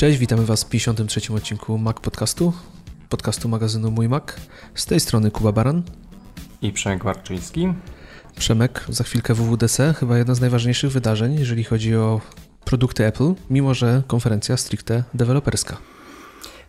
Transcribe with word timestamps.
Cześć, 0.00 0.18
witamy 0.18 0.46
Was 0.46 0.64
w 0.64 0.68
53. 0.68 1.34
odcinku 1.34 1.78
Mac 1.78 2.00
Podcastu, 2.00 2.52
podcastu 3.08 3.48
magazynu 3.48 3.90
Mój 3.90 4.08
Mac. 4.08 4.24
Z 4.74 4.86
tej 4.86 5.00
strony 5.00 5.30
Kuba 5.30 5.52
Baran 5.52 5.82
i 6.62 6.72
Przemek 6.72 7.04
Warczyński. 7.04 7.72
Przemek, 8.38 8.84
za 8.88 9.04
chwilkę 9.04 9.34
WWDC, 9.34 9.94
chyba 9.94 10.18
jedna 10.18 10.34
z 10.34 10.40
najważniejszych 10.40 10.90
wydarzeń, 10.90 11.38
jeżeli 11.38 11.64
chodzi 11.64 11.96
o 11.96 12.20
produkty 12.64 13.06
Apple, 13.06 13.34
mimo 13.50 13.74
że 13.74 14.02
konferencja 14.06 14.56
stricte 14.56 15.04
deweloperska. 15.14 15.76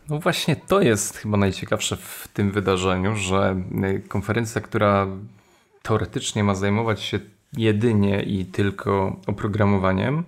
No 0.10 0.20
właśnie 0.20 0.56
to 0.56 0.82
jest 0.82 1.18
chyba 1.18 1.38
najciekawsze 1.38 1.98
w 1.98 2.28
tym 2.34 2.52
wydarzeniu, 2.52 3.16
że 3.16 3.64
y, 3.86 4.08
konferencja, 4.08 4.62
która 4.62 5.08
teoretycznie 5.82 6.44
ma 6.44 6.56
zajmować 6.56 7.02
się 7.02 7.20
jedynie 7.58 8.24
i 8.24 8.46
tylko 8.46 9.20
oprogramowaniem, 9.28 10.24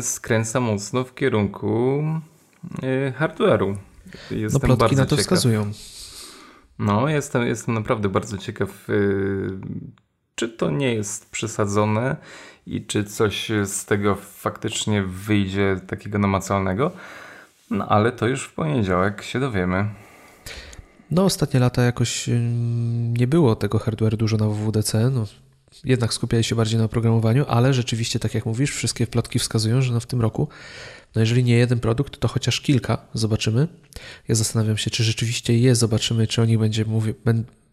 skręca 0.00 0.60
mocno 0.60 1.04
w 1.04 1.14
kierunku 1.14 2.02
y, 2.82 3.12
hardware'u. 3.18 3.76
Jestem 4.30 4.60
no 4.70 4.76
plotki 4.76 4.96
na 4.96 5.06
to 5.06 5.16
ciekaw. 5.16 5.20
wskazują. 5.20 5.72
No, 6.78 7.08
jestem, 7.08 7.46
jestem 7.46 7.74
naprawdę 7.74 8.08
bardzo 8.08 8.38
ciekaw, 8.38 8.90
y, 8.90 9.50
czy 10.34 10.48
to 10.48 10.70
nie 10.70 10.94
jest 10.94 11.30
przesadzone 11.30 12.16
i 12.66 12.86
czy 12.86 13.04
coś 13.04 13.50
z 13.64 13.84
tego 13.84 14.14
faktycznie 14.14 15.02
wyjdzie 15.02 15.80
takiego 15.86 16.18
namacalnego. 16.18 16.90
No, 17.70 17.88
ale 17.88 18.12
to 18.12 18.28
już 18.28 18.44
w 18.44 18.54
poniedziałek 18.54 19.22
się 19.22 19.40
dowiemy. 19.40 19.88
No, 21.10 21.24
ostatnie 21.24 21.60
lata 21.60 21.82
jakoś 21.82 22.30
nie 23.18 23.26
było 23.26 23.56
tego 23.56 23.78
hardware 23.78 24.16
dużo 24.16 24.36
na 24.36 24.46
WWDC. 24.46 25.10
No, 25.10 25.26
jednak 25.84 26.14
skupiali 26.14 26.44
się 26.44 26.54
bardziej 26.54 26.78
na 26.78 26.84
oprogramowaniu, 26.84 27.44
ale 27.48 27.74
rzeczywiście, 27.74 28.18
tak 28.18 28.34
jak 28.34 28.46
mówisz, 28.46 28.70
wszystkie 28.70 29.06
plotki 29.06 29.38
wskazują, 29.38 29.82
że 29.82 29.92
no 29.92 30.00
w 30.00 30.06
tym 30.06 30.20
roku, 30.20 30.48
no 31.14 31.20
jeżeli 31.20 31.44
nie 31.44 31.54
jeden 31.54 31.80
produkt, 31.80 32.20
to 32.20 32.28
chociaż 32.28 32.60
kilka 32.60 32.98
zobaczymy. 33.14 33.68
Ja 34.28 34.34
zastanawiam 34.34 34.76
się, 34.76 34.90
czy 34.90 35.04
rzeczywiście 35.04 35.58
je 35.58 35.74
zobaczymy, 35.74 36.26
czy 36.26 36.42
o 36.42 36.44
nich 36.44 36.58
będzie, 36.58 36.84
mówi, 36.84 37.14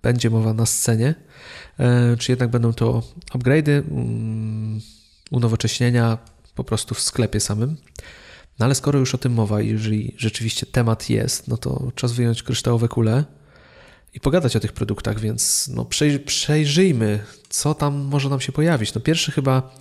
będzie 0.02 0.30
mowa 0.30 0.54
na 0.54 0.66
scenie, 0.66 1.16
e, 1.80 2.18
czy 2.18 2.32
jednak 2.32 2.50
będą 2.50 2.74
to 2.74 3.04
upgrade'y, 3.32 3.92
um, 3.92 4.82
unowocześnienia 5.32 6.18
po 6.56 6.64
prostu 6.64 6.96
w 6.96 7.02
sklepie 7.02 7.40
samym. 7.40 7.78
No 8.60 8.66
ale 8.66 8.76
skoro 8.76 9.00
już 9.00 9.16
o 9.16 9.18
tym 9.18 9.34
mowa 9.34 9.62
jeżeli 9.62 10.16
rzeczywiście 10.18 10.66
temat 10.66 11.10
jest, 11.10 11.48
no 11.48 11.58
to 11.58 11.92
czas 11.96 12.12
wyjąć 12.12 12.44
kryształowe 12.44 12.88
kule 12.88 13.24
i 14.14 14.20
pogadać 14.20 14.56
o 14.56 14.60
tych 14.60 14.74
produktach, 14.74 15.20
więc 15.20 15.68
no 15.76 15.86
przejrzyjmy, 16.26 17.20
co 17.50 17.74
tam 17.74 17.96
może 17.98 18.30
nam 18.30 18.40
się 18.40 18.52
pojawić. 18.52 18.94
No 18.94 19.02
pierwszy 19.02 19.32
chyba 19.32 19.72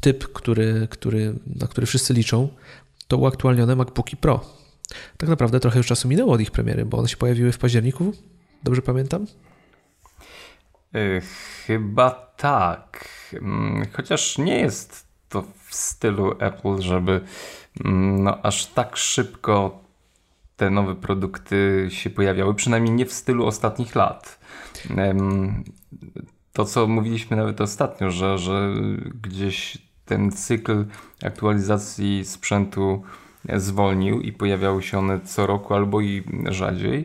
typ, 0.00 0.32
który, 0.32 0.88
który, 0.90 1.34
na 1.46 1.66
który 1.66 1.86
wszyscy 1.86 2.14
liczą, 2.14 2.48
to 3.08 3.16
uaktualnione 3.16 3.76
MacBooki 3.76 4.16
Pro. 4.16 4.40
Tak 5.16 5.28
naprawdę 5.28 5.60
trochę 5.60 5.78
już 5.78 5.86
czasu 5.86 6.08
minęło 6.08 6.32
od 6.32 6.40
ich 6.40 6.50
premiery, 6.50 6.84
bo 6.84 6.98
one 6.98 7.08
się 7.08 7.16
pojawiły 7.16 7.52
w 7.52 7.58
październiku, 7.58 8.12
dobrze 8.62 8.82
pamiętam? 8.82 9.26
Yy, 10.92 11.22
chyba 11.66 12.10
tak. 12.36 13.08
Mm, 13.32 13.86
chociaż 13.92 14.38
nie 14.38 14.58
jest 14.58 15.06
to 15.28 15.44
w 15.68 15.74
stylu 15.74 16.34
Apple, 16.38 16.80
żeby 16.80 17.20
mm, 17.84 18.24
no, 18.24 18.42
aż 18.42 18.66
tak 18.66 18.96
szybko 18.96 19.85
te 20.56 20.70
nowe 20.70 20.94
produkty 20.94 21.86
się 21.90 22.10
pojawiały, 22.10 22.54
przynajmniej 22.54 22.94
nie 22.94 23.06
w 23.06 23.12
stylu 23.12 23.46
ostatnich 23.46 23.94
lat. 23.94 24.38
To, 26.52 26.64
co 26.64 26.86
mówiliśmy 26.86 27.36
nawet 27.36 27.60
ostatnio, 27.60 28.10
że, 28.10 28.38
że 28.38 28.74
gdzieś 29.22 29.78
ten 30.04 30.32
cykl 30.32 30.84
aktualizacji 31.24 32.24
sprzętu 32.24 33.02
zwolnił 33.56 34.20
i 34.20 34.32
pojawiały 34.32 34.82
się 34.82 34.98
one 34.98 35.20
co 35.20 35.46
roku 35.46 35.74
albo 35.74 36.00
i 36.00 36.22
rzadziej. 36.48 37.04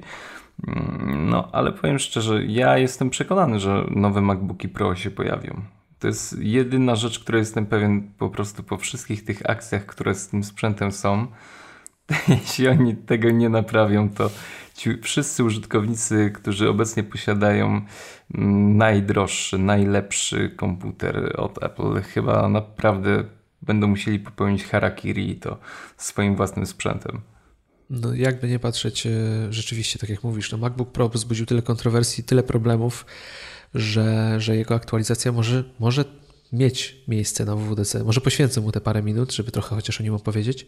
No, 1.05 1.49
ale 1.51 1.71
powiem 1.71 1.99
szczerze, 1.99 2.45
ja 2.45 2.77
jestem 2.77 3.09
przekonany, 3.09 3.59
że 3.59 3.85
nowe 3.89 4.21
MacBooki 4.21 4.69
Pro 4.69 4.95
się 4.95 5.11
pojawią. 5.11 5.61
To 5.99 6.07
jest 6.07 6.39
jedyna 6.39 6.95
rzecz, 6.95 7.19
której 7.19 7.39
jestem 7.39 7.65
pewien 7.65 8.11
po 8.17 8.29
prostu 8.29 8.63
po 8.63 8.77
wszystkich 8.77 9.25
tych 9.25 9.49
akcjach, 9.49 9.85
które 9.85 10.15
z 10.15 10.27
tym 10.27 10.43
sprzętem 10.43 10.91
są 10.91 11.27
jeśli 12.41 12.67
oni 12.67 12.95
tego 12.95 13.29
nie 13.29 13.49
naprawią, 13.49 14.09
to 14.09 14.29
ci 14.75 14.97
wszyscy 15.01 15.43
użytkownicy, 15.43 16.31
którzy 16.33 16.69
obecnie 16.69 17.03
posiadają 17.03 17.67
mm, 18.33 18.77
najdroższy, 18.77 19.57
najlepszy 19.57 20.49
komputer 20.49 21.33
od 21.37 21.63
Apple, 21.63 22.01
chyba 22.01 22.49
naprawdę 22.49 23.23
będą 23.61 23.87
musieli 23.87 24.19
popełnić 24.19 24.63
harakiri 24.63 25.29
i 25.29 25.35
to 25.35 25.57
swoim 25.97 26.35
własnym 26.35 26.65
sprzętem. 26.65 27.21
No, 27.89 28.13
jakby 28.13 28.47
nie 28.47 28.59
patrzeć, 28.59 29.05
e, 29.05 29.09
rzeczywiście, 29.49 29.99
tak 29.99 30.09
jak 30.09 30.23
mówisz, 30.23 30.51
no 30.51 30.57
MacBook 30.57 30.91
Pro 30.91 31.09
wzbudził 31.09 31.45
tyle 31.45 31.61
kontrowersji, 31.61 32.23
tyle 32.23 32.43
problemów, 32.43 33.05
że, 33.73 34.35
że 34.39 34.55
jego 34.55 34.75
aktualizacja 34.75 35.31
może, 35.31 35.63
może 35.79 36.05
mieć 36.53 37.03
miejsce 37.07 37.45
na 37.45 37.55
WWDC. 37.55 38.03
Może 38.03 38.21
poświęcę 38.21 38.61
mu 38.61 38.71
te 38.71 38.81
parę 38.81 39.03
minut, 39.03 39.33
żeby 39.33 39.51
trochę 39.51 39.75
chociaż 39.75 39.99
o 40.01 40.03
nim 40.03 40.13
opowiedzieć. 40.13 40.67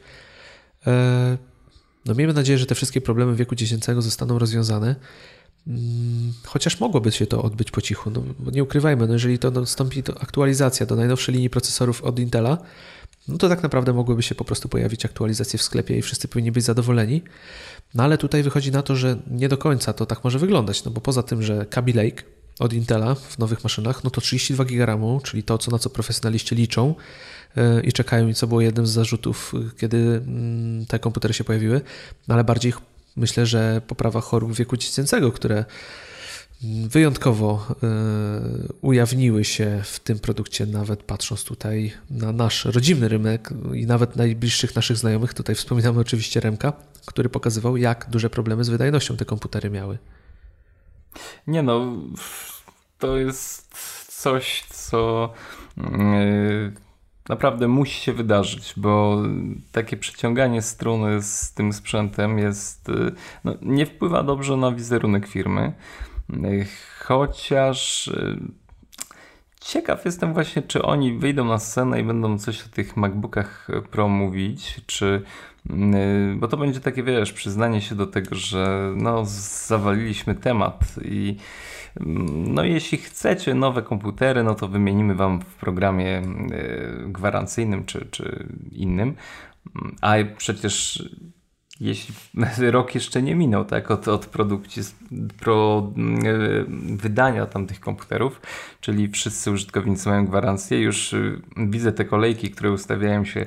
E, 0.88 1.38
no 2.06 2.16
miejmy 2.16 2.34
nadzieję, 2.34 2.58
że 2.58 2.66
te 2.66 2.76
wszystkie 2.76 3.02
problemy 3.02 3.36
wieku 3.36 3.56
dziecięcego 3.56 4.02
zostaną 4.02 4.40
rozwiązane. 4.40 4.96
Mm, 5.68 6.34
chociaż 6.46 6.80
mogłoby 6.80 7.12
się 7.12 7.28
to 7.28 7.44
odbyć 7.44 7.72
po 7.72 7.82
cichu. 7.82 8.12
No, 8.12 8.24
nie 8.52 8.64
ukrywajmy, 8.64 9.08
no 9.08 9.14
jeżeli 9.14 9.40
to 9.40 9.52
nastąpi 9.52 10.04
to 10.04 10.22
aktualizacja 10.22 10.86
do 10.86 10.96
najnowszej 10.96 11.36
linii 11.36 11.50
procesorów 11.50 12.04
od 12.04 12.20
Intela, 12.20 12.58
no 13.28 13.38
to 13.38 13.50
tak 13.50 13.64
naprawdę 13.64 13.94
mogłyby 13.94 14.24
się 14.24 14.36
po 14.36 14.46
prostu 14.46 14.70
pojawić 14.70 15.06
aktualizacje 15.06 15.60
w 15.60 15.62
sklepie 15.62 15.98
i 15.98 16.02
wszyscy 16.02 16.28
powinni 16.28 16.52
być 16.52 16.64
zadowoleni. 16.64 17.22
No 17.94 18.04
ale 18.04 18.18
tutaj 18.18 18.44
wychodzi 18.44 18.72
na 18.72 18.82
to, 18.82 18.96
że 18.96 19.18
nie 19.32 19.50
do 19.50 19.58
końca 19.58 19.94
to 19.94 20.06
tak 20.06 20.24
może 20.24 20.40
wyglądać, 20.40 20.84
no 20.84 20.92
bo 20.92 21.02
poza 21.02 21.24
tym, 21.24 21.44
że 21.44 21.66
Kaby 21.66 21.94
Lake 21.94 22.24
od 22.60 22.74
Intela 22.74 23.16
w 23.16 23.40
nowych 23.40 23.64
maszynach, 23.64 24.04
no 24.04 24.10
to 24.10 24.22
32 24.22 24.66
GB 24.66 25.20
czyli 25.24 25.44
to, 25.44 25.58
co 25.58 25.72
na 25.72 25.80
co 25.80 25.90
profesjonaliści 25.90 26.56
liczą, 26.56 26.96
i 27.84 27.94
czekają 27.94 28.28
i 28.28 28.34
co 28.34 28.48
było 28.48 28.62
jednym 28.62 28.88
z 28.88 28.90
zarzutów, 28.90 29.54
kiedy 29.78 29.98
mm, 29.98 30.86
te 30.86 31.00
komputery 31.00 31.34
się 31.34 31.44
pojawiły, 31.44 31.82
ale 32.28 32.44
bardziej 32.44 32.74
myślę, 33.16 33.46
że 33.46 33.82
poprawa 33.88 34.22
chorób 34.22 34.54
wieku 34.54 34.78
dziecięcego, 34.78 35.32
które 35.32 35.66
mm, 36.64 36.90
wyjątkowo 36.90 37.68
e, 37.84 37.88
ujawniły 38.82 39.44
się 39.44 39.82
w 39.84 40.00
tym 40.00 40.20
produkcie, 40.20 40.66
nawet 40.66 41.04
patrząc 41.04 41.44
tutaj 41.44 41.94
na 42.10 42.32
nasz 42.32 42.66
rodzimny 42.66 43.08
rynek 43.08 43.50
i 43.74 43.86
nawet 43.86 44.16
najbliższych 44.16 44.76
naszych 44.76 44.98
znajomych. 44.98 45.34
Tutaj 45.34 45.56
wspominamy 45.56 46.00
oczywiście 46.00 46.40
Remka, 46.40 46.74
który 47.06 47.30
pokazywał, 47.30 47.78
jak 47.78 48.08
duże 48.10 48.30
problemy 48.30 48.64
z 48.64 48.70
wydajnością 48.70 49.18
te 49.18 49.26
komputery 49.26 49.70
miały. 49.70 49.98
Nie 51.48 51.64
no, 51.64 51.98
to 53.00 53.18
jest 53.18 53.76
coś, 54.08 54.64
co 54.70 55.34
mm, 55.78 56.76
naprawdę 57.30 57.68
musi 57.68 58.02
się 58.02 58.14
wydarzyć, 58.14 58.74
bo 58.78 59.22
takie 59.72 59.98
przyciąganie 59.98 60.62
struny 60.62 61.22
z 61.22 61.54
tym 61.54 61.74
sprzętem 61.74 62.40
jest, 62.40 62.90
y, 62.90 63.12
no, 63.44 63.54
nie 63.62 63.86
wpływa 63.86 64.24
dobrze 64.24 64.58
na 64.58 64.72
wizerunek 64.72 65.28
firmy. 65.28 65.74
Y, 66.34 66.66
chociaż 67.00 68.08
y, 68.08 68.40
ciekaw 69.62 70.06
jestem 70.06 70.34
właśnie, 70.34 70.62
czy 70.62 70.82
oni 70.82 71.18
wyjdą 71.18 71.46
na 71.46 71.60
scenę 71.60 72.00
i 72.00 72.04
będą 72.04 72.40
coś 72.40 72.66
o 72.66 72.70
tych 72.70 72.98
MacBookach 72.98 73.68
Pro 73.92 74.08
mówić, 74.08 74.82
czy 74.86 75.24
bo 76.36 76.48
to 76.48 76.58
będzie 76.58 76.80
takie, 76.80 77.04
wiesz, 77.04 77.34
przyznanie 77.34 77.82
się 77.82 77.96
do 77.96 78.08
tego, 78.08 78.36
że 78.36 78.94
no, 78.96 79.26
zawaliliśmy 79.26 80.36
temat 80.36 80.80
i 81.06 81.38
no 82.00 82.64
jeśli 82.64 82.98
chcecie 82.98 83.54
nowe 83.54 83.82
komputery, 83.82 84.44
no 84.44 84.56
to 84.56 84.68
wymienimy 84.68 85.16
Wam 85.16 85.42
w 85.42 85.56
programie 85.56 86.18
e, 86.18 86.24
gwarancyjnym 87.08 87.86
czy, 87.86 88.08
czy 88.12 88.48
innym. 88.72 89.16
A 90.02 90.16
przecież 90.38 91.04
jeśli 91.80 92.16
rok 92.72 92.96
jeszcze 92.96 93.22
nie 93.22 93.36
minął, 93.36 93.66
tak, 93.66 93.92
od, 93.92 94.08
od 94.08 94.26
produkcji, 94.26 94.84
pro, 95.40 95.92
e, 96.26 96.66
wydania 96.98 97.46
tamtych 97.46 97.80
komputerów, 97.80 98.42
czyli 98.82 99.10
wszyscy 99.10 99.52
użytkownicy 99.52 100.10
mają 100.10 100.26
gwarancję, 100.26 100.80
już 100.80 101.14
e, 101.14 101.20
widzę 101.58 101.92
te 101.92 102.06
kolejki, 102.06 102.52
które 102.52 102.72
ustawiają 102.72 103.26
się 103.26 103.46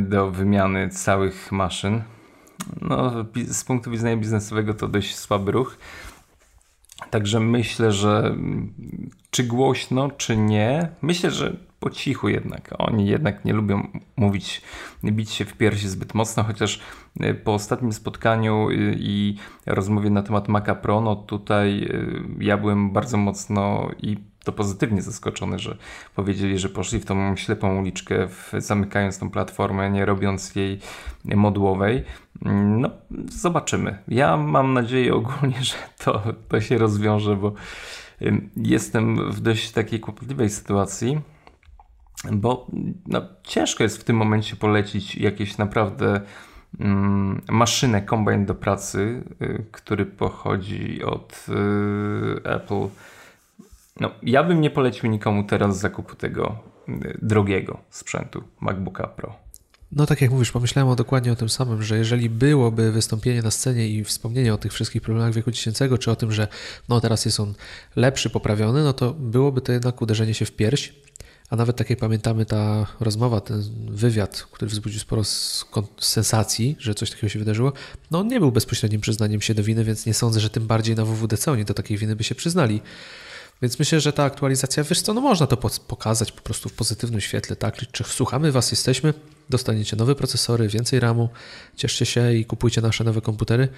do 0.00 0.30
wymiany 0.30 0.88
całych 0.88 1.52
maszyn. 1.52 2.02
No, 2.80 3.12
z 3.46 3.64
punktu 3.64 3.90
widzenia 3.90 4.16
biznesowego 4.16 4.74
to 4.74 4.88
dość 4.88 5.16
słaby 5.16 5.52
ruch. 5.52 5.78
Także 7.12 7.40
myślę, 7.40 7.92
że 7.92 8.36
czy 9.30 9.44
głośno, 9.44 10.10
czy 10.10 10.36
nie, 10.36 10.88
myślę, 11.02 11.30
że 11.30 11.56
po 11.80 11.90
cichu 11.90 12.28
jednak. 12.28 12.74
Oni 12.78 13.06
jednak 13.06 13.44
nie 13.44 13.52
lubią 13.52 13.88
mówić, 14.16 14.62
bić 15.04 15.30
się 15.30 15.44
w 15.44 15.56
piersi 15.56 15.88
zbyt 15.88 16.14
mocno, 16.14 16.44
chociaż 16.44 16.80
y, 17.20 17.34
po 17.34 17.54
ostatnim 17.54 17.92
spotkaniu 17.92 18.70
y, 18.70 18.96
i 18.98 19.36
rozmowie 19.66 20.10
na 20.10 20.22
temat 20.22 20.48
Maca 20.48 20.74
Pro, 20.74 21.00
no 21.00 21.16
tutaj 21.16 21.82
y, 21.82 22.44
ja 22.44 22.56
byłem 22.56 22.90
bardzo 22.90 23.16
mocno 23.16 23.90
i 24.02 24.16
to 24.44 24.52
pozytywnie 24.52 25.02
zaskoczony, 25.02 25.58
że 25.58 25.76
powiedzieli, 26.14 26.58
że 26.58 26.68
poszli 26.68 27.00
w 27.00 27.04
tą 27.04 27.36
ślepą 27.36 27.80
uliczkę, 27.80 28.28
w, 28.28 28.52
zamykając 28.58 29.18
tą 29.18 29.30
platformę, 29.30 29.90
nie 29.90 30.04
robiąc 30.04 30.54
jej 30.54 30.80
modułowej. 31.24 32.04
No, 32.78 32.90
zobaczymy. 33.30 33.98
Ja 34.08 34.36
mam 34.36 34.72
nadzieję 34.72 35.14
ogólnie, 35.14 35.62
że 35.62 35.74
to, 36.04 36.22
to 36.48 36.60
się 36.60 36.78
rozwiąże, 36.78 37.36
bo 37.36 37.52
jestem 38.56 39.30
w 39.32 39.40
dość 39.40 39.70
takiej 39.70 40.00
kłopotliwej 40.00 40.50
sytuacji, 40.50 41.20
bo 42.32 42.66
no, 43.06 43.22
ciężko 43.42 43.82
jest 43.82 43.98
w 43.98 44.04
tym 44.04 44.16
momencie 44.16 44.56
polecić 44.56 45.16
jakieś 45.16 45.58
naprawdę 45.58 46.20
mm, 46.80 47.42
maszynę, 47.50 48.02
kombajn 48.02 48.46
do 48.46 48.54
pracy, 48.54 49.24
y, 49.42 49.66
który 49.72 50.06
pochodzi 50.06 51.02
od 51.04 51.46
y, 51.48 52.48
Apple. 52.48 52.88
No, 54.00 54.10
ja 54.22 54.44
bym 54.44 54.60
nie 54.60 54.70
polecił 54.70 55.10
nikomu 55.10 55.44
teraz 55.44 55.78
zakupu 55.78 56.16
tego 56.16 56.58
y, 56.88 57.18
drogiego 57.22 57.80
sprzętu 57.90 58.42
MacBooka 58.60 59.06
Pro. 59.06 59.34
No 59.92 60.06
tak 60.06 60.20
jak 60.20 60.30
mówisz, 60.30 60.52
pomyślałem 60.52 60.88
o 60.88 60.96
dokładnie 60.96 61.32
o 61.32 61.36
tym 61.36 61.48
samym, 61.48 61.82
że 61.82 61.98
jeżeli 61.98 62.30
byłoby 62.30 62.92
wystąpienie 62.92 63.42
na 63.42 63.50
scenie 63.50 63.88
i 63.88 64.04
wspomnienie 64.04 64.54
o 64.54 64.58
tych 64.58 64.72
wszystkich 64.72 65.02
problemach 65.02 65.32
wieku 65.32 65.50
dziecięcego, 65.50 65.98
czy 65.98 66.10
o 66.10 66.16
tym, 66.16 66.32
że 66.32 66.48
no 66.88 67.00
teraz 67.00 67.24
jest 67.24 67.40
on 67.40 67.54
lepszy, 67.96 68.30
poprawiony, 68.30 68.82
no 68.82 68.92
to 68.92 69.12
byłoby 69.12 69.60
to 69.60 69.72
jednak 69.72 70.02
uderzenie 70.02 70.34
się 70.34 70.44
w 70.44 70.52
pierś. 70.52 70.92
A 71.50 71.56
nawet 71.56 71.76
tak 71.76 71.90
jak 71.90 71.98
pamiętamy, 71.98 72.46
ta 72.46 72.86
rozmowa, 73.00 73.40
ten 73.40 73.62
wywiad, 73.90 74.46
który 74.52 74.70
wzbudził 74.70 75.00
sporo 75.00 75.22
sensacji, 76.00 76.76
że 76.78 76.94
coś 76.94 77.10
takiego 77.10 77.28
się 77.28 77.38
wydarzyło, 77.38 77.72
no 78.10 78.18
on 78.18 78.28
nie 78.28 78.40
był 78.40 78.52
bezpośrednim 78.52 79.00
przyznaniem 79.00 79.40
się 79.40 79.54
do 79.54 79.62
winy, 79.62 79.84
więc 79.84 80.06
nie 80.06 80.14
sądzę, 80.14 80.40
że 80.40 80.50
tym 80.50 80.66
bardziej 80.66 80.96
na 80.96 81.04
WWDC 81.04 81.52
oni 81.52 81.64
do 81.64 81.74
takiej 81.74 81.98
winy 81.98 82.16
by 82.16 82.24
się 82.24 82.34
przyznali. 82.34 82.80
Więc 83.62 83.78
myślę, 83.78 84.00
że 84.00 84.12
ta 84.12 84.24
aktualizacja, 84.24 84.84
wiesz 84.84 85.02
co, 85.02 85.14
no 85.14 85.20
można 85.20 85.46
to 85.46 85.56
pokazać 85.88 86.32
po 86.32 86.42
prostu 86.42 86.68
w 86.68 86.72
pozytywnym 86.72 87.20
świetle, 87.20 87.56
tak? 87.56 87.76
Czy 87.92 88.04
słuchamy 88.04 88.52
Was, 88.52 88.70
jesteśmy, 88.70 89.14
dostaniecie 89.50 89.96
nowe 89.96 90.14
procesory, 90.14 90.68
więcej 90.68 91.00
RAMu, 91.00 91.28
cieszcie 91.76 92.06
się 92.06 92.34
i 92.34 92.44
kupujcie 92.44 92.80
nasze 92.80 93.04
nowe 93.04 93.20
komputery. 93.20 93.68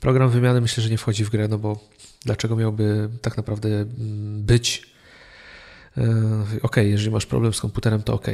Program 0.00 0.30
wymiany 0.30 0.60
myślę, 0.60 0.82
że 0.82 0.90
nie 0.90 0.98
wchodzi 0.98 1.24
w 1.24 1.30
grę, 1.30 1.48
no 1.48 1.58
bo 1.58 1.80
dlaczego 2.24 2.56
miałby 2.56 3.08
tak 3.22 3.36
naprawdę 3.36 3.68
mm, 3.68 4.42
być 4.42 4.86
e, 5.98 6.02
ok, 6.62 6.76
jeżeli 6.76 7.10
masz 7.10 7.26
problem 7.26 7.54
z 7.54 7.60
komputerem, 7.60 8.02
to 8.02 8.14
ok, 8.14 8.26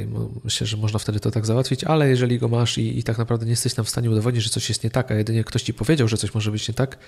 myślę, 0.44 0.66
że 0.66 0.76
można 0.76 0.98
wtedy 0.98 1.20
to 1.20 1.30
tak 1.30 1.46
załatwić, 1.46 1.84
ale 1.84 2.08
jeżeli 2.08 2.38
go 2.38 2.48
masz 2.48 2.78
i, 2.78 2.98
i 2.98 3.02
tak 3.02 3.18
naprawdę 3.18 3.46
nie 3.46 3.50
jesteś 3.50 3.76
nam 3.76 3.86
w 3.86 3.90
stanie 3.90 4.10
udowodnić, 4.10 4.44
że 4.44 4.50
coś 4.50 4.68
jest 4.68 4.84
nie 4.84 4.90
tak, 4.90 5.10
a 5.10 5.14
jedynie 5.14 5.44
ktoś 5.44 5.62
ci 5.62 5.74
powiedział, 5.74 6.08
że 6.08 6.16
coś 6.16 6.34
może 6.34 6.50
być 6.50 6.68
nie 6.68 6.74
tak, 6.74 6.98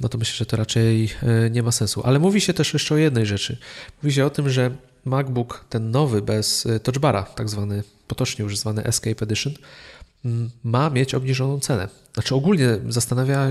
no 0.00 0.08
to 0.08 0.18
myślę, 0.18 0.36
że 0.36 0.46
to 0.46 0.56
raczej 0.56 1.10
e, 1.22 1.50
nie 1.50 1.62
ma 1.62 1.72
sensu. 1.72 2.02
Ale 2.04 2.18
mówi 2.18 2.40
się 2.40 2.54
też 2.54 2.72
jeszcze 2.72 2.94
o 2.94 2.98
jednej 2.98 3.26
rzeczy. 3.26 3.58
Mówi 4.02 4.14
się 4.14 4.26
o 4.26 4.30
tym, 4.30 4.50
że 4.50 4.70
MacBook, 5.04 5.64
ten 5.68 5.90
nowy, 5.90 6.22
bez 6.22 6.66
e, 6.66 6.80
touchbara, 6.80 7.22
tak 7.22 7.48
zwany, 7.48 7.82
potocznie 8.08 8.44
używany 8.44 8.84
Escape 8.84 9.24
Edition, 9.24 9.54
ma 10.64 10.90
mieć 10.90 11.14
obniżoną 11.14 11.60
cenę. 11.60 11.88
Znaczy 12.14 12.34
ogólnie 12.34 12.68
zastanawia, 12.88 13.48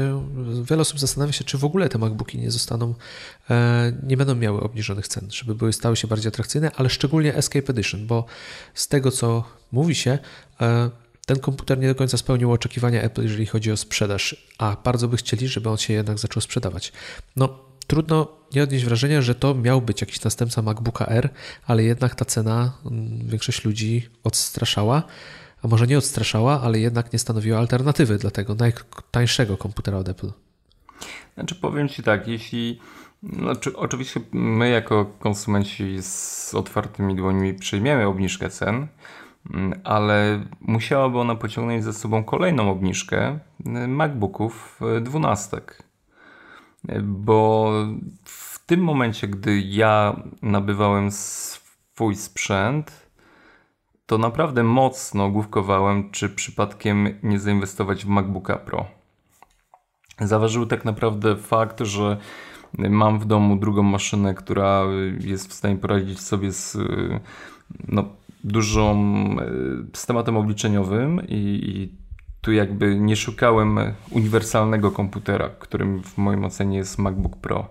wiele 0.63 0.81
osób 0.81 0.99
zastanawia 0.99 1.33
się, 1.33 1.43
czy 1.43 1.57
w 1.57 1.65
ogóle 1.65 1.89
te 1.89 1.97
MacBooki 1.97 2.37
nie 2.37 2.51
zostaną, 2.51 2.95
e, 3.49 3.93
nie 4.03 4.17
będą 4.17 4.35
miały 4.35 4.61
obniżonych 4.61 5.07
cen, 5.07 5.31
żeby 5.31 5.55
były 5.55 5.73
stały 5.73 5.95
się 5.95 6.07
bardziej 6.07 6.29
atrakcyjne, 6.29 6.71
ale 6.75 6.89
szczególnie 6.89 7.35
Escape 7.35 7.69
Edition, 7.69 8.07
bo 8.07 8.25
z 8.73 8.87
tego 8.87 9.11
co 9.11 9.43
mówi 9.71 9.95
się, 9.95 10.19
ten 11.25 11.39
komputer 11.39 11.79
nie 11.79 11.87
do 11.87 11.95
końca 11.95 12.17
spełnił 12.17 12.51
oczekiwania 12.51 13.01
Apple, 13.01 13.23
jeżeli 13.23 13.45
chodzi 13.45 13.71
o 13.71 13.77
sprzedaż, 13.77 14.47
a 14.57 14.77
bardzo 14.83 15.07
by 15.07 15.17
chcieli, 15.17 15.47
żeby 15.47 15.69
on 15.69 15.77
się 15.77 15.93
jednak 15.93 16.19
zaczął 16.19 16.41
sprzedawać. 16.41 16.91
No, 17.35 17.59
trudno 17.87 18.27
nie 18.55 18.63
odnieść 18.63 18.85
wrażenia, 18.85 19.21
że 19.21 19.35
to 19.35 19.55
miał 19.55 19.81
być 19.81 20.01
jakiś 20.01 20.23
następca 20.23 20.61
MacBooka 20.61 21.05
R, 21.05 21.29
ale 21.67 21.83
jednak 21.83 22.15
ta 22.15 22.25
cena 22.25 22.77
mm, 22.85 23.27
większość 23.27 23.65
ludzi 23.65 24.09
odstraszała, 24.23 25.03
a 25.63 25.67
może 25.67 25.87
nie 25.87 25.97
odstraszała, 25.97 26.61
ale 26.61 26.79
jednak 26.79 27.13
nie 27.13 27.19
stanowiła 27.19 27.59
alternatywy 27.59 28.17
dla 28.17 28.31
tego 28.31 28.55
najtańszego 28.55 29.57
komputera 29.57 29.97
od 29.97 30.09
Apple. 30.09 30.31
Znaczy 31.33 31.55
powiem 31.55 31.89
Ci 31.89 32.03
tak, 32.03 32.27
jeśli 32.27 32.79
znaczy, 33.33 33.77
oczywiście 33.77 34.21
my 34.31 34.69
jako 34.69 35.05
konsumenci 35.19 35.97
z 36.01 36.53
otwartymi 36.53 37.15
dłońmi 37.15 37.53
przyjmiemy 37.53 38.07
obniżkę 38.07 38.49
cen, 38.49 38.87
ale 39.83 40.45
musiałaby 40.61 41.19
ona 41.19 41.35
pociągnąć 41.35 41.83
ze 41.83 41.93
sobą 41.93 42.23
kolejną 42.23 42.71
obniżkę 42.71 43.39
y, 43.65 43.87
MacBooków 43.87 44.79
12. 45.01 45.57
Y, 46.89 47.01
bo 47.03 47.71
w 48.23 48.65
tym 48.65 48.83
momencie, 48.83 49.27
gdy 49.27 49.59
ja 49.59 50.15
nabywałem 50.41 51.11
swój 51.11 52.15
sprzęt, 52.15 53.09
to 54.05 54.17
naprawdę 54.17 54.63
mocno 54.63 55.29
główkowałem, 55.29 56.11
czy 56.11 56.29
przypadkiem 56.29 57.19
nie 57.23 57.39
zainwestować 57.39 58.05
w 58.05 58.07
MacBooka 58.07 58.55
Pro. 58.55 58.85
Zaważył 60.19 60.65
tak 60.65 60.85
naprawdę 60.85 61.35
fakt, 61.35 61.79
że 61.79 62.17
mam 62.77 63.19
w 63.19 63.25
domu 63.25 63.55
drugą 63.55 63.83
maszynę, 63.83 64.33
która 64.33 64.83
jest 65.19 65.49
w 65.49 65.53
stanie 65.53 65.75
poradzić 65.75 66.19
sobie 66.19 66.51
z 66.51 66.77
no, 67.87 68.05
dużą 68.43 68.95
systematem 69.93 70.37
obliczeniowym 70.37 71.21
i, 71.27 71.59
i 71.63 71.97
tu 72.41 72.51
jakby 72.51 72.99
nie 72.99 73.15
szukałem 73.15 73.79
uniwersalnego 74.11 74.91
komputera, 74.91 75.49
którym 75.49 76.03
w 76.03 76.17
moim 76.17 76.45
ocenie 76.45 76.77
jest 76.77 76.97
MacBook 76.97 77.37
Pro, 77.37 77.69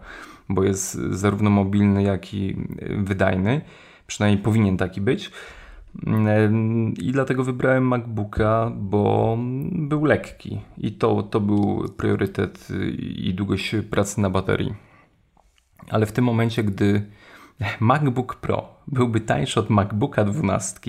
bo 0.49 0.65
jest 0.65 0.93
zarówno 0.95 1.51
mobilny, 1.51 2.03
jak 2.03 2.35
i 2.35 2.57
wydajny. 2.99 3.61
Przynajmniej 4.07 4.45
powinien 4.45 4.77
taki 4.77 5.01
być. 5.01 5.31
I 6.99 7.13
dlatego 7.13 7.45
wybrałem 7.45 7.89
MacBooka, 7.89 8.73
bo 8.77 9.37
był 9.73 10.05
lekki 10.05 10.61
i 10.79 10.93
to, 10.93 11.23
to 11.23 11.41
był 11.41 11.89
priorytet 11.97 12.69
i 12.99 13.35
długość 13.35 13.75
pracy 13.91 14.21
na 14.21 14.31
baterii. 14.31 14.75
Ale 15.91 16.07
w 16.07 16.13
tym 16.13 16.25
momencie, 16.25 16.65
gdy 16.65 17.07
MacBook 17.81 18.35
Pro 18.35 18.69
byłby 18.87 19.21
tańszy 19.21 19.61
od 19.61 19.71
MacBooka 19.71 20.25
12, 20.25 20.81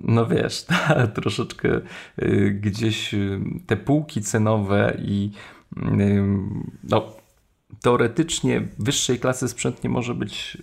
no 0.00 0.26
wiesz, 0.26 0.62
ta, 0.68 1.06
troszeczkę 1.06 1.80
y, 2.22 2.58
gdzieś 2.60 3.14
y, 3.14 3.40
te 3.66 3.76
półki 3.76 4.22
cenowe 4.22 4.96
i 5.02 5.30
y, 5.76 6.24
no, 6.84 7.20
teoretycznie 7.82 8.68
wyższej 8.78 9.18
klasy 9.18 9.48
sprzęt 9.48 9.84
nie 9.84 9.90
może 9.90 10.14
być 10.14 10.58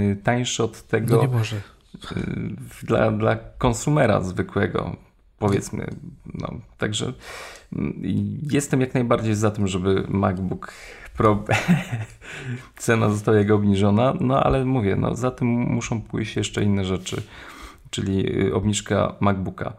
y, 0.00 0.16
tańszy 0.16 0.64
od 0.64 0.82
tego. 0.82 1.16
No 1.16 1.22
nie 1.22 1.28
może. 1.28 1.56
Y, 1.56 2.56
dla, 2.82 3.10
dla 3.10 3.36
konsumera 3.36 4.20
zwykłego, 4.20 4.96
powiedzmy. 5.38 5.86
No, 6.34 6.54
także 6.78 7.06
y, 7.08 7.14
jestem 8.50 8.80
jak 8.80 8.94
najbardziej 8.94 9.34
za 9.34 9.50
tym, 9.50 9.66
żeby 9.66 10.04
MacBook 10.08 10.72
pro... 11.18 11.44
cena 12.76 13.10
została 13.10 13.38
jego 13.38 13.54
obniżona, 13.54 14.14
no 14.20 14.42
ale 14.42 14.64
mówię, 14.64 14.96
no 14.96 15.14
za 15.14 15.30
tym 15.30 15.48
muszą 15.48 16.02
pójść 16.02 16.36
jeszcze 16.36 16.62
inne 16.62 16.84
rzeczy, 16.84 17.22
czyli 17.90 18.42
y, 18.46 18.54
obniżka 18.54 19.14
MacBooka. 19.20 19.72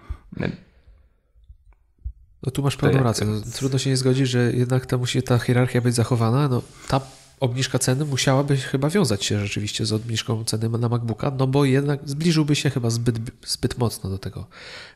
No 2.44 2.52
tu 2.52 2.64
masz 2.64 2.78
pełną 2.78 3.04
rację. 3.04 3.28
No, 3.28 3.42
trudno 3.56 3.80
się 3.80 3.90
nie 3.90 3.98
zgodzić, 3.98 4.30
że 4.30 4.52
jednak 4.54 4.86
ta 4.86 4.98
musi 4.98 5.24
ta 5.24 5.40
hierarchia 5.40 5.82
być 5.82 5.96
zachowana. 5.96 6.48
No, 6.48 6.62
ta 6.88 7.02
obniżka 7.40 7.80
ceny 7.80 8.06
musiałaby 8.06 8.58
chyba 8.58 8.90
wiązać 8.90 9.26
się 9.26 9.40
rzeczywiście 9.40 9.86
z 9.86 9.94
obniżką 9.94 10.44
ceny 10.44 10.70
na 10.70 10.90
MacBooka, 10.90 11.32
no 11.38 11.48
bo 11.48 11.66
jednak 11.66 12.00
zbliżyłby 12.06 12.56
się 12.56 12.70
chyba 12.70 12.90
zbyt, 12.90 13.20
zbyt 13.46 13.78
mocno 13.78 14.10
do 14.10 14.18
tego 14.18 14.48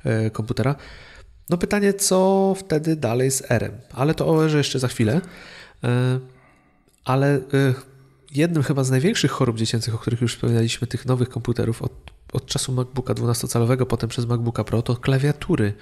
e, 0.03 0.29
komputera. 0.29 0.75
No 1.49 1.57
pytanie, 1.57 1.93
co 1.93 2.53
wtedy 2.57 2.95
dalej 2.95 3.31
z 3.31 3.51
R-em? 3.51 3.71
Ale 3.93 4.13
to 4.15 4.27
o 4.27 4.43
jeszcze 4.43 4.79
za 4.79 4.87
chwilę. 4.87 5.21
E, 7.03 7.09
ale 7.09 7.37
y, 7.37 7.41
jednym 8.31 8.63
chyba 8.63 8.83
z 8.83 8.91
największych 8.91 9.31
chorób 9.31 9.57
dziecięcych, 9.57 9.95
o 9.95 9.97
których 9.97 10.21
już 10.21 10.35
wspominaliśmy, 10.35 10.87
tych 10.87 11.05
nowych 11.05 11.29
komputerów 11.29 11.81
od, 11.81 12.11
od 12.33 12.45
czasu 12.45 12.71
MacBooka 12.71 13.13
12-calowego, 13.13 13.85
potem 13.85 14.09
przez 14.09 14.25
MacBooka 14.25 14.63
Pro, 14.63 14.81
to 14.81 14.95
klawiatury, 14.95 15.73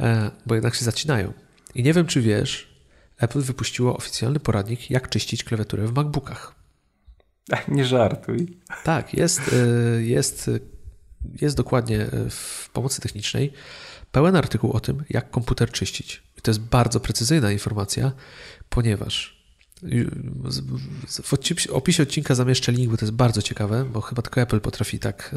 e, 0.00 0.30
bo 0.46 0.54
jednak 0.54 0.74
się 0.74 0.84
zacinają. 0.84 1.32
I 1.74 1.82
nie 1.82 1.92
wiem, 1.92 2.06
czy 2.06 2.20
wiesz, 2.20 2.82
Apple 3.18 3.40
wypuściło 3.40 3.96
oficjalny 3.96 4.40
poradnik, 4.40 4.90
jak 4.90 5.08
czyścić 5.08 5.44
klawiaturę 5.44 5.86
w 5.86 5.92
MacBookach. 5.92 6.54
Nie 7.68 7.84
żartuj. 7.84 8.58
Tak, 8.84 9.14
jest, 9.14 9.52
y, 9.52 10.04
jest, 10.04 10.50
jest 11.40 11.56
dokładnie 11.56 12.06
w 12.30 12.70
pomocy 12.72 13.00
technicznej 13.00 13.52
pełen 14.12 14.36
artykuł 14.36 14.72
o 14.72 14.80
tym, 14.80 15.04
jak 15.10 15.30
komputer 15.30 15.70
czyścić. 15.70 16.22
I 16.38 16.40
to 16.40 16.50
jest 16.50 16.60
bardzo 16.60 17.00
precyzyjna 17.00 17.52
informacja, 17.52 18.12
ponieważ 18.68 19.41
w 21.22 21.34
opisie 21.72 22.02
odcinka 22.02 22.34
zamieszczę 22.34 22.72
link, 22.72 22.90
bo 22.90 22.96
to 22.96 23.04
jest 23.04 23.14
bardzo 23.14 23.42
ciekawe, 23.42 23.84
bo 23.84 24.00
chyba 24.00 24.22
tylko 24.22 24.40
Apple 24.40 24.60
potrafi 24.60 24.98
tak 24.98 25.34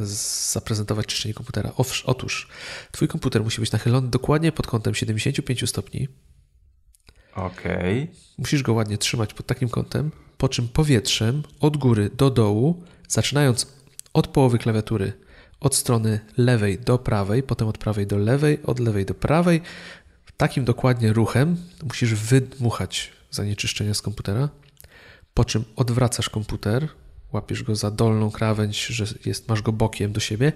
zaprezentować 0.52 1.06
czyszczenie 1.06 1.34
komputera. 1.34 1.72
Otóż, 2.06 2.48
Twój 2.92 3.08
komputer 3.08 3.44
musi 3.44 3.62
być 3.62 3.72
nachylony 3.72 4.08
dokładnie 4.08 4.52
pod 4.52 4.68
kątem 4.68 4.96
75 4.96 5.70
stopni. 5.70 6.08
Okej. 7.36 8.04
Okay. 8.04 8.16
Musisz 8.38 8.64
go 8.64 8.74
ładnie 8.74 8.98
trzymać 8.98 9.34
pod 9.34 9.46
takim 9.46 9.70
kątem, 9.70 10.12
po 10.38 10.50
czym 10.50 10.68
powietrzem 10.68 11.44
od 11.60 11.78
góry 11.78 12.10
do 12.18 12.30
dołu, 12.30 12.84
zaczynając 13.08 13.68
od 14.14 14.28
połowy 14.28 14.58
klawiatury, 14.58 15.14
od 15.60 15.76
strony 15.76 16.20
lewej 16.38 16.80
do 16.80 16.98
prawej, 16.98 17.44
potem 17.44 17.68
od 17.68 17.78
prawej 17.78 18.08
do 18.08 18.18
lewej, 18.18 18.60
od 18.64 18.80
lewej 18.80 19.06
do 19.06 19.14
prawej. 19.14 19.62
Takim 20.38 20.66
dokładnie 20.66 21.14
ruchem 21.14 21.58
musisz 21.84 22.14
wydmuchać 22.14 23.15
zanieczyszczenia 23.36 23.94
z 23.94 24.02
komputera, 24.02 24.50
po 25.34 25.46
czym 25.46 25.64
odwracasz 25.76 26.30
komputer, 26.30 26.88
łapiesz 27.34 27.64
go 27.64 27.76
za 27.76 27.92
dolną 27.92 28.32
krawędź, 28.32 28.86
że 28.86 29.06
jest, 29.26 29.50
masz 29.50 29.62
go 29.62 29.72
bokiem 29.72 30.12
do 30.14 30.20
siebie 30.20 30.52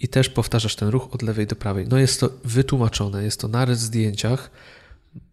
i 0.00 0.08
też 0.08 0.28
powtarzasz 0.28 0.76
ten 0.76 0.88
ruch 0.88 1.14
od 1.14 1.22
lewej 1.22 1.46
do 1.46 1.56
prawej. 1.56 1.86
No 1.88 1.98
jest 1.98 2.20
to 2.20 2.30
wytłumaczone, 2.44 3.24
jest 3.24 3.40
to 3.40 3.48
na 3.48 3.74
zdjęciach, 3.74 4.50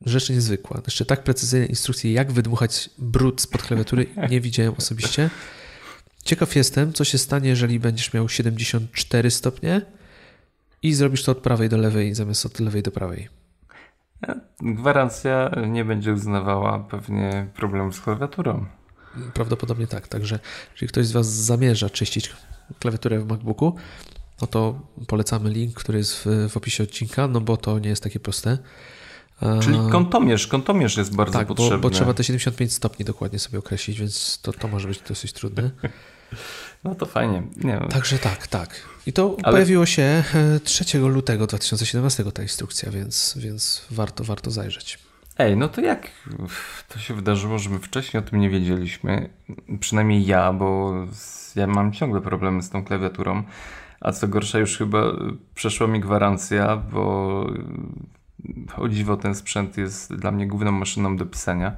rzecz 0.06 0.30
niezwykła. 0.30 0.82
Jeszcze 0.86 1.06
tak 1.06 1.24
precyzyjne 1.24 1.66
instrukcje, 1.66 2.14
jak 2.14 2.32
wydmuchać 2.32 2.90
brud 2.98 3.42
spod 3.42 3.62
klawiatury 3.62 4.08
nie 4.32 4.42
widziałem 4.42 4.74
osobiście. 4.78 5.30
Ciekaw 6.24 6.56
jestem, 6.56 6.94
co 6.94 7.04
się 7.04 7.18
stanie, 7.18 7.50
jeżeli 7.50 7.80
będziesz 7.80 8.14
miał 8.14 8.30
74 8.30 9.32
stopnie 9.32 9.82
i 10.84 10.94
zrobisz 10.94 11.24
to 11.24 11.32
od 11.32 11.38
prawej 11.38 11.70
do 11.70 11.78
lewej 11.78 12.16
zamiast 12.16 12.46
od 12.46 12.60
lewej 12.60 12.84
do 12.84 12.92
prawej. 12.92 13.43
Gwarancja 14.62 15.52
nie 15.68 15.86
będzie 15.86 16.14
uznawała 16.14 16.80
pewnie 16.80 17.48
problemu 17.56 17.92
z 17.92 18.02
klawiaturą. 18.02 18.66
Prawdopodobnie 19.34 19.88
tak. 19.88 20.08
Także 20.08 20.40
jeżeli 20.72 20.88
ktoś 20.88 21.06
z 21.06 21.12
Was 21.12 21.28
zamierza 21.28 21.90
czyścić 21.90 22.32
klawiaturę 22.80 23.20
w 23.20 23.28
MacBooku, 23.28 23.76
no 24.42 24.48
to 24.48 24.80
polecamy 25.08 25.50
link, 25.50 25.74
który 25.74 25.98
jest 25.98 26.16
w, 26.16 26.50
w 26.50 26.58
opisie 26.58 26.84
odcinka, 26.84 27.28
no 27.28 27.42
bo 27.42 27.58
to 27.58 27.80
nie 27.80 27.90
jest 27.90 28.04
takie 28.04 28.20
proste. 28.20 28.58
Czyli 29.62 29.78
kątomierz, 29.92 30.48
kątomierz 30.48 30.98
jest 30.98 31.16
bardzo 31.16 31.34
tak, 31.34 31.48
potrzebny. 31.48 31.78
Bo, 31.78 31.90
bo 31.90 31.90
trzeba 31.90 32.14
te 32.14 32.24
75 32.24 32.74
stopni 32.74 33.06
dokładnie 33.06 33.40
sobie 33.40 33.60
określić, 33.60 34.00
więc 34.00 34.42
to, 34.42 34.54
to 34.54 34.68
może 34.68 34.88
być 34.88 35.00
dosyć 35.10 35.34
trudne. 35.34 35.72
No 36.84 36.96
to 36.96 37.06
fajnie. 37.06 37.44
Nie. 37.64 37.80
Także 37.80 38.18
tak, 38.18 38.48
tak. 38.48 38.82
I 39.06 39.14
to 39.14 39.38
Ale... 39.44 39.54
pojawiło 39.54 39.86
się 39.86 40.24
3 40.64 40.98
e, 40.98 41.02
lutego 41.02 41.48
2017 41.48 42.32
ta 42.32 42.42
instrukcja, 42.42 42.92
więc, 42.92 43.38
więc 43.40 43.86
warto, 43.92 44.24
warto 44.24 44.52
zajrzeć. 44.52 45.00
Ej, 45.38 45.58
no 45.58 45.68
to 45.68 45.82
jak 45.82 46.12
to 46.90 47.00
się 47.00 47.14
wydarzyło, 47.14 47.60
że 47.60 47.70
my 47.70 47.80
wcześniej 47.80 48.24
o 48.24 48.26
tym 48.30 48.40
nie 48.40 48.50
wiedzieliśmy? 48.50 49.30
Przynajmniej 49.80 50.26
ja, 50.26 50.54
bo 50.54 50.94
ja 51.56 51.68
mam 51.68 51.94
ciągle 51.94 52.22
problemy 52.22 52.64
z 52.64 52.70
tą 52.70 52.84
klawiaturą. 52.84 53.44
A 54.02 54.12
co 54.12 54.28
gorsza, 54.28 54.60
już 54.60 54.78
chyba 54.78 55.04
przeszła 55.56 55.88
mi 55.88 56.00
gwarancja, 56.00 56.78
bo 56.78 57.46
o 58.78 58.90
dziwo 58.90 59.18
ten 59.18 59.36
sprzęt 59.36 59.78
jest 59.78 60.16
dla 60.16 60.32
mnie 60.32 60.48
główną 60.48 60.72
maszyną 60.72 61.18
do 61.18 61.26
pisania. 61.26 61.78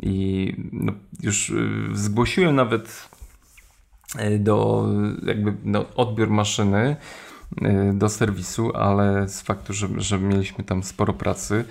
I 0.00 0.54
no, 0.72 0.92
już 1.22 1.52
zgłosiłem 1.92 2.56
nawet 2.56 3.08
do 4.38 4.86
jakby 5.26 5.54
no, 5.64 5.84
odbiór 5.94 6.30
maszyny 6.30 6.96
y, 7.62 7.92
do 7.94 8.08
serwisu, 8.08 8.76
ale 8.76 9.28
z 9.28 9.40
faktu, 9.40 9.72
że, 9.72 9.88
że 9.96 10.18
mieliśmy 10.18 10.64
tam 10.64 10.82
sporo 10.82 11.12
pracy, 11.12 11.64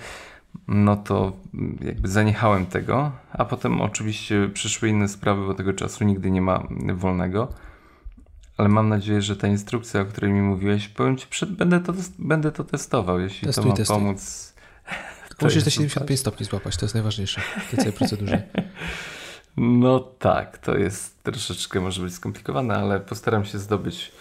no 0.68 0.96
to 0.96 1.32
jakby 1.80 2.08
zaniechałem 2.08 2.66
tego, 2.66 3.12
a 3.32 3.44
potem 3.44 3.80
oczywiście 3.80 4.48
przyszły 4.54 4.88
inne 4.88 5.08
sprawy, 5.08 5.46
bo 5.46 5.54
tego 5.54 5.72
czasu 5.72 6.04
nigdy 6.04 6.30
nie 6.30 6.42
ma 6.42 6.68
wolnego. 6.94 7.48
Ale 8.56 8.68
mam 8.68 8.88
nadzieję, 8.88 9.22
że 9.22 9.36
ta 9.36 9.48
instrukcja, 9.48 10.00
o 10.00 10.04
której 10.04 10.32
mi 10.32 10.40
mówiłeś, 10.40 10.88
powiem 10.88 11.16
ci, 11.16 11.26
przed, 11.26 11.50
będę, 11.50 11.80
to, 11.80 11.92
będę 12.18 12.52
to 12.52 12.64
testował, 12.64 13.20
jeśli 13.20 13.46
testuj, 13.46 13.64
to 13.64 13.70
ma 13.70 13.76
testuj. 13.76 13.96
pomóc. 13.96 14.54
Musisz 15.42 15.64
te 15.64 15.70
75 15.70 16.20
stopni 16.20 16.46
złapać, 16.46 16.76
to 16.76 16.84
jest 16.84 16.94
najważniejsze 16.94 17.40
w 17.40 17.70
tej 17.70 17.78
całej 17.78 17.92
procedurze. 17.92 18.42
No 19.60 20.00
tak, 20.00 20.58
to 20.58 20.76
jest 20.76 21.22
troszeczkę 21.22 21.80
może 21.80 22.02
być 22.02 22.14
skomplikowane, 22.14 22.74
ale 22.76 23.00
postaram 23.00 23.44
się 23.44 23.58
zdobyć 23.58 24.12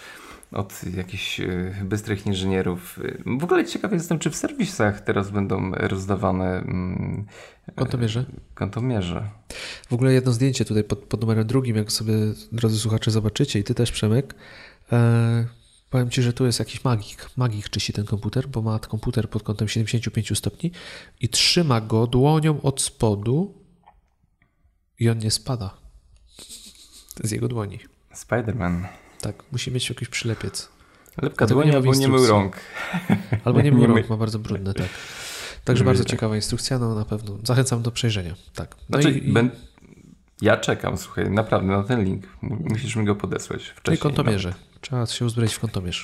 od 0.51 0.83
jakichś 0.95 1.39
e, 1.39 1.75
bystrych 1.83 2.25
inżynierów. 2.25 2.99
W 3.39 3.43
ogóle 3.43 3.65
ciekawy 3.65 3.95
jestem, 3.95 4.19
czy 4.19 4.29
w 4.29 4.35
serwisach 4.35 5.01
teraz 5.01 5.31
będą 5.31 5.71
rozdawane 5.71 6.57
mm, 6.57 7.25
Kontomierze? 7.75 8.25
Kontomierze. 8.55 9.29
W 9.89 9.93
ogóle 9.93 10.13
jedno 10.13 10.31
zdjęcie 10.31 10.65
tutaj 10.65 10.83
pod, 10.83 10.99
pod 10.99 11.21
numerem 11.21 11.47
drugim, 11.47 11.75
jak 11.75 11.91
sobie, 11.91 12.13
drodzy 12.51 12.79
słuchacze, 12.79 13.11
zobaczycie 13.11 13.59
i 13.59 13.63
ty 13.63 13.75
też, 13.75 13.91
Przemek, 13.91 14.35
e, 14.91 15.45
powiem 15.89 16.09
ci, 16.09 16.21
że 16.21 16.33
tu 16.33 16.45
jest 16.45 16.59
jakiś 16.59 16.83
magik. 16.83 17.29
Magik 17.37 17.69
czyści 17.69 17.93
ten 17.93 18.05
komputer, 18.05 18.47
bo 18.47 18.61
ma 18.61 18.79
komputer 18.79 19.29
pod 19.29 19.43
kątem 19.43 19.67
75 19.67 20.37
stopni 20.37 20.71
i 21.21 21.29
trzyma 21.29 21.81
go 21.81 22.07
dłonią 22.07 22.61
od 22.61 22.81
spodu 22.81 23.53
i 24.99 25.09
on 25.09 25.17
nie 25.17 25.31
spada. 25.31 25.77
Z 27.23 27.31
jego 27.31 27.47
dłoni. 27.47 27.79
Spiderman. 28.13 28.87
Tak, 29.21 29.43
musi 29.51 29.71
mieć 29.71 29.89
jakiś 29.89 30.09
przylepiec. 30.09 30.69
Lepka 31.21 31.45
dłoni 31.45 31.75
albo 31.75 31.93
nie 31.93 32.07
mył 32.07 32.27
rąk. 32.27 32.55
Albo 33.45 33.61
nie 33.61 33.71
mył 33.75 33.87
rąk, 33.87 34.09
ma 34.09 34.17
bardzo 34.17 34.39
brudne, 34.39 34.73
tak. 34.73 34.89
Także 35.63 35.83
bardzo 35.83 36.05
ciekawa 36.05 36.35
instrukcja, 36.35 36.79
no 36.79 36.95
na 36.95 37.05
pewno. 37.05 37.37
Zachęcam 37.43 37.81
do 37.81 37.91
przejrzenia. 37.91 38.35
Tak. 38.55 38.75
No 38.89 39.01
znaczy, 39.01 39.17
i, 39.17 39.33
ben... 39.33 39.49
Ja 40.41 40.57
czekam, 40.57 40.97
słuchaj, 40.97 41.31
naprawdę 41.31 41.67
na 41.67 41.83
ten 41.83 42.03
link. 42.03 42.27
Musisz 42.41 42.95
mi 42.95 43.05
go 43.05 43.15
podesłać 43.15 43.61
wcześniej. 43.61 43.83
No 43.87 43.93
i 43.93 43.97
kontomierze. 43.97 44.53
Trzeba 44.81 45.05
się 45.05 45.25
uzbroić 45.25 45.53
w 45.53 45.59
kontomierz. 45.59 46.03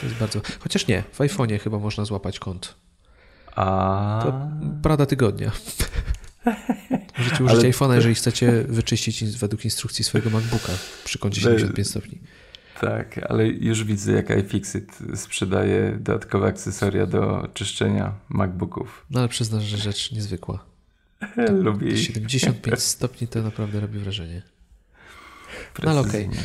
To 0.00 0.06
jest 0.06 0.18
bardzo... 0.18 0.40
Chociaż 0.60 0.86
nie, 0.86 1.04
w 1.12 1.18
iPhone'ie 1.18 1.60
chyba 1.60 1.78
można 1.78 2.04
złapać 2.04 2.38
kąt. 2.38 2.74
A... 3.56 4.20
To 4.24 4.50
Prada 4.82 5.06
tygodnia. 5.06 5.52
Możecie 7.18 7.44
użyć 7.44 7.58
Ale... 7.58 7.70
iPhone'a, 7.70 7.94
jeżeli 7.94 8.14
chcecie 8.14 8.64
wyczyścić 8.68 9.24
według 9.24 9.64
instrukcji 9.64 10.04
swojego 10.04 10.30
MacBooka 10.30 10.72
przy 11.04 11.18
kącie 11.18 11.40
75 11.40 11.88
stopni. 11.88 12.18
Tak, 12.80 13.20
ale 13.28 13.46
już 13.46 13.84
widzę, 13.84 14.12
jak 14.12 14.30
iFixit 14.30 14.98
sprzedaje 15.14 15.98
dodatkowe 16.00 16.46
akcesoria 16.46 17.06
do 17.06 17.48
czyszczenia 17.54 18.12
MacBooków. 18.28 19.06
No 19.10 19.20
ale 19.20 19.28
przyznasz, 19.28 19.64
że 19.64 19.76
rzecz 19.76 20.12
niezwykła. 20.12 20.64
Lubię 21.64 21.98
75 21.98 22.80
stopni 22.80 23.28
to 23.28 23.42
naprawdę 23.42 23.80
robi 23.80 23.98
wrażenie. 23.98 24.42
No 25.82 25.90
ale 25.90 26.00
okej. 26.00 26.26
Okay. 26.26 26.40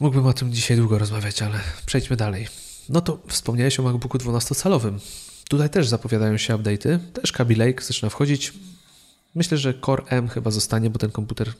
Mógłbym 0.00 0.26
o 0.26 0.32
tym 0.32 0.52
dzisiaj 0.52 0.76
długo 0.76 0.98
rozmawiać, 0.98 1.42
ale 1.42 1.60
przejdźmy 1.86 2.16
dalej. 2.16 2.46
No 2.88 3.00
to 3.00 3.18
wspomniałeś 3.26 3.80
o 3.80 3.82
MacBooku 3.82 4.18
12-calowym. 4.18 4.98
Tutaj 5.48 5.70
też 5.70 5.88
zapowiadają 5.88 6.36
się 6.36 6.54
update'y. 6.54 6.98
Też 7.12 7.32
Kaby 7.32 7.56
Lake 7.56 7.84
zaczyna 7.84 8.10
wchodzić. 8.10 8.52
Myślę, 9.36 9.58
że 9.58 9.74
Core 9.80 10.02
M 10.06 10.28
chyba 10.28 10.50
zostanie, 10.50 10.90
bo 10.90 10.98
ten 10.98 11.10
komputer 11.10 11.52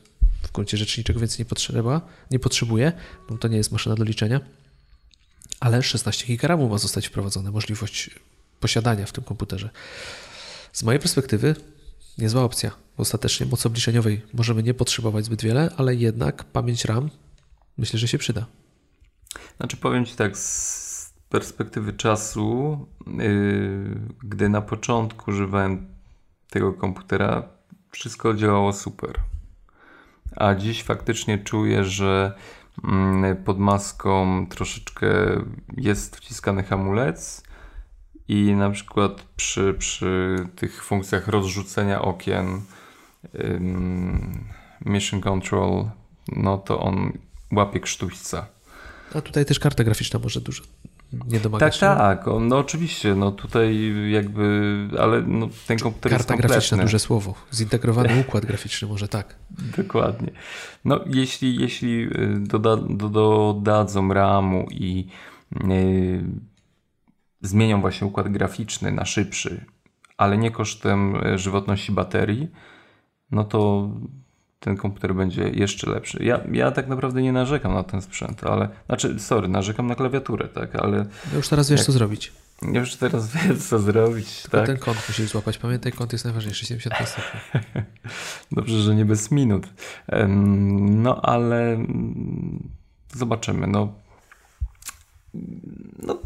w 0.43 0.53
gruncie 0.53 0.77
rzeczy 0.77 1.01
niczego 1.01 1.21
więcej 1.21 1.39
nie 1.39 1.45
potrzeba, 1.45 2.01
nie 2.31 2.39
potrzebuje. 2.39 2.93
No 3.31 3.39
to 3.39 3.49
nie 3.49 3.57
jest 3.57 3.73
maszyna 3.73 3.95
do 3.95 4.05
liczenia. 4.05 4.41
Ale 5.61 5.83
16 5.83 6.37
GB 6.37 6.69
ma 6.69 6.79
zostać 6.79 7.07
wprowadzone, 7.07 7.51
możliwość 7.51 8.11
posiadania 8.61 9.07
w 9.07 9.13
tym 9.13 9.25
komputerze. 9.25 9.71
Z 10.73 10.83
mojej 10.83 11.01
perspektywy 11.01 11.57
niezła 12.19 12.43
opcja. 12.43 12.71
Ostatecznie 12.97 13.47
mocy 13.47 13.69
obliczeniowej 13.69 14.23
możemy 14.35 14.63
nie 14.63 14.75
potrzebować 14.75 15.25
zbyt 15.25 15.43
wiele, 15.43 15.71
ale 15.77 15.95
jednak 15.95 16.45
pamięć 16.45 16.85
RAM 16.85 17.11
myślę, 17.79 17.99
że 17.99 18.09
się 18.09 18.19
przyda. 18.19 18.47
Znaczy 19.57 19.77
powiem 19.77 20.05
Ci 20.05 20.17
tak, 20.17 20.39
z 20.39 21.13
perspektywy 21.29 21.93
czasu, 21.93 22.79
yy, 23.07 24.01
gdy 24.23 24.49
na 24.49 24.63
początku 24.63 25.31
używałem 25.31 25.87
tego 26.51 26.73
komputera, 26.73 27.56
wszystko 27.97 28.35
działało 28.35 28.73
super. 28.73 29.21
A 30.37 30.55
dziś 30.55 30.83
faktycznie 30.83 31.39
czuję, 31.39 31.85
że 31.85 32.35
mm, 32.85 33.37
pod 33.37 33.59
maską 33.59 34.47
troszeczkę 34.47 35.09
jest 35.77 36.17
wciskany 36.17 36.63
hamulec 36.63 37.43
i 38.29 38.55
na 38.55 38.71
przykład 38.71 39.23
przy, 39.37 39.75
przy 39.79 40.37
tych 40.57 40.85
funkcjach 40.85 41.29
rozrzucenia 41.29 42.03
okien 42.03 42.61
Mission 44.87 45.21
Control, 45.21 45.91
no 46.37 46.59
to 46.59 46.81
on 46.81 47.13
łapie 47.53 47.81
krztuśca. 47.81 48.47
A 49.15 49.21
tutaj 49.21 49.45
też 49.45 49.59
karta 49.59 49.85
graficzna 49.85 50.21
może 50.23 50.41
dużo 50.41 50.63
nie 51.13 51.41
domaga 51.41 51.67
tak, 51.67 51.75
się. 51.75 51.81
Tak, 51.81 52.25
tak. 52.25 52.35
No 52.41 52.59
oczywiście, 52.59 53.15
no 53.15 53.33
tutaj 53.33 53.93
jakby, 54.11 54.89
ale 54.99 55.23
no, 55.23 55.49
ten 55.67 55.79
komputer 55.79 56.13
Karta 56.13 56.35
jest 56.35 56.47
graficzna, 56.47 56.79
duże 56.79 56.99
słowo. 56.99 57.35
Zintegrowany 57.53 58.21
układ 58.29 58.47
graficzny, 58.47 58.89
może 58.89 59.09
tak. 59.09 59.37
Dokładnie. 59.77 60.31
No 60.85 61.01
jeśli, 61.07 61.61
jeśli 61.61 62.03
y, 62.03 62.35
doda, 62.41 62.77
dodadzą 62.77 64.15
RAMu 64.15 64.67
i 64.71 65.09
yy, 65.65 66.25
zmienią 67.41 67.81
właśnie 67.81 68.07
układ 68.07 68.29
graficzny 68.29 68.93
na 68.93 69.05
szybszy, 69.05 69.65
ale 70.17 70.39
nie 70.39 70.51
kosztem 70.51 71.17
y, 71.27 71.39
żywotności 71.39 71.93
baterii, 71.93 72.49
no 73.31 73.45
to 73.45 73.91
ten 74.67 74.77
komputer 74.77 75.15
będzie 75.15 75.49
jeszcze 75.49 75.91
lepszy. 75.91 76.25
Ja, 76.25 76.41
ja 76.53 76.71
tak 76.71 76.89
naprawdę 76.89 77.23
nie 77.23 77.33
narzekam 77.33 77.75
na 77.75 77.83
ten 77.83 78.03
sprzęt, 78.03 78.45
ale 78.45 78.69
znaczy, 78.87 79.19
sorry, 79.19 79.49
narzekam 79.49 79.87
na 79.87 79.95
klawiaturę, 79.95 80.49
tak, 80.49 80.77
ale. 80.77 80.97
Ja 80.97 81.37
już 81.37 81.49
teraz 81.49 81.71
wiesz, 81.71 81.81
jak, 81.81 81.87
co 81.87 81.93
zrobić. 81.93 82.33
Już 82.73 82.97
teraz 82.97 83.29
wiem, 83.35 83.59
co 83.59 83.79
zrobić. 83.79 84.43
Tylko 84.43 84.57
tak? 84.57 84.67
ten 84.67 84.79
kąt 84.79 84.99
musisz 85.09 85.31
złapać. 85.31 85.59
Pamiętaj, 85.59 85.93
kąt 85.93 86.13
jest 86.13 86.25
najważniejszy, 86.25 86.67
75 86.67 87.09
stopni. 87.09 87.63
Dobrze, 88.53 88.83
że 88.83 88.95
nie 88.95 89.05
bez 89.05 89.31
minut. 89.31 89.67
No 90.79 91.21
ale 91.23 91.73
mm, 91.73 92.69
zobaczymy. 93.15 93.67
No, 93.67 93.93
no 95.99 96.19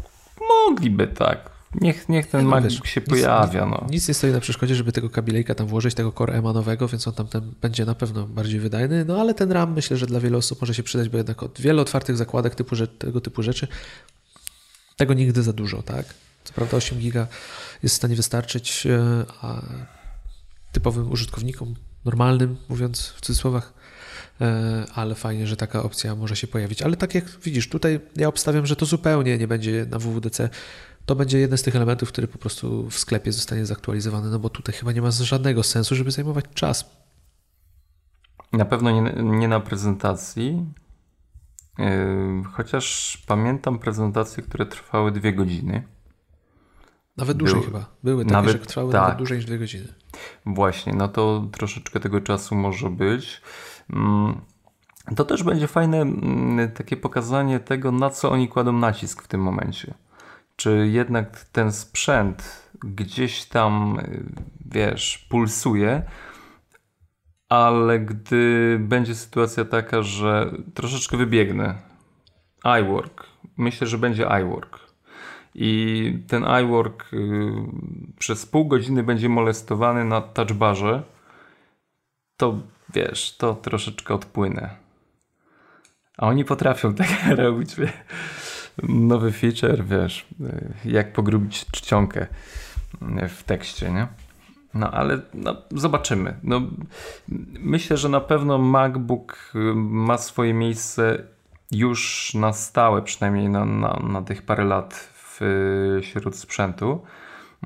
mogliby 0.67 1.07
tak. 1.07 1.50
Niech, 1.75 2.09
niech 2.09 2.27
ten 2.27 2.43
no, 2.43 2.49
MacBook 2.49 2.87
się 2.87 3.01
nic, 3.01 3.09
pojawia. 3.09 3.65
No. 3.65 3.87
Nic 3.89 4.07
nie 4.07 4.13
stoi 4.13 4.31
na 4.31 4.39
przeszkodzie, 4.39 4.75
żeby 4.75 4.91
tego 4.91 5.09
kabilejka 5.09 5.55
tam 5.55 5.67
włożyć, 5.67 5.95
tego 5.95 6.11
Core 6.11 6.33
M 6.33 6.43
nowego, 6.43 6.87
więc 6.87 7.07
on 7.07 7.13
tam, 7.13 7.27
tam 7.27 7.53
będzie 7.61 7.85
na 7.85 7.95
pewno 7.95 8.27
bardziej 8.27 8.59
wydajny. 8.59 9.05
No 9.05 9.21
ale 9.21 9.33
ten 9.33 9.51
RAM 9.51 9.73
myślę, 9.73 9.97
że 9.97 10.05
dla 10.05 10.19
wielu 10.19 10.37
osób 10.37 10.61
może 10.61 10.73
się 10.73 10.83
przydać, 10.83 11.09
bo 11.09 11.17
jednak 11.17 11.43
od 11.43 11.61
wielu 11.61 11.81
otwartych 11.81 12.17
zakładek 12.17 12.55
typu, 12.55 12.75
tego 12.87 13.21
typu 13.21 13.43
rzeczy 13.43 13.67
tego 15.01 15.13
nigdy 15.13 15.43
za 15.43 15.53
dużo, 15.53 15.81
tak? 15.81 16.05
Co 16.43 16.53
prawda 16.53 16.77
8 16.77 16.99
giga 16.99 17.27
jest 17.83 17.95
w 17.95 17.97
stanie 17.97 18.15
wystarczyć, 18.15 18.85
e, 18.85 19.25
a 19.41 19.61
typowym 20.71 21.11
użytkownikom, 21.11 21.75
normalnym, 22.05 22.57
mówiąc 22.69 23.07
w 23.07 23.21
cudzysłowach, 23.21 23.73
e, 24.41 24.85
ale 24.95 25.15
fajnie, 25.15 25.47
że 25.47 25.57
taka 25.57 25.83
opcja 25.83 26.15
może 26.15 26.35
się 26.35 26.47
pojawić. 26.47 26.81
Ale 26.81 26.97
tak 26.97 27.15
jak 27.15 27.25
widzisz, 27.43 27.69
tutaj 27.69 27.99
ja 28.15 28.27
obstawiam, 28.27 28.65
że 28.65 28.75
to 28.75 28.85
zupełnie 28.85 29.37
nie 29.37 29.47
będzie 29.47 29.85
na 29.89 29.99
WWDC. 29.99 30.49
To 31.05 31.15
będzie 31.15 31.39
jeden 31.39 31.57
z 31.57 31.63
tych 31.63 31.75
elementów, 31.75 32.09
który 32.09 32.27
po 32.27 32.37
prostu 32.37 32.89
w 32.89 32.97
sklepie 32.99 33.31
zostanie 33.31 33.65
zaktualizowany, 33.65 34.29
no 34.29 34.39
bo 34.39 34.49
tutaj 34.49 34.75
chyba 34.75 34.91
nie 34.91 35.01
ma 35.01 35.11
żadnego 35.11 35.63
sensu, 35.63 35.95
żeby 35.95 36.11
zajmować 36.11 36.45
czas. 36.53 37.01
Na 38.53 38.65
pewno 38.65 38.91
nie, 38.91 39.23
nie 39.23 39.47
na 39.47 39.59
prezentacji, 39.59 40.65
yy, 41.77 41.85
chociaż 42.53 43.17
pamiętam 43.27 43.79
prezentacje, 43.79 44.43
które 44.43 44.65
trwały 44.65 45.11
dwie 45.11 45.33
godziny. 45.33 45.83
Nawet 47.17 47.37
dłużej 47.37 47.55
Był, 47.55 47.65
chyba. 47.65 47.85
Były 48.03 48.23
takie, 48.23 48.33
nawet, 48.33 48.51
że 48.51 48.59
trwały 48.59 48.91
tak. 48.91 49.01
nawet 49.01 49.17
dłużej 49.17 49.37
niż 49.37 49.45
dwie 49.45 49.59
godziny. 49.59 49.87
Właśnie, 50.45 50.93
no 50.93 51.07
to 51.07 51.47
troszeczkę 51.51 51.99
tego 51.99 52.21
czasu 52.21 52.55
może 52.55 52.89
być. 52.89 53.41
Mm, 53.89 54.41
to 55.15 55.25
też 55.25 55.43
będzie 55.43 55.67
fajne 55.67 56.01
mm, 56.01 56.71
takie 56.71 56.97
pokazanie 56.97 57.59
tego, 57.59 57.91
na 57.91 58.09
co 58.09 58.31
oni 58.31 58.47
kładą 58.47 58.71
nacisk 58.71 59.23
w 59.23 59.27
tym 59.27 59.41
momencie. 59.41 59.93
Czy 60.61 60.87
jednak 60.91 61.45
ten 61.51 61.71
sprzęt 61.71 62.69
gdzieś 62.83 63.45
tam, 63.45 63.97
wiesz, 64.65 65.17
pulsuje, 65.29 66.03
ale 67.49 67.99
gdy 67.99 68.77
będzie 68.79 69.15
sytuacja 69.15 69.65
taka, 69.65 70.01
że 70.01 70.51
troszeczkę 70.73 71.17
wybiegnę, 71.17 71.75
iWork, 72.81 73.25
myślę, 73.57 73.87
że 73.87 73.97
będzie 73.97 74.27
iWork 74.41 74.79
i 75.55 76.23
ten 76.27 76.45
iWork 76.63 77.13
y, 77.13 77.17
przez 78.19 78.45
pół 78.45 78.65
godziny 78.65 79.03
będzie 79.03 79.29
molestowany 79.29 80.05
na 80.05 80.21
touchbarze, 80.21 81.03
to 82.37 82.59
wiesz, 82.93 83.37
to 83.37 83.55
troszeczkę 83.55 84.13
odpłynę. 84.13 84.69
A 86.17 86.27
oni 86.27 86.45
potrafią 86.45 86.93
tak 86.93 87.07
robić. 87.37 87.75
Nowy 88.89 89.31
feature, 89.31 89.85
wiesz, 89.85 90.25
y, 90.41 90.89
jak 90.89 91.13
pogrubić 91.13 91.65
czcionkę 91.71 92.27
w 93.29 93.43
tekście, 93.43 93.91
nie? 93.91 94.07
No 94.73 94.91
ale 94.91 95.21
no, 95.33 95.55
zobaczymy. 95.71 96.33
No, 96.43 96.61
myślę, 97.59 97.97
że 97.97 98.09
na 98.09 98.21
pewno 98.21 98.57
MacBook 98.57 99.51
y, 99.55 99.59
ma 99.75 100.17
swoje 100.17 100.53
miejsce 100.53 101.23
już 101.71 102.33
na 102.33 102.53
stałe, 102.53 103.01
przynajmniej 103.01 103.49
na, 103.49 103.65
na, 103.65 103.99
na 104.09 104.21
tych 104.21 104.41
parę 104.41 104.63
lat 104.63 105.11
wśród 106.01 106.35
sprzętu 106.35 107.01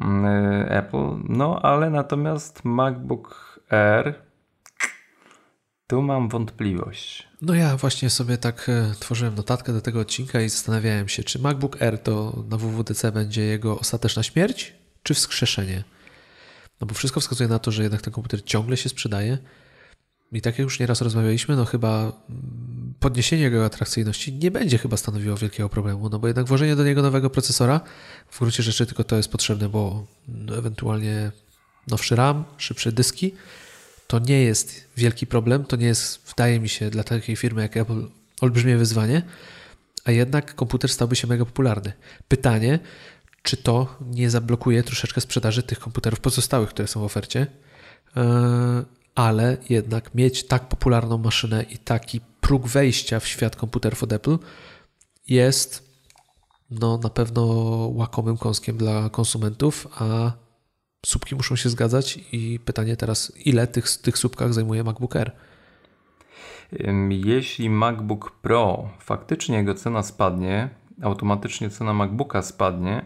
mm, 0.02 0.66
Apple. 0.70 1.18
No 1.30 1.60
ale 1.62 1.90
natomiast 1.90 2.66
MacBook 2.66 3.60
Air 3.70 4.25
tu 5.88 6.02
mam 6.02 6.30
wątpliwość. 6.30 7.28
No 7.42 7.54
ja 7.54 7.78
właśnie 7.78 8.10
sobie 8.10 8.38
tak 8.38 8.70
e, 8.70 8.94
tworzyłem 9.00 9.36
notatkę 9.36 9.74
do 9.74 9.82
tego 9.82 10.00
odcinka 10.00 10.42
i 10.42 10.50
zastanawiałem 10.50 11.08
się, 11.08 11.24
czy 11.24 11.40
MacBook 11.40 11.82
Air 11.82 12.00
to 12.00 12.44
na 12.50 12.58
WWDC 12.58 13.12
będzie 13.12 13.42
jego 13.42 13.80
ostateczna 13.80 14.24
śmierć, 14.24 14.74
czy 15.04 15.14
wskrzeszenie. 15.14 15.84
No 16.82 16.88
bo 16.88 16.94
wszystko 16.94 17.20
wskazuje 17.20 17.50
na 17.50 17.60
to, 17.60 17.72
że 17.72 17.84
jednak 17.84 18.02
ten 18.02 18.14
komputer 18.14 18.44
ciągle 18.44 18.78
się 18.78 18.90
sprzedaje. 18.90 19.38
I 20.32 20.42
tak 20.42 20.60
jak 20.60 20.64
już 20.64 20.80
nieraz 20.80 21.02
rozmawialiśmy, 21.02 21.56
no 21.56 21.66
chyba 21.66 22.12
mm, 22.30 22.94
podniesienie 23.00 23.44
jego 23.44 23.66
atrakcyjności 23.66 24.34
nie 24.34 24.52
będzie 24.52 24.78
chyba 24.78 24.98
stanowiło 24.98 25.38
wielkiego 25.38 25.70
problemu, 25.70 26.10
no 26.10 26.20
bo 26.20 26.28
jednak 26.28 26.46
włożenie 26.46 26.76
do 26.76 26.84
niego 26.84 27.02
nowego 27.02 27.30
procesora, 27.30 27.82
w 28.30 28.40
gruncie 28.40 28.64
rzeczy 28.64 28.86
tylko 28.86 29.04
to 29.04 29.16
jest 29.16 29.32
potrzebne, 29.32 29.70
bo 29.70 30.06
no, 30.28 30.58
ewentualnie 30.58 31.32
nowszy 31.88 32.16
RAM, 32.16 32.44
szybsze 32.58 32.92
dyski, 32.92 33.34
to 34.08 34.20
nie 34.20 34.42
jest 34.42 34.88
wielki 34.98 35.28
problem, 35.28 35.66
to 35.66 35.76
nie 35.76 35.86
jest, 35.86 36.30
wydaje 36.30 36.60
mi 36.60 36.70
się, 36.70 36.90
dla 36.90 37.04
takiej 37.04 37.36
firmy 37.36 37.62
jak 37.62 37.78
Apple 37.78 38.08
olbrzymie 38.42 38.78
wyzwanie, 38.78 39.22
a 40.06 40.12
jednak 40.12 40.56
komputer 40.56 40.90
stałby 40.90 41.16
się 41.16 41.28
mega 41.28 41.46
popularny. 41.46 41.94
Pytanie, 42.28 42.80
czy 43.42 43.58
to 43.58 43.98
nie 44.02 44.30
zablokuje 44.30 44.84
troszeczkę 44.84 45.22
sprzedaży 45.22 45.64
tych 45.64 45.80
komputerów 45.80 46.20
pozostałych, 46.20 46.70
które 46.70 46.88
są 46.88 47.00
w 47.00 47.04
ofercie, 47.04 47.48
e, 48.18 48.86
ale 49.16 49.58
jednak 49.70 50.16
mieć 50.16 50.48
tak 50.48 50.68
popularną 50.68 51.18
maszynę 51.18 51.64
i 51.64 51.78
taki 51.78 52.22
próg 52.42 52.68
wejścia 52.68 53.20
w 53.20 53.28
świat 53.28 53.56
komputerów 53.56 54.04
od 54.04 54.14
Apple 54.14 54.38
jest 55.28 55.86
no, 56.72 56.98
na 56.98 57.10
pewno 57.10 57.44
łakomym 57.94 58.38
kąskiem 58.38 58.78
dla 58.78 59.10
konsumentów, 59.10 59.88
a 59.92 60.32
słupki 61.06 61.36
muszą 61.36 61.56
się 61.56 61.70
zgadzać 61.70 62.20
i 62.32 62.60
pytanie 62.66 62.98
teraz, 62.98 63.32
ile 63.46 63.68
tych, 63.68 63.98
tych 63.98 64.18
słupkach 64.18 64.54
zajmuje 64.54 64.84
MacBook 64.84 65.16
Air? 65.16 65.32
Jeśli 67.10 67.70
MacBook 67.70 68.32
Pro 68.32 68.90
faktycznie 69.00 69.58
jego 69.58 69.74
cena 69.74 70.04
spadnie, 70.04 70.70
automatycznie 71.02 71.70
cena 71.70 71.94
MacBooka 71.94 72.42
spadnie, 72.42 73.06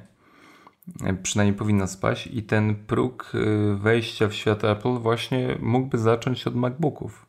przynajmniej 1.24 1.58
powinna 1.58 1.88
spaść 1.88 2.28
i 2.28 2.44
ten 2.44 2.76
próg 2.76 3.32
y, 3.36 3.76
wejścia 3.76 4.28
w 4.28 4.34
świat 4.34 4.64
Apple 4.64 4.98
właśnie 4.98 5.58
mógłby 5.60 5.98
zacząć 5.98 6.48
od 6.48 6.56
MacBooków. 6.56 7.26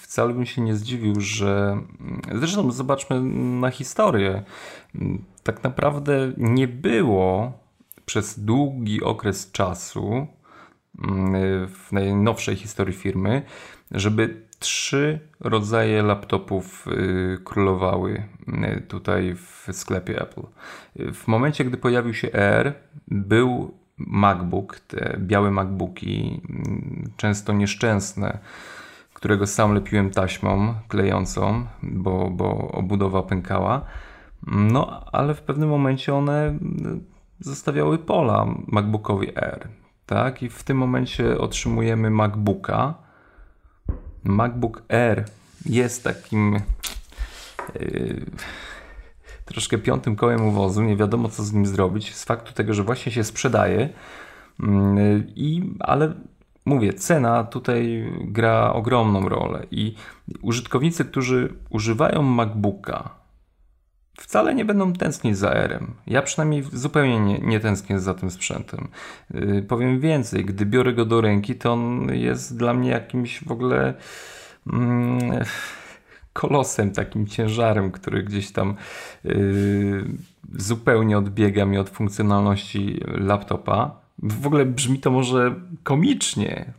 Wcale 0.00 0.34
bym 0.34 0.46
się 0.46 0.62
nie 0.62 0.76
zdziwił, 0.76 1.20
że 1.20 1.78
zresztą 2.34 2.70
zobaczmy 2.70 3.20
na 3.60 3.70
historię. 3.70 4.42
Tak 5.42 5.64
naprawdę 5.64 6.32
nie 6.36 6.68
było 6.68 7.52
przez 8.06 8.40
długi 8.40 9.02
okres 9.02 9.52
czasu 9.52 10.26
w 11.68 11.92
najnowszej 11.92 12.56
historii 12.56 12.94
firmy, 12.94 13.42
żeby 13.90 14.44
trzy 14.58 15.18
rodzaje 15.40 16.02
laptopów 16.02 16.86
y, 16.88 17.38
królowały 17.44 18.22
y, 18.78 18.80
tutaj 18.80 19.34
w 19.34 19.68
sklepie 19.72 20.22
Apple. 20.22 20.42
W 21.14 21.28
momencie, 21.28 21.64
gdy 21.64 21.76
pojawił 21.76 22.14
się 22.14 22.32
Air, 22.32 22.74
był 23.08 23.74
MacBook, 23.98 24.80
te 24.80 25.16
białe 25.18 25.50
MacBooki, 25.50 26.40
mm, 26.50 27.10
często 27.16 27.52
nieszczęsne, 27.52 28.38
którego 29.14 29.46
sam 29.46 29.74
lepiłem 29.74 30.10
taśmą 30.10 30.74
klejącą, 30.88 31.66
bo, 31.82 32.30
bo 32.30 32.68
obudowa 32.72 33.22
pękała. 33.22 33.84
No, 34.46 35.04
ale 35.12 35.34
w 35.34 35.42
pewnym 35.42 35.68
momencie 35.68 36.14
one 36.14 36.46
mm, 36.46 37.04
zostawiały 37.40 37.98
pola 37.98 38.46
MacBookowi 38.66 39.38
Air. 39.38 39.68
Tak? 40.06 40.42
I 40.42 40.48
w 40.48 40.62
tym 40.62 40.76
momencie 40.76 41.38
otrzymujemy 41.38 42.10
MacBooka, 42.10 42.94
MacBook 44.24 44.82
Air 44.88 45.24
jest 45.66 46.04
takim 46.04 46.60
yy, 47.74 48.26
troszkę 49.44 49.78
piątym 49.78 50.16
kołem 50.16 50.46
uwozu, 50.46 50.82
nie 50.82 50.96
wiadomo 50.96 51.28
co 51.28 51.42
z 51.42 51.52
nim 51.52 51.66
zrobić, 51.66 52.14
z 52.14 52.24
faktu 52.24 52.52
tego, 52.52 52.74
że 52.74 52.82
właśnie 52.82 53.12
się 53.12 53.24
sprzedaje, 53.24 53.88
yy, 54.60 54.68
i, 55.36 55.74
ale 55.80 56.14
mówię, 56.64 56.92
cena 56.92 57.44
tutaj 57.44 58.12
gra 58.20 58.72
ogromną 58.72 59.28
rolę 59.28 59.66
i 59.70 59.94
użytkownicy, 60.42 61.04
którzy 61.04 61.54
używają 61.70 62.22
MacBooka, 62.22 63.23
wcale 64.16 64.54
nie 64.54 64.64
będą 64.64 64.92
tęsknić 64.92 65.38
za 65.38 65.50
Airem. 65.50 65.94
Ja 66.06 66.22
przynajmniej 66.22 66.62
zupełnie 66.72 67.20
nie, 67.20 67.38
nie 67.38 67.60
tęsknię 67.60 68.00
za 68.00 68.14
tym 68.14 68.30
sprzętem. 68.30 68.88
Yy, 69.34 69.62
powiem 69.62 70.00
więcej, 70.00 70.44
gdy 70.44 70.66
biorę 70.66 70.92
go 70.92 71.04
do 71.04 71.20
ręki, 71.20 71.54
to 71.54 71.72
on 71.72 72.08
jest 72.14 72.56
dla 72.56 72.74
mnie 72.74 72.90
jakimś 72.90 73.44
w 73.44 73.52
ogóle 73.52 73.94
yy, 74.66 74.72
kolosem, 76.32 76.90
takim 76.90 77.26
ciężarem, 77.26 77.90
który 77.90 78.22
gdzieś 78.22 78.52
tam 78.52 78.74
yy, 79.24 80.04
zupełnie 80.54 81.18
odbiega 81.18 81.66
mi 81.66 81.78
od 81.78 81.90
funkcjonalności 81.90 83.00
laptopa. 83.06 84.00
W 84.18 84.46
ogóle 84.46 84.66
brzmi 84.66 84.98
to 84.98 85.10
może 85.10 85.54
komicznie. 85.82 86.72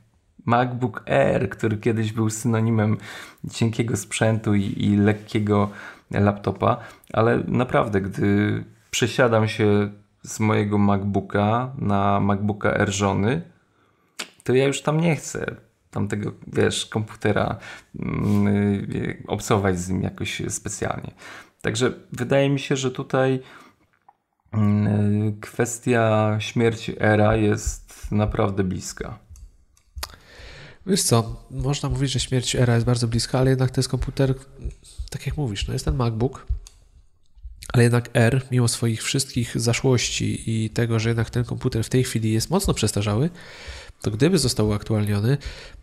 MacBook 0.45 1.04
Air, 1.10 1.50
który 1.50 1.78
kiedyś 1.78 2.13
był 2.13 2.30
synonimem 2.30 2.98
cienkiego 3.52 3.98
sprzętu 3.98 4.56
i, 4.56 4.84
i 4.84 4.98
lekkiego 4.98 5.69
laptopa, 6.19 6.78
ale 7.13 7.43
naprawdę, 7.47 8.01
gdy 8.01 8.63
przesiadam 8.91 9.47
się 9.47 9.91
z 10.23 10.39
mojego 10.39 10.78
MacBooka 10.78 11.73
na 11.78 12.19
MacBooka 12.19 12.73
Air 12.73 12.93
żony, 12.93 13.41
to 14.43 14.54
ja 14.54 14.65
już 14.65 14.82
tam 14.82 15.01
nie 15.01 15.15
chcę 15.15 15.56
tamtego, 15.91 16.32
wiesz, 16.47 16.86
komputera 16.86 17.58
yy, 17.95 19.78
z 19.78 19.89
nim 19.89 20.01
jakoś 20.01 20.41
specjalnie. 20.49 21.12
Także 21.62 21.93
wydaje 22.12 22.49
mi 22.49 22.60
się, 22.60 22.75
że 22.75 22.91
tutaj 22.91 23.41
yy, 24.54 24.60
kwestia 25.41 26.36
śmierci 26.39 26.95
Era 26.99 27.36
jest 27.36 28.12
naprawdę 28.12 28.63
bliska. 28.63 29.19
Wiesz 30.86 31.04
co, 31.04 31.43
można 31.51 31.89
mówić, 31.89 32.12
że 32.12 32.19
śmierć 32.19 32.56
Era 32.56 32.73
jest 32.73 32.86
bardzo 32.86 33.08
bliska, 33.08 33.39
ale 33.39 33.49
jednak 33.49 33.71
to 33.71 33.80
jest 33.80 33.89
komputer, 33.89 34.34
tak 35.10 35.26
jak 35.26 35.38
mówisz, 35.38 35.68
no 35.68 35.74
jest 35.74 35.86
ten 35.86 35.96
MacBook, 35.96 36.48
ale 37.74 37.84
jednak 37.84 38.10
R, 38.13 38.41
mimo 38.52 38.68
swoich 38.68 39.04
wszystkich 39.04 39.60
zaszłości 39.62 40.44
i 40.46 40.70
tego, 40.70 41.00
że 41.00 41.10
jednak 41.10 41.30
ten 41.30 41.44
komputer 41.44 41.84
w 41.84 41.89
tej 41.89 42.04
chwili 42.04 42.32
jest 42.32 42.50
mocno 42.50 42.74
przestarzały, 42.74 43.30
to 44.02 44.12
gdyby 44.12 44.38
został 44.38 44.68
uaktualniony, 44.68 45.38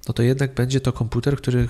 no 0.09 0.15
to 0.15 0.23
jednak 0.23 0.55
będzie 0.55 0.81
to 0.81 0.93
komputer, 0.93 1.37
który 1.37 1.69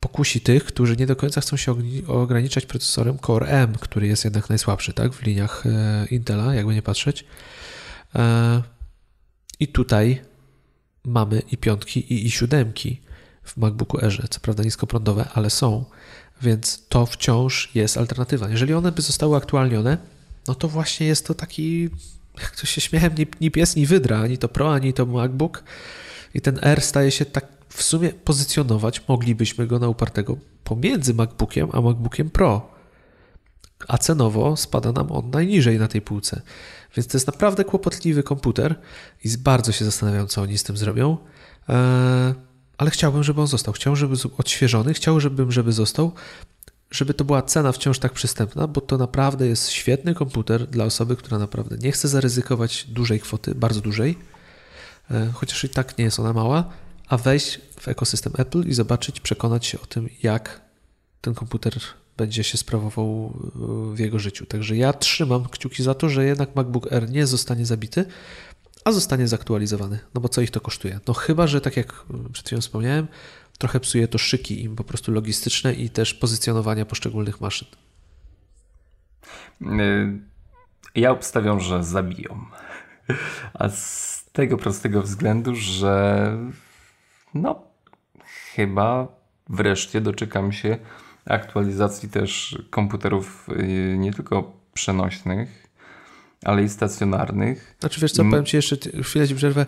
pokusi 0.00 0.40
tych, 0.40 0.64
którzy 0.64 0.96
nie 0.96 1.06
do 1.06 1.16
końca 1.16 1.40
chcą 1.40 1.56
się 1.56 1.74
ograniczać 2.06 2.66
procesorem 2.66 3.18
Core 3.18 3.46
M, 3.46 3.74
który 3.80 4.06
jest 4.06 4.24
jednak 4.24 4.48
najsłabszy, 4.48 4.92
tak, 4.92 5.12
w 5.12 5.22
liniach 5.22 5.66
e, 5.66 6.06
Intela, 6.10 6.54
jakby 6.54 6.74
nie 6.74 6.82
patrzeć. 6.82 7.24
E, 8.14 8.62
I 9.60 9.68
tutaj 9.68 10.22
mamy 11.04 11.42
i 11.52 11.56
piątki, 11.56 12.12
i 12.12 12.26
i 12.26 12.30
siódemki 12.30 13.00
w 13.42 13.56
MacBooku 13.56 13.98
Airze, 13.98 14.28
co 14.30 14.40
prawda 14.40 14.62
niskoprądowe, 14.62 15.28
ale 15.34 15.50
są, 15.50 15.84
więc 16.42 16.82
to 16.88 17.06
wciąż 17.06 17.70
jest 17.74 17.96
alternatywa. 17.96 18.48
Jeżeli 18.48 18.74
one 18.74 18.92
by 18.92 19.02
zostały 19.02 19.36
aktualnione, 19.36 19.98
no 20.48 20.54
to 20.54 20.68
właśnie 20.68 21.06
jest 21.06 21.26
to 21.26 21.34
taki 21.34 21.90
jak 22.40 22.56
to 22.56 22.66
się 22.66 22.80
śmiałem, 22.80 23.14
ni, 23.18 23.26
ni 23.40 23.50
pies, 23.50 23.76
ni 23.76 23.86
wydra, 23.86 24.20
ani 24.20 24.38
to 24.38 24.48
Pro, 24.48 24.74
ani 24.74 24.92
to 24.92 25.06
MacBook. 25.06 25.64
I 26.34 26.40
ten 26.40 26.58
R 26.62 26.80
staje 26.80 27.10
się 27.10 27.24
tak 27.24 27.46
w 27.68 27.82
sumie 27.82 28.12
pozycjonować, 28.12 29.08
moglibyśmy 29.08 29.66
go 29.66 29.78
na 29.78 29.88
upartego 29.88 30.36
pomiędzy 30.64 31.14
MacBookiem 31.14 31.68
a 31.72 31.80
MacBookiem 31.80 32.30
Pro. 32.30 32.70
A 33.88 33.98
cenowo 33.98 34.56
spada 34.56 34.92
nam 34.92 35.12
on 35.12 35.30
najniżej 35.30 35.78
na 35.78 35.88
tej 35.88 36.02
półce. 36.02 36.42
Więc 36.96 37.06
to 37.06 37.16
jest 37.16 37.26
naprawdę 37.26 37.64
kłopotliwy 37.64 38.22
komputer 38.22 38.74
i 39.24 39.38
bardzo 39.38 39.72
się 39.72 39.84
zastanawiam, 39.84 40.26
co 40.26 40.42
oni 40.42 40.58
z 40.58 40.62
tym 40.62 40.76
zrobią. 40.76 41.16
Eee, 41.68 42.34
ale 42.78 42.90
chciałbym, 42.90 43.22
żeby 43.22 43.40
on 43.40 43.46
został. 43.46 43.74
Chciałbym, 43.74 43.96
żeby 43.96 44.16
odświeżony, 44.38 44.94
chciałbym, 44.94 45.52
żeby 45.52 45.72
został, 45.72 46.12
żeby 46.90 47.14
to 47.14 47.24
była 47.24 47.42
cena 47.42 47.72
wciąż 47.72 47.98
tak 47.98 48.12
przystępna, 48.12 48.66
bo 48.66 48.80
to 48.80 48.98
naprawdę 48.98 49.46
jest 49.46 49.70
świetny 49.70 50.14
komputer 50.14 50.66
dla 50.66 50.84
osoby, 50.84 51.16
która 51.16 51.38
naprawdę 51.38 51.76
nie 51.78 51.92
chce 51.92 52.08
zaryzykować 52.08 52.84
dużej 52.84 53.20
kwoty, 53.20 53.54
bardzo 53.54 53.80
dużej, 53.80 54.18
e, 55.10 55.30
chociaż 55.34 55.64
i 55.64 55.68
tak 55.68 55.98
nie 55.98 56.04
jest 56.04 56.20
ona 56.20 56.32
mała, 56.32 56.70
a 57.08 57.16
wejść 57.16 57.60
w 57.80 57.88
ekosystem 57.88 58.32
Apple 58.38 58.68
i 58.68 58.74
zobaczyć, 58.74 59.20
przekonać 59.20 59.66
się 59.66 59.80
o 59.80 59.86
tym, 59.86 60.08
jak 60.22 60.60
ten 61.20 61.34
komputer 61.34 61.72
będzie 62.16 62.44
się 62.44 62.58
sprawował 62.58 63.32
w 63.94 63.98
jego 63.98 64.18
życiu. 64.18 64.46
Także 64.46 64.76
ja 64.76 64.92
trzymam 64.92 65.44
kciuki 65.48 65.82
za 65.82 65.94
to, 65.94 66.08
że 66.08 66.24
jednak 66.24 66.56
MacBook 66.56 66.92
Air 66.92 67.10
nie 67.10 67.26
zostanie 67.26 67.66
zabity, 67.66 68.04
a 68.86 68.92
zostanie 68.92 69.28
zaktualizowany. 69.28 69.98
No 70.14 70.20
bo 70.20 70.28
co 70.28 70.40
ich 70.40 70.50
to 70.50 70.60
kosztuje? 70.60 71.00
No 71.08 71.14
chyba, 71.14 71.46
że 71.46 71.60
tak 71.60 71.76
jak 71.76 72.04
przed 72.32 72.46
chwilą 72.46 72.60
wspomniałem, 72.60 73.06
trochę 73.58 73.80
psuje 73.80 74.08
to 74.08 74.18
szyki 74.18 74.64
im 74.64 74.76
po 74.76 74.84
prostu 74.84 75.12
logistyczne 75.12 75.74
i 75.74 75.90
też 75.90 76.14
pozycjonowania 76.14 76.86
poszczególnych 76.86 77.40
maszyn. 77.40 77.68
Y, 79.62 80.18
ja 80.94 81.10
obstawiam, 81.10 81.60
że 81.60 81.84
zabiją. 81.84 82.44
A 83.54 83.68
z 83.68 84.24
tego 84.32 84.56
prostego 84.56 85.02
względu, 85.02 85.54
że 85.54 86.32
no 87.34 87.62
chyba 88.54 89.08
wreszcie 89.48 90.00
doczekam 90.00 90.52
się 90.52 90.78
aktualizacji 91.24 92.08
też 92.08 92.58
komputerów 92.70 93.48
y, 93.48 93.96
nie 93.98 94.12
tylko 94.12 94.52
przenośnych, 94.74 95.65
ale 96.44 96.62
i 96.62 96.68
stacjonarnych. 96.68 97.76
Znaczy 97.80 98.00
wiesz 98.00 98.12
co, 98.12 98.24
powiem 98.24 98.44
Ci 98.44 98.56
jeszcze 98.56 98.76
chwilę 99.02 99.28
Ci 99.28 99.34
przerwę. 99.34 99.66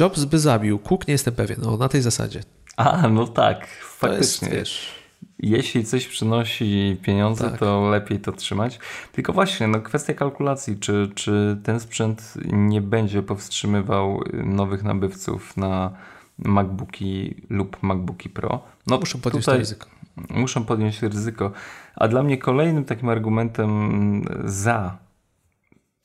Jobs 0.00 0.24
by 0.24 0.38
zabił, 0.38 0.78
Cook 0.78 1.08
nie 1.08 1.12
jestem 1.12 1.34
pewien, 1.34 1.58
no 1.62 1.76
na 1.76 1.88
tej 1.88 2.02
zasadzie. 2.02 2.40
A, 2.76 3.08
no 3.08 3.26
tak, 3.26 3.66
faktycznie. 3.82 4.48
To 4.48 4.54
jest, 4.54 4.70
wiesz... 4.70 5.04
Jeśli 5.38 5.84
coś 5.84 6.06
przynosi 6.06 6.96
pieniądze, 7.02 7.50
tak. 7.50 7.60
to 7.60 7.88
lepiej 7.90 8.20
to 8.20 8.32
trzymać. 8.32 8.78
Tylko 9.12 9.32
właśnie, 9.32 9.66
no 9.66 9.80
kwestia 9.80 10.14
kalkulacji, 10.14 10.76
czy, 10.78 11.10
czy 11.14 11.60
ten 11.62 11.80
sprzęt 11.80 12.34
nie 12.52 12.80
będzie 12.80 13.22
powstrzymywał 13.22 14.24
nowych 14.32 14.82
nabywców 14.82 15.56
na 15.56 15.90
MacBooki 16.38 17.34
lub 17.50 17.82
MacBooki 17.82 18.28
Pro. 18.28 18.64
No, 18.86 18.98
muszą 18.98 19.20
podjąć 19.20 19.44
to 19.44 19.56
ryzyko. 19.56 19.86
Muszą 20.30 20.64
podjąć 20.64 21.02
ryzyko. 21.02 21.52
A 21.96 22.08
dla 22.08 22.22
mnie 22.22 22.38
kolejnym 22.38 22.84
takim 22.84 23.08
argumentem 23.08 24.24
za 24.44 24.98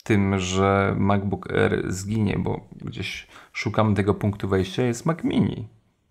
tym, 0.02 0.38
że 0.38 0.94
MacBook 0.98 1.52
Air 1.52 1.92
zginie, 1.92 2.38
bo 2.38 2.68
gdzieś 2.80 3.26
szukam 3.52 3.94
tego 3.94 4.14
punktu 4.14 4.48
wejścia, 4.48 4.82
jest 4.82 5.06
Mac 5.06 5.24
Mini 5.24 5.68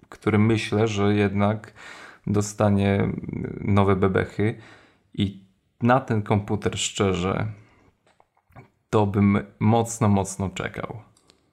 który 0.09 0.39
myślę, 0.39 0.87
że 0.87 1.15
jednak 1.15 1.73
dostanie 2.27 3.09
nowe 3.61 3.95
bebechy 3.95 4.55
i 5.13 5.43
na 5.81 5.99
ten 5.99 6.21
komputer 6.21 6.79
szczerze 6.79 7.47
to 8.89 9.05
bym 9.05 9.39
mocno, 9.59 10.09
mocno 10.09 10.49
czekał. 10.49 11.01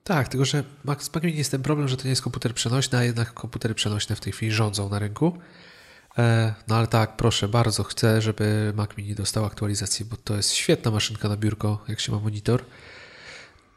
Tak, 0.04 0.28
tylko 0.28 0.44
że 0.44 0.64
Mac 0.84 1.10
Mini 1.22 1.38
jest 1.38 1.50
ten 1.50 1.62
problem, 1.62 1.88
że 1.88 1.96
to 1.96 2.04
nie 2.04 2.10
jest 2.10 2.22
komputer 2.22 2.54
przenośny, 2.54 2.98
a 2.98 3.04
jednak 3.04 3.34
komputery 3.34 3.74
przenośne 3.74 4.16
w 4.16 4.20
tej 4.20 4.32
chwili 4.32 4.52
rządzą 4.52 4.88
na 4.88 4.98
rynku. 4.98 5.38
E, 6.18 6.54
no 6.68 6.76
ale 6.76 6.86
tak, 6.86 7.16
proszę 7.16 7.48
bardzo, 7.48 7.84
chcę, 7.84 8.22
żeby 8.22 8.72
Mac 8.76 8.90
Mini 8.96 9.14
dostał 9.14 9.44
aktualizację, 9.44 10.06
bo 10.06 10.16
to 10.16 10.36
jest 10.36 10.52
świetna 10.52 10.90
maszynka 10.90 11.28
na 11.28 11.36
biurko, 11.36 11.84
jak 11.88 12.00
się 12.00 12.12
ma 12.12 12.18
monitor. 12.18 12.64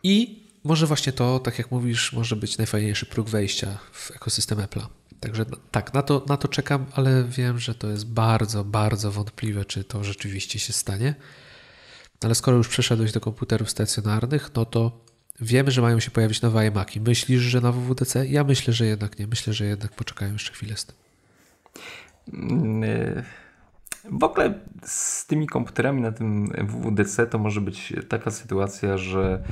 I 0.04 0.43
może 0.63 0.88
właśnie 0.88 1.13
to, 1.13 1.39
tak 1.39 1.58
jak 1.58 1.71
mówisz, 1.71 2.13
może 2.13 2.36
być 2.36 2.58
najfajniejszy 2.58 3.06
próg 3.06 3.30
wejścia 3.30 3.78
w 3.91 4.12
ekosystem 4.12 4.58
Apple'a. 4.58 4.86
Także 5.19 5.45
tak, 5.71 5.93
na 5.93 6.02
to, 6.02 6.25
na 6.28 6.38
to 6.38 6.47
czekam, 6.47 6.86
ale 6.93 7.23
wiem, 7.23 7.60
że 7.60 7.75
to 7.75 7.88
jest 7.88 8.06
bardzo, 8.06 8.63
bardzo 8.63 9.12
wątpliwe, 9.12 9.65
czy 9.65 9.84
to 9.84 10.04
rzeczywiście 10.04 10.60
się 10.60 10.73
stanie. 10.73 11.15
Ale 12.21 12.36
skoro 12.36 12.58
już 12.58 12.67
przeszedłeś 12.67 13.12
do 13.12 13.19
komputerów 13.19 13.69
stacjonarnych, 13.69 14.52
no 14.56 14.65
to 14.65 15.06
wiemy, 15.41 15.71
że 15.71 15.82
mają 15.82 15.99
się 15.99 16.12
pojawić 16.12 16.41
nowe 16.41 16.67
iMaki. 16.67 17.02
Myślisz, 17.02 17.41
że 17.41 17.62
na 17.62 17.71
WWDC? 17.71 18.28
Ja 18.28 18.43
myślę, 18.43 18.73
że 18.73 18.86
jednak 18.86 19.19
nie. 19.19 19.28
Myślę, 19.28 19.54
że 19.54 19.65
jednak 19.65 19.95
poczekają 19.95 20.34
jeszcze 20.34 20.54
chwilę 20.54 20.78
z 20.78 20.86
tym. 20.86 20.99
W 24.12 24.24
ogóle 24.24 24.60
z 24.84 25.26
tymi 25.26 25.48
komputerami 25.48 26.02
na 26.02 26.12
tym 26.12 26.48
WWDC 26.48 27.28
to 27.28 27.39
może 27.39 27.62
być 27.62 27.94
taka 28.10 28.32
sytuacja, 28.32 28.98
że 28.98 29.44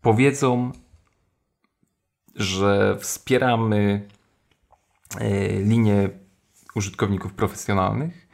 powiedzą, 0.00 0.72
że 2.34 2.96
wspieramy 3.00 4.08
e, 5.20 5.48
linię 5.60 6.08
użytkowników 6.74 7.32
profesjonalnych 7.32 8.28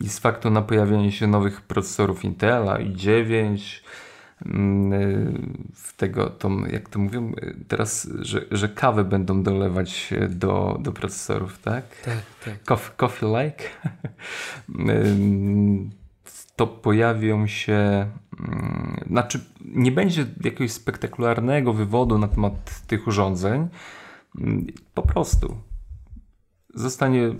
i 0.00 0.08
z 0.08 0.18
faktu 0.18 0.50
na 0.50 0.62
pojawienie 0.62 1.12
się 1.12 1.26
nowych 1.26 1.60
procesorów 1.60 2.24
Intela 2.24 2.78
i9 2.78 3.20
mm, 3.22 3.54
e, 3.54 3.56
w 3.56 4.09
tego, 5.96 6.30
to, 6.30 6.50
jak 6.70 6.88
to 6.88 6.98
mówią 6.98 7.32
teraz, 7.68 8.08
że, 8.18 8.44
że 8.50 8.68
kawę 8.68 9.04
będą 9.04 9.42
dolewać 9.42 10.14
do, 10.28 10.78
do 10.80 10.92
procesorów, 10.92 11.58
tak? 11.58 11.84
Tak, 12.04 12.22
tak. 12.44 12.64
Coffee, 12.64 12.92
coffee 12.96 13.26
like. 13.26 13.64
to 16.56 16.66
pojawią 16.66 17.46
się, 17.46 18.06
mm, 18.40 19.04
znaczy 19.06 19.40
nie 19.64 19.92
będzie 19.92 20.26
jakiegoś 20.44 20.72
spektakularnego 20.72 21.72
wywodu 21.72 22.18
na 22.18 22.28
temat 22.28 22.86
tych 22.86 23.06
urządzeń, 23.06 23.68
mm, 24.38 24.66
po 24.94 25.02
prostu 25.02 25.56
zostanie 26.74 27.34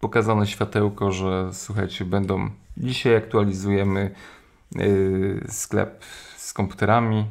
pokazane 0.00 0.46
światełko, 0.46 1.12
że 1.12 1.50
słuchajcie, 1.52 2.04
będą, 2.04 2.50
dzisiaj 2.76 3.16
aktualizujemy 3.16 4.14
yy, 4.74 5.46
sklep 5.48 6.04
z 6.40 6.52
komputerami, 6.52 7.24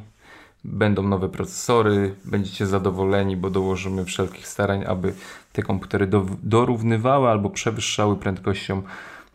będą 0.64 1.02
nowe 1.02 1.28
procesory, 1.28 2.14
będziecie 2.24 2.66
zadowoleni, 2.66 3.36
bo 3.36 3.50
dołożymy 3.50 4.04
wszelkich 4.04 4.48
starań, 4.48 4.84
aby 4.86 5.14
te 5.52 5.62
komputery 5.62 6.06
do, 6.06 6.26
dorównywały 6.42 7.28
albo 7.28 7.50
przewyższały 7.50 8.16
prędkością 8.16 8.82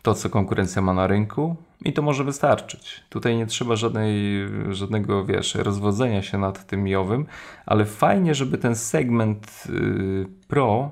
to, 0.01 0.13
co 0.13 0.29
konkurencja 0.29 0.81
ma 0.81 0.93
na 0.93 1.07
rynku. 1.07 1.55
I 1.81 1.93
to 1.93 2.01
może 2.01 2.23
wystarczyć. 2.23 3.03
Tutaj 3.09 3.37
nie 3.37 3.45
trzeba 3.45 3.75
żadnej, 3.75 4.13
żadnego, 4.69 5.25
wiesz, 5.25 5.55
rozwodzenia 5.55 6.23
się 6.23 6.37
nad 6.37 6.67
tym 6.67 6.87
jowym, 6.87 7.25
ale 7.65 7.85
fajnie, 7.85 8.35
żeby 8.35 8.57
ten 8.57 8.75
segment 8.75 9.63
yy, 9.69 10.25
Pro 10.47 10.91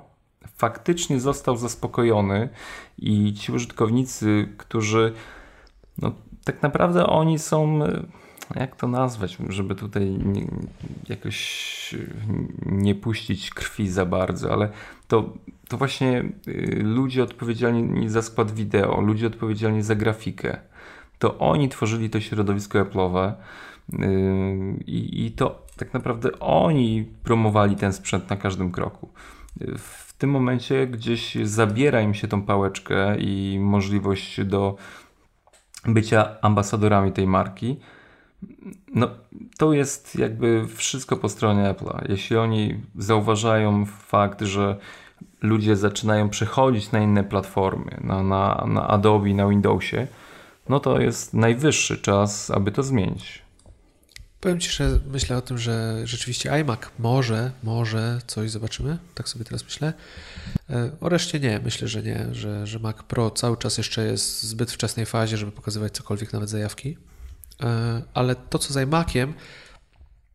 faktycznie 0.58 1.20
został 1.20 1.58
zaspokojony 1.58 2.50
i 2.98 3.34
ci 3.34 3.52
użytkownicy, 3.52 4.50
którzy 4.58 5.14
no 6.02 6.12
tak 6.44 6.62
naprawdę 6.62 7.08
oni 7.08 7.40
są 7.40 7.80
jak 8.56 8.76
to 8.76 8.88
nazwać, 8.88 9.38
żeby 9.50 9.76
tutaj 9.76 10.10
nie, 10.10 10.48
jakoś 11.10 11.96
nie 12.66 12.96
puścić 12.96 13.50
krwi 13.50 13.90
za 13.90 14.06
bardzo, 14.06 14.54
ale 14.54 14.70
to, 15.08 15.34
to 15.68 15.78
właśnie 15.78 16.24
y, 16.48 16.80
ludzie 16.84 17.24
odpowiedzialni 17.24 18.10
za 18.10 18.22
skład 18.22 18.52
wideo, 18.52 19.02
ludzie 19.02 19.28
odpowiedzialni 19.28 19.84
za 19.84 19.96
grafikę, 19.96 20.58
to 21.20 21.38
oni 21.38 21.70
tworzyli 21.70 22.10
to 22.10 22.20
środowisko 22.20 22.84
Apple'owe 22.84 23.32
y, 23.32 23.98
i, 24.88 25.26
i 25.26 25.32
to 25.32 25.64
tak 25.78 25.94
naprawdę 25.94 26.40
oni 26.40 27.06
promowali 27.24 27.76
ten 27.76 27.94
sprzęt 27.94 28.30
na 28.30 28.38
każdym 28.38 28.72
kroku. 28.72 29.10
W 29.78 30.14
tym 30.18 30.30
momencie 30.30 30.88
gdzieś 30.88 31.36
zabiera 31.44 32.02
im 32.02 32.14
się 32.14 32.28
tą 32.28 32.42
pałeczkę 32.42 33.18
i 33.18 33.60
możliwość 33.60 34.44
do 34.44 34.76
bycia 35.86 36.42
ambasadorami 36.42 37.12
tej 37.12 37.28
marki, 37.28 37.80
no, 38.96 39.10
to 39.58 39.74
jest 39.74 40.16
jakby 40.16 40.68
wszystko 40.76 41.18
po 41.18 41.30
stronie 41.30 41.62
Apple'a. 41.62 42.10
Jeśli 42.10 42.38
oni 42.38 42.82
zauważają 42.96 43.86
fakt, 43.86 44.42
że 44.42 44.78
ludzie 45.42 45.76
zaczynają 45.76 46.30
przechodzić 46.30 46.92
na 46.92 47.00
inne 47.00 47.24
platformy, 47.24 47.98
na, 48.02 48.24
na, 48.24 48.66
na 48.68 48.88
Adobe, 48.88 49.34
na 49.34 49.48
Windowsie, 49.48 50.08
no 50.70 50.80
to 50.80 51.00
jest 51.00 51.34
najwyższy 51.34 51.98
czas, 51.98 52.52
aby 52.52 52.72
to 52.72 52.84
zmienić. 52.84 53.44
Powiem 54.44 54.60
Ci, 54.60 54.70
że 54.70 55.00
myślę 55.08 55.38
o 55.38 55.42
tym, 55.42 55.58
że 55.58 56.02
rzeczywiście 56.04 56.52
iMac 56.52 56.80
może, 57.00 57.52
może 57.64 58.20
coś 58.28 58.52
zobaczymy, 58.52 58.98
tak 59.16 59.30
sobie 59.30 59.46
teraz 59.46 59.64
myślę. 59.64 59.94
E, 60.70 60.92
o 61.02 61.10
reszcie 61.10 61.40
nie, 61.40 61.60
myślę, 61.64 61.88
że 61.88 62.04
nie, 62.04 62.28
że, 62.32 62.68
że 62.68 62.80
Mac 62.80 62.98
Pro 63.08 63.32
cały 63.32 63.58
czas 63.58 63.78
jeszcze 63.78 64.06
jest 64.06 64.42
w 64.42 64.46
zbyt 64.46 64.72
wczesnej 64.72 65.06
fazie, 65.06 65.38
żeby 65.38 65.52
pokazywać 65.52 65.94
cokolwiek, 65.94 66.34
nawet 66.34 66.50
zajawki. 66.50 66.98
E, 67.62 68.02
ale 68.14 68.36
to, 68.36 68.60
co 68.60 68.74
z 68.74 68.78
iMaciem, 68.84 69.34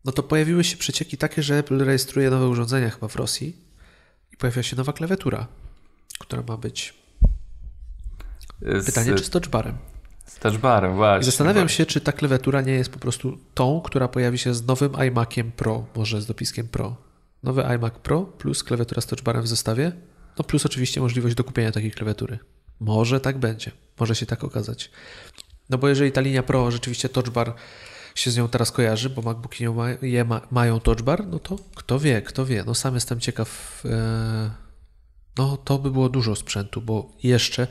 no 0.05 0.11
to 0.11 0.23
pojawiły 0.23 0.63
się 0.63 0.77
przecieki 0.77 1.17
takie, 1.17 1.43
że 1.43 1.57
Apple 1.57 1.83
rejestruje 1.83 2.29
nowe 2.29 2.47
urządzenia 2.47 2.89
chyba 2.89 3.07
w 3.07 3.15
Rosji 3.15 3.55
i 4.33 4.37
pojawia 4.37 4.63
się 4.63 4.75
nowa 4.75 4.93
klawiatura, 4.93 5.47
która 6.19 6.43
ma 6.47 6.57
być. 6.57 6.93
Pytanie, 8.85 9.11
z, 9.11 9.15
czy 9.15 9.23
z 9.25 9.29
touchbarem? 9.29 9.77
Z 10.25 10.39
touchbarem, 10.39 10.95
właśnie. 10.95 11.21
I 11.21 11.25
zastanawiam 11.25 11.63
właśnie. 11.63 11.77
się, 11.77 11.85
czy 11.85 12.01
ta 12.01 12.11
klawiatura 12.11 12.61
nie 12.61 12.73
jest 12.73 12.89
po 12.89 12.99
prostu 12.99 13.37
tą, 13.53 13.81
która 13.81 14.07
pojawi 14.07 14.37
się 14.37 14.53
z 14.53 14.67
nowym 14.67 14.93
iMaciem 15.07 15.51
Pro, 15.51 15.85
może 15.95 16.21
z 16.21 16.25
dopiskiem 16.25 16.67
Pro. 16.67 16.95
Nowy 17.43 17.65
iMac 17.65 17.93
Pro 17.93 18.21
plus 18.21 18.63
klawiatura 18.63 19.01
z 19.01 19.05
touchbarem 19.05 19.43
w 19.43 19.47
zestawie, 19.47 19.91
no 20.37 20.43
plus 20.43 20.65
oczywiście 20.65 21.01
możliwość 21.01 21.35
dokupienia 21.35 21.71
takiej 21.71 21.91
klawiatury. 21.91 22.39
Może 22.79 23.19
tak 23.19 23.37
będzie, 23.37 23.71
może 23.99 24.15
się 24.15 24.25
tak 24.25 24.43
okazać. 24.43 24.91
No 25.69 25.77
bo 25.77 25.89
jeżeli 25.89 26.11
ta 26.11 26.21
linia 26.21 26.43
Pro 26.43 26.71
rzeczywiście 26.71 27.09
touch 27.09 27.29
bar 27.29 27.53
się 28.15 28.31
z 28.31 28.37
nią 28.37 28.47
teraz 28.47 28.71
kojarzy, 28.71 29.09
bo 29.09 29.21
MacBooki 29.21 29.63
nie 29.63 29.69
ma, 29.69 29.89
je 30.01 30.25
ma, 30.25 30.41
mają 30.51 30.79
touch 30.79 31.01
bar, 31.01 31.27
no 31.27 31.39
to 31.39 31.59
kto 31.75 31.99
wie, 31.99 32.21
kto 32.21 32.45
wie. 32.45 32.63
No 32.67 32.75
sam 32.75 32.95
jestem 32.95 33.19
ciekaw. 33.19 33.81
E, 33.85 34.51
no 35.37 35.57
to 35.57 35.79
by 35.79 35.91
było 35.91 36.09
dużo 36.09 36.35
sprzętu, 36.35 36.81
bo 36.81 37.11
jeszcze 37.23 37.67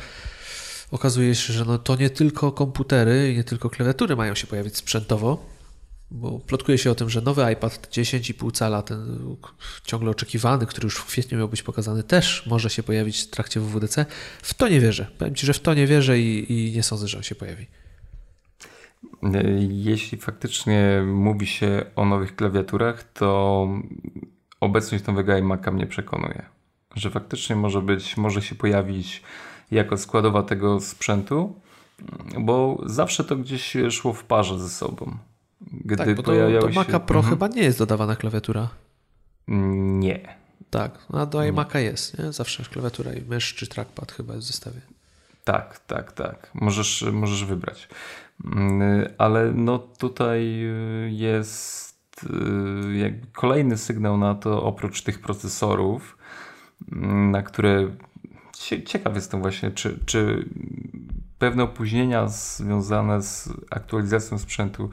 okazuje 0.90 1.34
się, 1.34 1.52
że 1.52 1.64
no 1.64 1.78
to 1.78 1.96
nie 1.96 2.10
tylko 2.10 2.52
komputery 2.52 3.32
i 3.32 3.36
nie 3.36 3.44
tylko 3.44 3.70
klawiatury 3.70 4.16
mają 4.16 4.34
się 4.34 4.46
pojawić 4.46 4.76
sprzętowo, 4.76 5.46
bo 6.10 6.38
plotkuje 6.38 6.78
się 6.78 6.90
o 6.90 6.94
tym, 6.94 7.10
że 7.10 7.20
nowy 7.20 7.52
iPad 7.52 7.88
10,5 7.92 8.52
cala, 8.52 8.82
ten 8.82 9.36
ciągle 9.84 10.10
oczekiwany, 10.10 10.66
który 10.66 10.86
już 10.86 10.96
w 10.96 11.06
kwietniu 11.06 11.38
miał 11.38 11.48
być 11.48 11.62
pokazany, 11.62 12.02
też 12.02 12.46
może 12.46 12.70
się 12.70 12.82
pojawić 12.82 13.22
w 13.22 13.30
trakcie 13.30 13.60
WWDC. 13.60 14.06
W 14.42 14.54
to 14.54 14.68
nie 14.68 14.80
wierzę. 14.80 15.06
Powiem 15.18 15.34
Ci, 15.34 15.46
że 15.46 15.54
w 15.54 15.60
to 15.60 15.74
nie 15.74 15.86
wierzę 15.86 16.18
i, 16.18 16.52
i 16.52 16.72
nie 16.72 16.82
sądzę, 16.82 17.08
że 17.08 17.16
on 17.16 17.22
się 17.22 17.34
pojawi. 17.34 17.66
Jeśli 19.68 20.18
faktycznie 20.18 21.02
mówi 21.06 21.46
się 21.46 21.84
o 21.96 22.04
nowych 22.04 22.36
klawiaturach, 22.36 23.04
to 23.12 23.68
obecność 24.60 25.06
nowego 25.06 25.32
iMac'a 25.32 25.72
mnie 25.72 25.86
przekonuje. 25.86 26.42
Że 26.94 27.10
faktycznie 27.10 27.56
może 27.56 27.82
być, 27.82 28.16
może 28.16 28.42
się 28.42 28.54
pojawić 28.54 29.22
jako 29.70 29.96
składowa 29.96 30.42
tego 30.42 30.80
sprzętu, 30.80 31.60
bo 32.40 32.82
zawsze 32.86 33.24
to 33.24 33.36
gdzieś 33.36 33.76
szło 33.90 34.12
w 34.12 34.24
parze 34.24 34.58
ze 34.58 34.68
sobą. 34.68 35.16
Gdy 35.60 35.96
tak, 35.96 36.14
bo 36.14 36.22
do, 36.22 36.60
do 36.60 36.68
Maca 36.68 37.00
Pro 37.00 37.18
mhm. 37.18 37.34
chyba 37.34 37.48
nie 37.48 37.62
jest 37.62 37.78
dodawana 37.78 38.16
klawiatura. 38.16 38.68
Nie. 39.48 40.36
Tak, 40.70 41.06
a 41.12 41.26
do 41.26 41.38
iMac'a 41.38 41.78
jest, 41.78 42.18
nie? 42.18 42.32
Zawsze 42.32 42.62
klawiatura 42.64 43.12
i 43.12 43.22
mysz 43.22 43.54
czy 43.54 43.66
trackpad 43.66 44.12
chyba 44.12 44.34
jest 44.34 44.46
w 44.46 44.50
zestawie. 44.50 44.80
Tak, 45.44 45.78
tak, 45.78 46.12
tak. 46.12 46.50
Możesz, 46.54 47.04
możesz 47.12 47.44
wybrać. 47.44 47.88
Mm, 48.44 49.08
ale 49.18 49.52
no 49.52 49.78
tutaj 49.78 50.64
y, 50.64 51.10
jest 51.10 52.24
y, 52.24 53.26
kolejny 53.32 53.78
sygnał 53.78 54.18
na 54.18 54.34
to, 54.34 54.62
oprócz 54.62 55.02
tych 55.02 55.20
procesorów, 55.20 56.18
mm, 56.92 57.30
na 57.30 57.42
które 57.42 57.90
ciekaw 58.84 59.14
jestem 59.14 59.40
właśnie, 59.42 59.70
czy, 59.70 59.98
czy 60.06 60.48
pewne 61.38 61.62
opóźnienia 61.62 62.28
związane 62.28 63.22
z 63.22 63.50
aktualizacją 63.70 64.38
sprzętu 64.38 64.90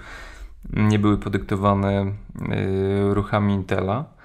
nie 0.74 1.00
były 1.00 1.18
podyktowane 1.18 2.06
y, 2.06 3.14
ruchami 3.14 3.54
Intela. 3.54 4.16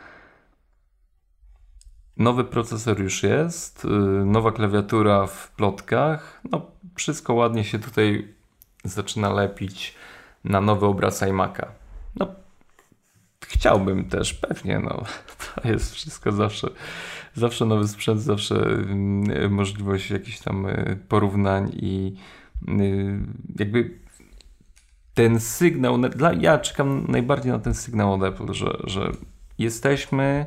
Nowy 2.17 2.45
procesor 2.45 3.01
już 3.01 3.23
jest, 3.23 3.87
nowa 4.25 4.53
klawiatura 4.53 5.27
w 5.27 5.51
plotkach. 5.51 6.41
No, 6.51 6.71
wszystko 6.95 7.35
ładnie 7.35 7.65
się 7.65 7.79
tutaj 7.79 8.35
zaczyna 8.85 9.33
lepić 9.33 9.95
na 10.45 10.61
nowy 10.61 10.87
obraz 10.87 11.23
iMac'a. 11.23 11.67
No, 12.17 12.27
chciałbym 13.47 14.05
też, 14.05 14.35
pewnie, 14.35 14.79
no, 14.79 15.03
to 15.55 15.69
jest 15.69 15.95
wszystko 15.95 16.33
zawsze, 16.33 16.69
zawsze 17.35 17.67
nowy 17.67 17.89
sprzęt, 17.89 18.21
zawsze 18.21 18.55
y, 19.45 19.49
możliwość 19.49 20.11
jakichś 20.11 20.39
tam 20.39 20.67
y, 20.67 20.99
porównań 21.09 21.71
i 21.73 22.17
y, 22.69 23.19
jakby 23.59 24.01
ten 25.15 25.41
sygnał, 25.41 25.99
dla, 25.99 26.33
ja 26.33 26.59
czekam 26.59 27.05
najbardziej 27.09 27.53
na 27.53 27.59
ten 27.59 27.75
sygnał 27.75 28.13
od 28.13 28.23
Apple, 28.23 28.53
że, 28.53 28.77
że 28.85 29.13
jesteśmy, 29.59 30.47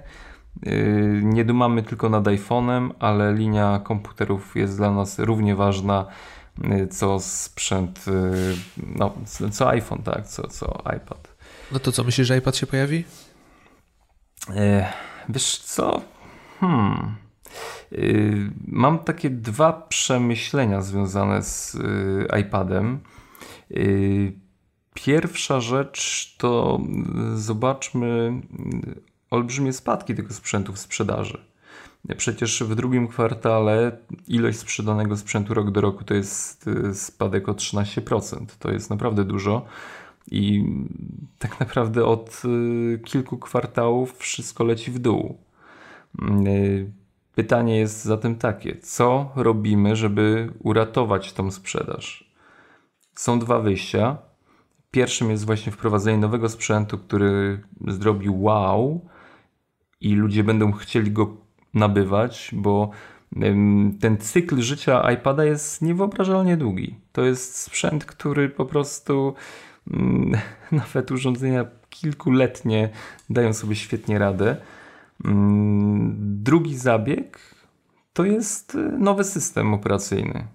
y, 0.67 1.21
nie 1.23 1.45
dumamy 1.45 1.83
tylko 1.83 2.09
nad 2.09 2.23
iPhone'em, 2.23 2.89
ale 2.99 3.33
linia 3.33 3.79
komputerów 3.83 4.55
jest 4.55 4.77
dla 4.77 4.91
nas 4.91 5.19
równie 5.19 5.55
ważna 5.55 6.05
co 6.91 7.19
sprzęt, 7.19 8.05
y, 8.07 8.55
no, 8.99 9.13
co 9.51 9.69
iPhone, 9.69 10.03
tak, 10.03 10.27
co, 10.27 10.47
co 10.47 10.83
iPad. 10.97 11.35
No 11.71 11.79
to 11.79 11.91
co, 11.91 12.03
myślisz, 12.03 12.27
że 12.27 12.37
iPad 12.37 12.57
się 12.57 12.67
pojawi? 12.67 13.03
E, 14.49 14.93
wiesz 15.29 15.57
co? 15.57 16.01
Hmm. 16.59 17.15
Y, 17.91 18.51
mam 18.67 18.99
takie 18.99 19.29
dwa 19.29 19.73
przemyślenia 19.73 20.81
związane 20.81 21.43
z 21.43 21.77
iPadem. 22.39 22.99
Pierwsza 24.93 25.61
rzecz 25.61 26.35
to 26.37 26.79
zobaczmy 27.35 28.41
olbrzymie 29.29 29.73
spadki 29.73 30.15
tego 30.15 30.33
sprzętu 30.33 30.73
w 30.73 30.79
sprzedaży. 30.79 31.52
Przecież 32.17 32.63
w 32.63 32.75
drugim 32.75 33.07
kwartale 33.07 33.97
ilość 34.27 34.59
sprzedanego 34.59 35.17
sprzętu 35.17 35.53
rok 35.53 35.71
do 35.71 35.81
roku 35.81 36.03
to 36.03 36.13
jest 36.13 36.67
y, 36.67 36.95
spadek 36.95 37.49
o 37.49 37.53
13%. 37.53 38.45
To 38.59 38.71
jest 38.71 38.89
naprawdę 38.89 39.23
dużo. 39.23 39.65
I 40.31 40.65
tak 41.39 41.59
naprawdę 41.59 42.05
od 42.05 42.41
y, 42.45 42.99
kilku 43.05 43.37
kwartałów 43.37 44.17
wszystko 44.17 44.63
leci 44.63 44.91
w 44.91 44.99
dół. 44.99 45.37
Y, 46.47 46.91
pytanie 47.35 47.77
jest 47.77 48.03
zatem 48.03 48.35
takie: 48.35 48.77
co 48.77 49.31
robimy, 49.35 49.95
żeby 49.95 50.53
uratować 50.59 51.33
tą 51.33 51.51
sprzedaż? 51.51 52.33
Są 53.15 53.39
dwa 53.39 53.59
wyjścia. 53.59 54.17
Pierwszym 54.91 55.29
jest 55.29 55.45
właśnie 55.45 55.71
wprowadzenie 55.71 56.17
nowego 56.17 56.49
sprzętu, 56.49 56.97
który 56.97 57.63
zrobi 57.87 58.29
wow 58.29 59.05
i 60.01 60.15
ludzie 60.15 60.43
będą 60.43 60.71
chcieli 60.71 61.11
go 61.11 61.42
nabywać, 61.73 62.49
bo 62.53 62.89
ten 64.01 64.17
cykl 64.19 64.61
życia 64.61 65.11
iPada 65.11 65.45
jest 65.45 65.81
niewyobrażalnie 65.81 66.57
długi. 66.57 66.95
To 67.11 67.21
jest 67.21 67.57
sprzęt, 67.57 68.05
który 68.05 68.49
po 68.49 68.65
prostu 68.65 69.33
mm, 69.91 70.41
nawet 70.71 71.11
urządzenia 71.11 71.65
kilkuletnie 71.89 72.89
dają 73.29 73.53
sobie 73.53 73.75
świetnie 73.75 74.19
radę. 74.19 74.57
Mm, 75.25 76.15
drugi 76.43 76.77
zabieg 76.77 77.39
to 78.13 78.25
jest 78.25 78.75
y, 78.75 78.77
nowy 78.77 79.23
system 79.23 79.73
operacyjny. 79.73 80.47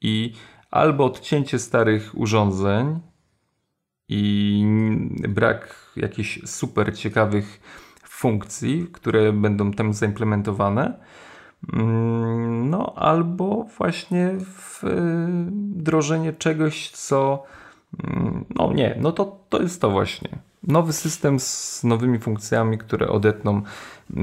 I 0.00 0.32
albo 0.70 1.04
odcięcie 1.04 1.58
starych 1.58 2.18
urządzeń 2.18 3.00
i 4.08 4.64
brak 5.28 5.92
jakichś 5.96 6.40
super 6.46 6.96
ciekawych 6.98 7.60
funkcji, 8.22 8.88
które 8.92 9.32
będą 9.32 9.72
tam 9.72 9.94
zaimplementowane, 9.94 10.94
Mm, 11.72 12.70
no, 12.70 12.92
albo 12.96 13.66
właśnie 13.78 14.30
wdrożenie 15.76 16.32
czegoś, 16.32 16.90
co. 16.90 17.44
Mm, 18.04 18.44
no 18.54 18.72
nie, 18.72 18.96
no 19.00 19.12
to, 19.12 19.36
to 19.48 19.62
jest 19.62 19.80
to 19.80 19.90
właśnie. 19.90 20.28
Nowy 20.62 20.92
system 20.92 21.40
z 21.40 21.84
nowymi 21.84 22.18
funkcjami, 22.18 22.78
które 22.78 23.08
odetną 23.08 23.62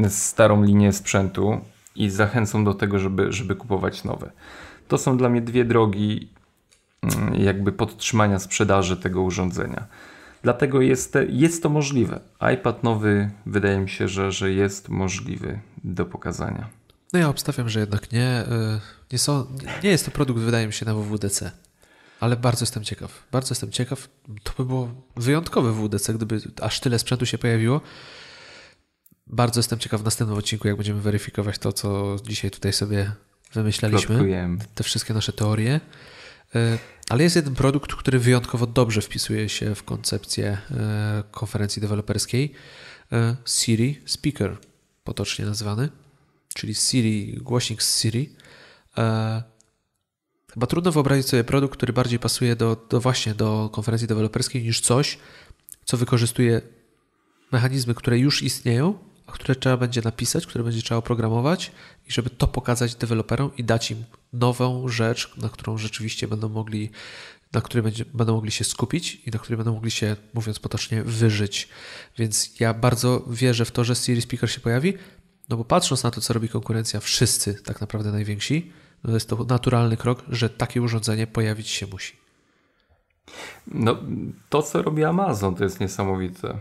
starą 0.10 0.64
linię 0.64 0.94
sprzętu 0.94 1.62
i 1.96 2.10
zachęcą 2.10 2.64
do 2.64 2.74
tego, 2.74 3.00
żeby, 3.00 3.32
żeby 3.32 3.56
kupować 3.56 4.04
nowe. 4.04 4.32
To 4.88 4.98
są 4.98 5.18
dla 5.18 5.30
mnie 5.30 5.42
dwie 5.42 5.66
drogi 5.66 6.30
mm, 7.02 7.36
jakby 7.36 7.72
podtrzymania 7.72 8.40
sprzedaży 8.40 8.98
tego 8.98 9.22
urządzenia. 9.22 9.86
Dlatego 10.44 10.82
jest, 10.82 11.18
jest 11.30 11.64
to 11.64 11.70
możliwe. 11.70 12.20
iPad 12.54 12.84
nowy 12.84 13.32
wydaje 13.46 13.80
mi 13.80 13.90
się, 13.90 14.08
że, 14.08 14.32
że 14.32 14.52
jest 14.52 14.90
możliwy 14.90 15.60
do 15.84 16.06
pokazania. 16.06 16.70
No 17.14 17.20
ja 17.20 17.30
obstawiam, 17.30 17.70
że 17.70 17.80
jednak 17.80 18.12
nie. 18.12 18.42
Y, 18.42 18.80
nie, 19.12 19.20
są, 19.20 19.46
nie 19.84 19.90
jest 19.90 20.06
to 20.06 20.12
produkt, 20.12 20.40
wydaje 20.40 20.68
mi 20.68 20.74
się, 20.74 20.86
na 20.86 20.94
WWDC. 20.94 21.52
Ale 22.20 22.38
bardzo 22.38 22.64
jestem 22.64 22.84
ciekaw. 22.84 23.24
Bardzo 23.32 23.52
jestem 23.52 23.72
ciekaw. 23.72 24.10
To 24.44 24.54
by 24.58 24.66
było 24.66 24.90
wyjątkowe 25.16 25.72
WWDC, 25.72 26.14
gdyby 26.14 26.42
aż 26.62 26.80
tyle 26.80 27.00
sprzętu 27.00 27.26
się 27.26 27.38
pojawiło. 27.38 27.82
Bardzo 29.28 29.60
jestem 29.60 29.80
ciekaw 29.80 30.02
w 30.02 30.04
następnym 30.04 30.38
odcinku, 30.38 30.68
jak 30.68 30.78
będziemy 30.78 31.02
weryfikować 31.02 31.58
to, 31.58 31.74
co 31.74 32.16
dzisiaj 32.28 32.52
tutaj 32.52 32.74
sobie 32.74 33.12
wymyślaliśmy. 33.54 34.08
Plotkujemy. 34.08 34.58
Te 34.76 34.84
wszystkie 34.84 35.14
nasze 35.14 35.34
teorie. 35.34 35.80
Y, 36.56 36.78
ale 37.10 37.24
jest 37.24 37.36
jeden 37.36 37.56
produkt, 37.56 37.96
który 37.96 38.20
wyjątkowo 38.20 38.68
dobrze 38.68 39.02
wpisuje 39.02 39.50
się 39.50 39.76
w 39.76 39.84
koncepcję 39.84 40.58
y, 40.72 40.76
konferencji 41.32 41.82
deweloperskiej. 41.82 42.54
Siri 43.46 44.02
Speaker, 44.06 44.58
potocznie 45.04 45.46
nazywany 45.46 45.90
czyli 46.60 46.76
Siri, 46.76 47.38
głośnik 47.42 47.84
z 47.84 48.02
Siri. 48.02 48.30
E, 48.98 49.44
chyba 50.54 50.68
trudno 50.68 50.92
wyobrazić 50.92 51.28
sobie 51.28 51.44
produkt, 51.44 51.78
który 51.78 51.94
bardziej 51.94 52.20
pasuje 52.20 52.56
do, 52.56 52.86
do 52.90 53.02
właśnie 53.02 53.36
do 53.36 53.70
konferencji 53.74 54.08
deweloperskiej 54.08 54.64
niż 54.64 54.82
coś, 54.82 55.18
co 55.86 55.98
wykorzystuje 55.98 56.62
mechanizmy, 57.52 57.96
które 57.96 58.20
już 58.20 58.44
istnieją, 58.44 59.00
które 59.32 59.56
trzeba 59.56 59.78
będzie 59.78 60.02
napisać, 60.02 60.48
które 60.48 60.64
będzie 60.64 60.82
trzeba 60.82 61.00
oprogramować 61.00 61.72
i 62.08 62.12
żeby 62.12 62.30
to 62.30 62.48
pokazać 62.48 62.96
deweloperom 62.96 63.52
i 63.58 63.64
dać 63.64 63.92
im 63.92 64.04
nową 64.34 64.88
rzecz, 64.88 65.38
na 65.38 65.50
którą 65.50 65.78
rzeczywiście 65.78 66.28
będą 66.28 66.50
mogli, 66.50 66.90
na 67.54 67.62
której 67.62 67.84
będzie, 67.84 68.06
będą 68.14 68.34
mogli 68.36 68.52
się 68.52 68.64
skupić 68.64 69.16
i 69.26 69.32
na 69.32 69.40
której 69.40 69.58
będą 69.58 69.74
mogli 69.74 69.92
się, 69.92 70.16
mówiąc 70.34 70.60
potocznie, 70.60 71.04
wyżyć. 71.04 71.70
Więc 72.18 72.60
ja 72.60 72.74
bardzo 72.74 73.26
wierzę 73.28 73.66
w 73.66 73.72
to, 73.72 73.84
że 73.84 73.96
Siri 73.96 74.22
Speaker 74.22 74.52
się 74.52 74.60
pojawi. 74.60 74.94
No 75.50 75.58
bo 75.58 75.66
patrząc 75.66 76.04
na 76.04 76.12
to, 76.12 76.22
co 76.22 76.34
robi 76.34 76.50
konkurencja, 76.50 77.00
wszyscy 77.00 77.54
tak 77.54 77.82
naprawdę 77.82 78.12
najwięksi, 78.12 78.72
no 79.04 79.14
jest 79.14 79.30
to 79.30 79.44
naturalny 79.44 79.98
krok, 79.98 80.24
że 80.30 80.50
takie 80.50 80.82
urządzenie 80.82 81.28
pojawić 81.28 81.68
się 81.68 81.88
musi. 81.88 82.14
No, 83.68 83.98
to 84.50 84.62
co 84.62 84.82
robi 84.82 85.04
Amazon, 85.04 85.56
to 85.56 85.64
jest 85.64 85.80
niesamowite. 85.80 86.60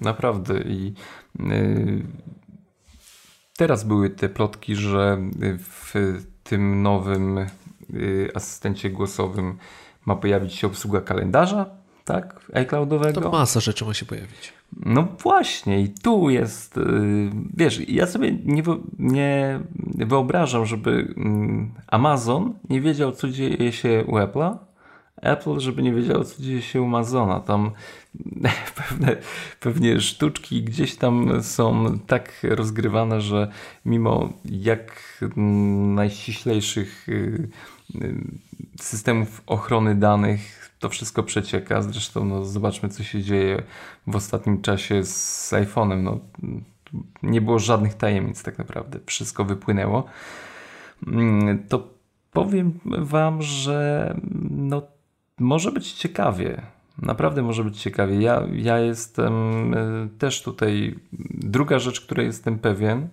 Naprawdę. 0.00 0.62
I 0.62 0.94
yy, 1.38 2.02
teraz 3.56 3.84
były 3.84 4.10
te 4.10 4.28
plotki, 4.28 4.76
że 4.76 5.18
w 5.58 5.92
tym 6.42 6.82
nowym 6.82 7.46
yy, 7.90 8.30
asystencie 8.34 8.90
głosowym 8.90 9.58
ma 10.06 10.16
pojawić 10.16 10.54
się 10.54 10.66
obsługa 10.66 11.00
kalendarza, 11.00 11.66
tak? 12.04 12.40
iCloudowego. 12.54 13.20
To 13.20 13.30
masa 13.30 13.60
rzeczy 13.60 13.84
ma 13.84 13.94
się 13.94 14.06
pojawić. 14.06 14.52
No 14.86 15.08
właśnie, 15.22 15.80
i 15.80 15.88
tu 15.88 16.30
jest, 16.30 16.76
y, 16.76 16.82
wiesz, 17.56 17.88
ja 17.88 18.06
sobie 18.06 18.32
nie, 18.44 18.62
nie 18.98 19.60
wyobrażam, 20.06 20.66
żeby 20.66 21.14
mm, 21.16 21.74
Amazon 21.86 22.54
nie 22.70 22.80
wiedział, 22.80 23.12
co 23.12 23.28
dzieje 23.28 23.72
się 23.72 24.04
u 24.06 24.12
Apple'a, 24.12 24.56
Apple, 25.16 25.60
żeby 25.60 25.82
nie 25.82 25.92
wiedział, 25.92 26.24
co 26.24 26.42
dzieje 26.42 26.62
się 26.62 26.82
u 26.82 26.84
Amazona. 26.84 27.40
Tam 27.40 27.70
pewne, 28.88 29.16
pewnie 29.60 30.00
sztuczki 30.00 30.62
gdzieś 30.62 30.96
tam 30.96 31.42
są 31.42 31.98
tak 31.98 32.42
rozgrywane, 32.42 33.20
że 33.20 33.52
mimo 33.84 34.32
jak 34.44 35.02
najściślejszych 35.94 37.08
y, 37.08 37.48
y, 37.94 38.14
systemów 38.80 39.42
ochrony 39.46 39.94
danych 39.94 40.64
to 40.78 40.88
wszystko 40.88 41.22
przecieka. 41.22 41.82
Zresztą 41.82 42.24
no, 42.24 42.44
zobaczmy, 42.44 42.88
co 42.88 43.04
się 43.04 43.22
dzieje 43.22 43.62
w 44.06 44.16
ostatnim 44.16 44.62
czasie 44.62 45.04
z 45.04 45.52
iPhone'em. 45.52 46.02
No, 46.02 46.18
nie 47.22 47.40
było 47.40 47.58
żadnych 47.58 47.94
tajemnic 47.94 48.42
tak 48.42 48.58
naprawdę. 48.58 48.98
Wszystko 49.06 49.44
wypłynęło. 49.44 50.04
Mm, 51.06 51.64
to 51.68 51.88
powiem 52.32 52.80
Wam, 52.84 53.42
że 53.42 54.14
no, 54.50 54.82
może 55.38 55.72
być 55.72 55.92
ciekawie. 55.92 56.62
Naprawdę 57.02 57.42
może 57.42 57.64
być 57.64 57.82
ciekawie. 57.82 58.20
Ja, 58.20 58.42
ja 58.52 58.78
jestem 58.78 59.32
e, 59.74 60.08
też 60.18 60.42
tutaj. 60.42 60.94
Druga 61.30 61.78
rzecz, 61.78 62.00
której 62.00 62.26
jestem 62.26 62.58
pewien, 62.58 63.08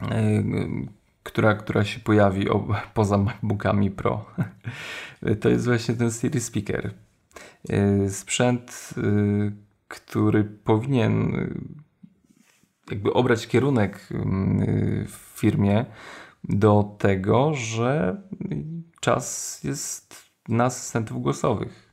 e, 0.00 0.42
która, 1.22 1.54
która 1.54 1.84
się 1.84 2.00
pojawi 2.00 2.46
poza 2.94 3.18
MacBookami 3.18 3.90
Pro, 3.90 4.24
to 5.40 5.48
jest 5.48 5.64
właśnie 5.64 5.94
ten 5.94 6.10
Siri 6.10 6.40
Speaker. 6.40 6.94
Y, 7.70 8.10
sprzęt, 8.10 8.94
który 9.88 10.44
powinien 10.44 11.36
jakby 12.90 13.12
obrać 13.12 13.46
kierunek 13.46 14.08
w 15.06 15.38
firmie 15.40 15.84
do 16.44 16.96
tego, 16.98 17.54
że 17.54 18.22
czas 19.00 19.60
jest 19.64 20.30
na 20.48 20.64
asystentów 20.64 21.22
głosowych. 21.22 21.89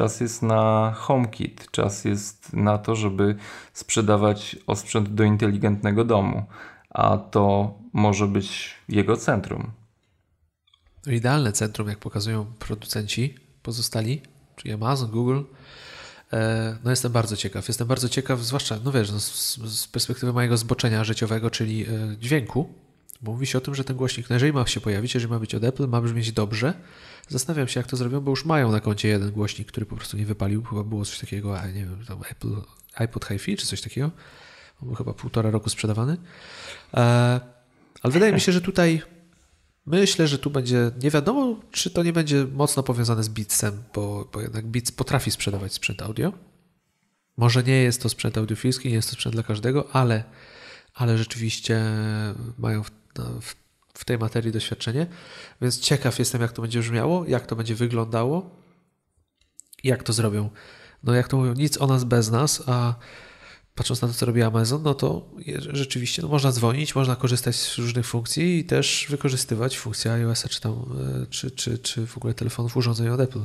Czas 0.00 0.20
jest 0.20 0.42
na 0.42 0.92
HomeKit, 0.96 1.70
czas 1.70 2.04
jest 2.04 2.52
na 2.52 2.78
to, 2.78 2.96
żeby 2.96 3.34
sprzedawać 3.72 4.56
osprzęt 4.66 5.14
do 5.14 5.24
inteligentnego 5.24 6.04
domu, 6.04 6.44
a 6.90 7.18
to 7.18 7.74
może 7.92 8.26
być 8.26 8.74
jego 8.88 9.16
centrum. 9.16 9.70
Idealne 11.06 11.52
centrum, 11.52 11.88
jak 11.88 11.98
pokazują 11.98 12.46
producenci 12.58 13.34
pozostali, 13.62 14.22
czyli 14.56 14.74
Amazon, 14.74 15.10
Google. 15.10 15.40
E, 16.32 16.76
no 16.84 16.90
jestem 16.90 17.12
bardzo 17.12 17.36
ciekaw. 17.36 17.68
Jestem 17.68 17.86
bardzo 17.86 18.08
ciekaw, 18.08 18.40
zwłaszcza, 18.40 18.78
no 18.84 18.92
wiesz, 18.92 19.12
no 19.12 19.20
z, 19.20 19.56
z, 19.56 19.88
perspektywy 19.88 20.32
mojego 20.32 20.56
zboczenia 20.56 21.04
życiowego, 21.04 21.50
czyli 21.50 21.82
e, 21.82 22.16
dźwięku, 22.18 22.74
bo 23.22 23.32
mówi 23.32 23.46
się 23.46 23.58
o 23.58 23.60
tym, 23.60 23.74
że 23.74 23.84
ten 23.84 23.96
głośnik, 23.96 24.30
no 24.30 24.34
jeżeli 24.34 24.52
ma 24.52 24.66
się 24.66 24.80
pojawić, 24.80 25.14
jeżeli 25.14 25.32
ma 25.32 25.38
być 25.38 25.54
od 25.54 25.64
Apple, 25.64 25.88
ma 25.88 26.00
brzmieć 26.00 26.32
dobrze. 26.32 26.74
Zastanawiam 27.30 27.68
się, 27.68 27.80
jak 27.80 27.86
to 27.86 27.96
zrobią, 27.96 28.20
bo 28.20 28.30
już 28.30 28.44
mają 28.44 28.72
na 28.72 28.80
koncie 28.80 29.08
jeden 29.08 29.30
głośnik, 29.30 29.68
który 29.68 29.86
po 29.86 29.96
prostu 29.96 30.16
nie 30.16 30.26
wypalił. 30.26 30.64
Chyba 30.64 30.84
było 30.84 31.04
coś 31.04 31.18
takiego, 31.18 31.66
nie 31.66 31.72
wiem, 31.86 32.04
tam 32.08 32.18
Apple, 32.30 32.54
iPod 32.94 33.24
HiFi 33.24 33.56
czy 33.56 33.66
coś 33.66 33.80
takiego. 33.80 34.10
Był 34.82 34.94
chyba 34.94 35.14
półtora 35.14 35.50
roku 35.50 35.70
sprzedawany. 35.70 36.16
E, 36.94 37.00
ale 38.02 38.12
wydaje 38.12 38.32
mi 38.32 38.40
się, 38.40 38.52
że 38.52 38.60
tutaj 38.60 39.02
myślę, 39.86 40.28
że 40.28 40.38
tu 40.38 40.50
będzie, 40.50 40.90
nie 41.02 41.10
wiadomo, 41.10 41.56
czy 41.70 41.90
to 41.90 42.02
nie 42.02 42.12
będzie 42.12 42.46
mocno 42.52 42.82
powiązane 42.82 43.24
z 43.24 43.28
Beatsem, 43.28 43.82
bo, 43.94 44.28
bo 44.32 44.40
jednak 44.40 44.66
Beats 44.66 44.92
potrafi 44.92 45.30
sprzedawać 45.30 45.72
sprzęt 45.72 46.02
audio. 46.02 46.32
Może 47.36 47.62
nie 47.62 47.82
jest 47.82 48.02
to 48.02 48.08
sprzęt 48.08 48.38
audiofilski, 48.38 48.88
nie 48.88 48.94
jest 48.94 49.08
to 49.08 49.14
sprzęt 49.14 49.34
dla 49.34 49.42
każdego, 49.42 49.88
ale, 49.92 50.24
ale 50.94 51.18
rzeczywiście 51.18 51.82
mają 52.58 52.82
w, 52.82 52.90
w, 53.40 53.54
w 53.94 54.04
tej 54.04 54.18
materii 54.18 54.52
doświadczenie, 54.52 55.06
więc 55.60 55.80
ciekaw 55.80 56.18
jestem, 56.18 56.40
jak 56.40 56.52
to 56.52 56.62
będzie 56.62 56.80
brzmiało, 56.80 57.24
jak 57.26 57.46
to 57.46 57.56
będzie 57.56 57.74
wyglądało, 57.74 58.50
jak 59.84 60.02
to 60.02 60.12
zrobią. 60.12 60.50
No 61.02 61.14
jak 61.14 61.28
to 61.28 61.36
mówią, 61.36 61.52
nic 61.52 61.80
o 61.80 61.86
nas 61.86 62.04
bez 62.04 62.30
nas, 62.30 62.62
a 62.66 62.94
patrząc 63.74 64.02
na 64.02 64.08
to, 64.08 64.14
co 64.14 64.26
robi 64.26 64.42
Amazon, 64.42 64.82
no 64.82 64.94
to 64.94 65.30
rzeczywiście 65.56 66.22
no, 66.22 66.28
można 66.28 66.52
dzwonić, 66.52 66.94
można 66.94 67.16
korzystać 67.16 67.56
z 67.56 67.78
różnych 67.78 68.06
funkcji 68.06 68.58
i 68.58 68.64
też 68.64 69.06
wykorzystywać 69.10 69.78
funkcje 69.78 70.12
iOS-a 70.12 70.48
czy, 70.48 70.60
tam, 70.60 70.72
e, 70.72 71.26
czy, 71.26 71.50
czy, 71.50 71.78
czy 71.78 72.06
w 72.06 72.16
ogóle 72.16 72.34
telefonów 72.34 72.76
urządzeń 72.76 73.08
od 73.08 73.20
Apple. 73.20 73.44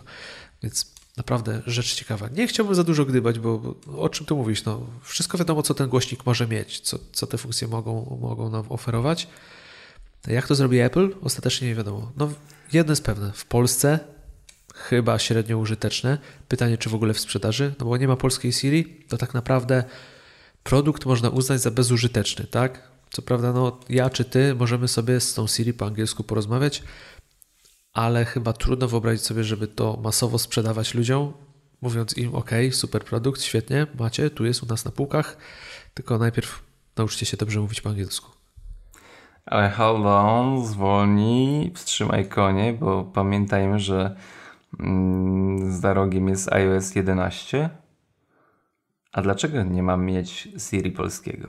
Więc 0.63 0.91
naprawdę 1.17 1.61
rzecz 1.67 1.95
ciekawa. 1.95 2.27
Nie 2.27 2.47
chciałbym 2.47 2.75
za 2.75 2.83
dużo 2.83 3.05
gdybać, 3.05 3.39
bo, 3.39 3.57
bo 3.57 3.75
o 3.99 4.09
czym 4.09 4.25
tu 4.25 4.37
mówisz? 4.37 4.63
No, 4.65 4.87
wszystko 5.03 5.37
wiadomo, 5.37 5.63
co 5.63 5.73
ten 5.73 5.89
głośnik 5.89 6.25
może 6.25 6.47
mieć, 6.47 6.79
co, 6.79 6.99
co 7.11 7.27
te 7.27 7.37
funkcje 7.37 7.67
mogą, 7.67 8.17
mogą 8.21 8.49
nam 8.49 8.65
oferować. 8.69 9.27
Jak 10.27 10.47
to 10.47 10.55
zrobi 10.55 10.79
Apple? 10.79 11.09
Ostatecznie 11.21 11.67
nie 11.67 11.75
wiadomo. 11.75 12.11
No, 12.17 12.31
jedno 12.73 12.91
jest 12.91 13.03
pewne. 13.03 13.31
W 13.33 13.45
Polsce 13.45 13.99
chyba 14.75 15.19
średnio 15.19 15.57
użyteczne. 15.57 16.17
Pytanie, 16.47 16.77
czy 16.77 16.89
w 16.89 16.95
ogóle 16.95 17.13
w 17.13 17.19
sprzedaży? 17.19 17.73
No 17.79 17.85
bo 17.85 17.97
nie 17.97 18.07
ma 18.07 18.15
polskiej 18.15 18.51
Siri, 18.51 19.05
to 19.07 19.17
tak 19.17 19.33
naprawdę 19.33 19.83
produkt 20.63 21.05
można 21.05 21.29
uznać 21.29 21.61
za 21.61 21.71
bezużyteczny, 21.71 22.45
tak? 22.45 22.89
Co 23.11 23.21
prawda, 23.21 23.53
no, 23.53 23.79
ja 23.89 24.09
czy 24.09 24.25
ty 24.25 24.55
możemy 24.55 24.87
sobie 24.87 25.19
z 25.19 25.33
tą 25.33 25.47
Siri 25.47 25.73
po 25.73 25.85
angielsku 25.85 26.23
porozmawiać, 26.23 26.83
ale 27.93 28.25
chyba 28.25 28.53
trudno 28.53 28.87
wyobrazić 28.87 29.25
sobie, 29.25 29.43
żeby 29.43 29.67
to 29.67 29.99
masowo 30.03 30.39
sprzedawać 30.39 30.93
ludziom, 30.93 31.33
mówiąc 31.81 32.17
im: 32.17 32.35
OK, 32.35 32.51
super 32.71 33.03
produkt, 33.03 33.41
świetnie, 33.41 33.87
macie, 33.99 34.29
tu 34.29 34.45
jest 34.45 34.63
u 34.63 34.65
nas 34.65 34.85
na 34.85 34.91
półkach, 34.91 35.37
tylko 35.93 36.17
najpierw 36.17 36.63
nauczcie 36.97 37.25
się 37.25 37.37
dobrze 37.37 37.59
mówić 37.59 37.81
po 37.81 37.89
angielsku. 37.89 38.34
Ale 39.45 39.69
hold 39.69 40.05
on, 40.05 40.65
zwolnij, 40.65 41.71
wstrzymaj 41.75 42.29
konie, 42.29 42.73
bo 42.73 43.03
pamiętajmy, 43.03 43.79
że 43.79 44.15
mm, 44.79 45.71
za 45.79 45.93
rogiem 45.93 46.27
jest 46.27 46.53
iOS 46.53 46.95
11. 46.95 47.69
A 49.11 49.21
dlaczego 49.21 49.63
nie 49.63 49.83
mam 49.83 50.05
mieć 50.05 50.47
Siri 50.57 50.91
polskiego? 50.91 51.47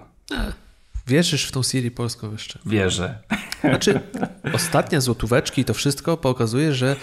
Wierzysz 1.07 1.49
w 1.49 1.53
tą 1.53 1.63
Siri 1.63 1.91
polską 1.91 2.33
jeszcze? 2.33 2.59
Wierzę. 2.67 3.19
Znaczy, 3.61 4.01
ostatnie 4.53 5.01
złotóweczki 5.01 5.61
i 5.61 5.65
to 5.65 5.75
wszystko 5.75 6.17
pokazuje, 6.17 6.75
że 6.75 6.97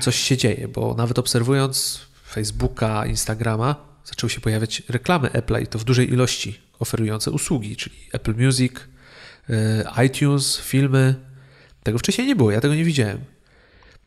coś 0.00 0.16
się 0.16 0.36
dzieje, 0.36 0.68
bo 0.68 0.94
nawet 0.94 1.18
obserwując 1.18 2.06
Facebooka, 2.32 3.06
Instagrama, 3.06 3.76
zaczęły 4.04 4.30
się 4.30 4.40
pojawiać 4.40 4.82
reklamy 4.88 5.28
Apple'a 5.28 5.62
i 5.62 5.66
to 5.66 5.78
w 5.78 5.84
dużej 5.84 6.12
ilości 6.12 6.60
oferujące 6.78 7.30
usługi, 7.30 7.76
czyli 7.76 7.96
Apple 8.12 8.34
Music, 8.44 8.72
iTunes, 10.06 10.60
filmy. 10.60 11.14
Tego 11.82 11.98
wcześniej 11.98 12.26
nie 12.26 12.36
było, 12.36 12.50
ja 12.50 12.60
tego 12.60 12.74
nie 12.74 12.84
widziałem. 12.84 13.18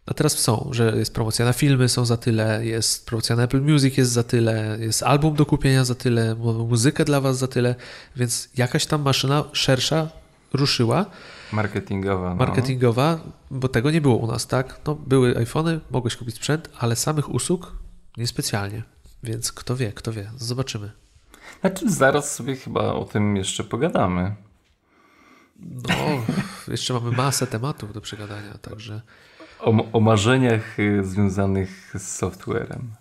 A 0.05 0.13
teraz 0.13 0.39
są, 0.39 0.69
że 0.71 0.93
jest 0.97 1.13
promocja 1.13 1.45
na 1.45 1.53
filmy, 1.53 1.89
są 1.89 2.05
za 2.05 2.17
tyle, 2.17 2.65
jest 2.65 3.05
promocja 3.05 3.35
na 3.35 3.43
Apple 3.43 3.61
Music, 3.61 3.97
jest 3.97 4.11
za 4.11 4.23
tyle, 4.23 4.77
jest 4.79 5.03
album 5.03 5.35
do 5.35 5.45
kupienia 5.45 5.85
za 5.85 5.95
tyle, 5.95 6.35
muzykę 6.69 7.05
dla 7.05 7.21
Was 7.21 7.37
za 7.37 7.47
tyle, 7.47 7.75
więc 8.15 8.49
jakaś 8.57 8.85
tam 8.85 9.01
maszyna 9.01 9.43
szersza 9.53 10.09
ruszyła. 10.53 11.05
Marketingowa. 11.53 12.29
No. 12.29 12.35
Marketingowa, 12.35 13.19
bo 13.51 13.67
tego 13.67 13.91
nie 13.91 14.01
było 14.01 14.15
u 14.15 14.27
nas, 14.27 14.47
tak? 14.47 14.79
No, 14.85 14.95
były 14.95 15.37
iPhony, 15.37 15.79
mogłeś 15.91 16.15
kupić 16.15 16.35
sprzęt, 16.35 16.69
ale 16.77 16.95
samych 16.95 17.33
usług 17.33 17.75
niespecjalnie. 18.17 18.83
Więc 19.23 19.51
kto 19.51 19.75
wie, 19.75 19.93
kto 19.93 20.13
wie, 20.13 20.31
zobaczymy. 20.37 20.91
Znaczy, 21.61 21.91
zaraz 21.91 22.35
sobie 22.35 22.55
chyba 22.55 22.93
o 22.93 23.05
tym 23.05 23.35
jeszcze 23.35 23.63
pogadamy. 23.63 24.35
No, 25.61 25.95
jeszcze 26.67 26.93
mamy 26.93 27.11
masę 27.11 27.47
tematów 27.47 27.93
do 27.93 28.01
przegadania, 28.01 28.53
także. 28.61 29.01
O, 29.59 29.91
o 29.91 29.99
marzeniach 29.99 30.79
y, 30.79 31.03
związanych 31.03 31.95
z 31.97 32.15
softwarem. 32.15 32.91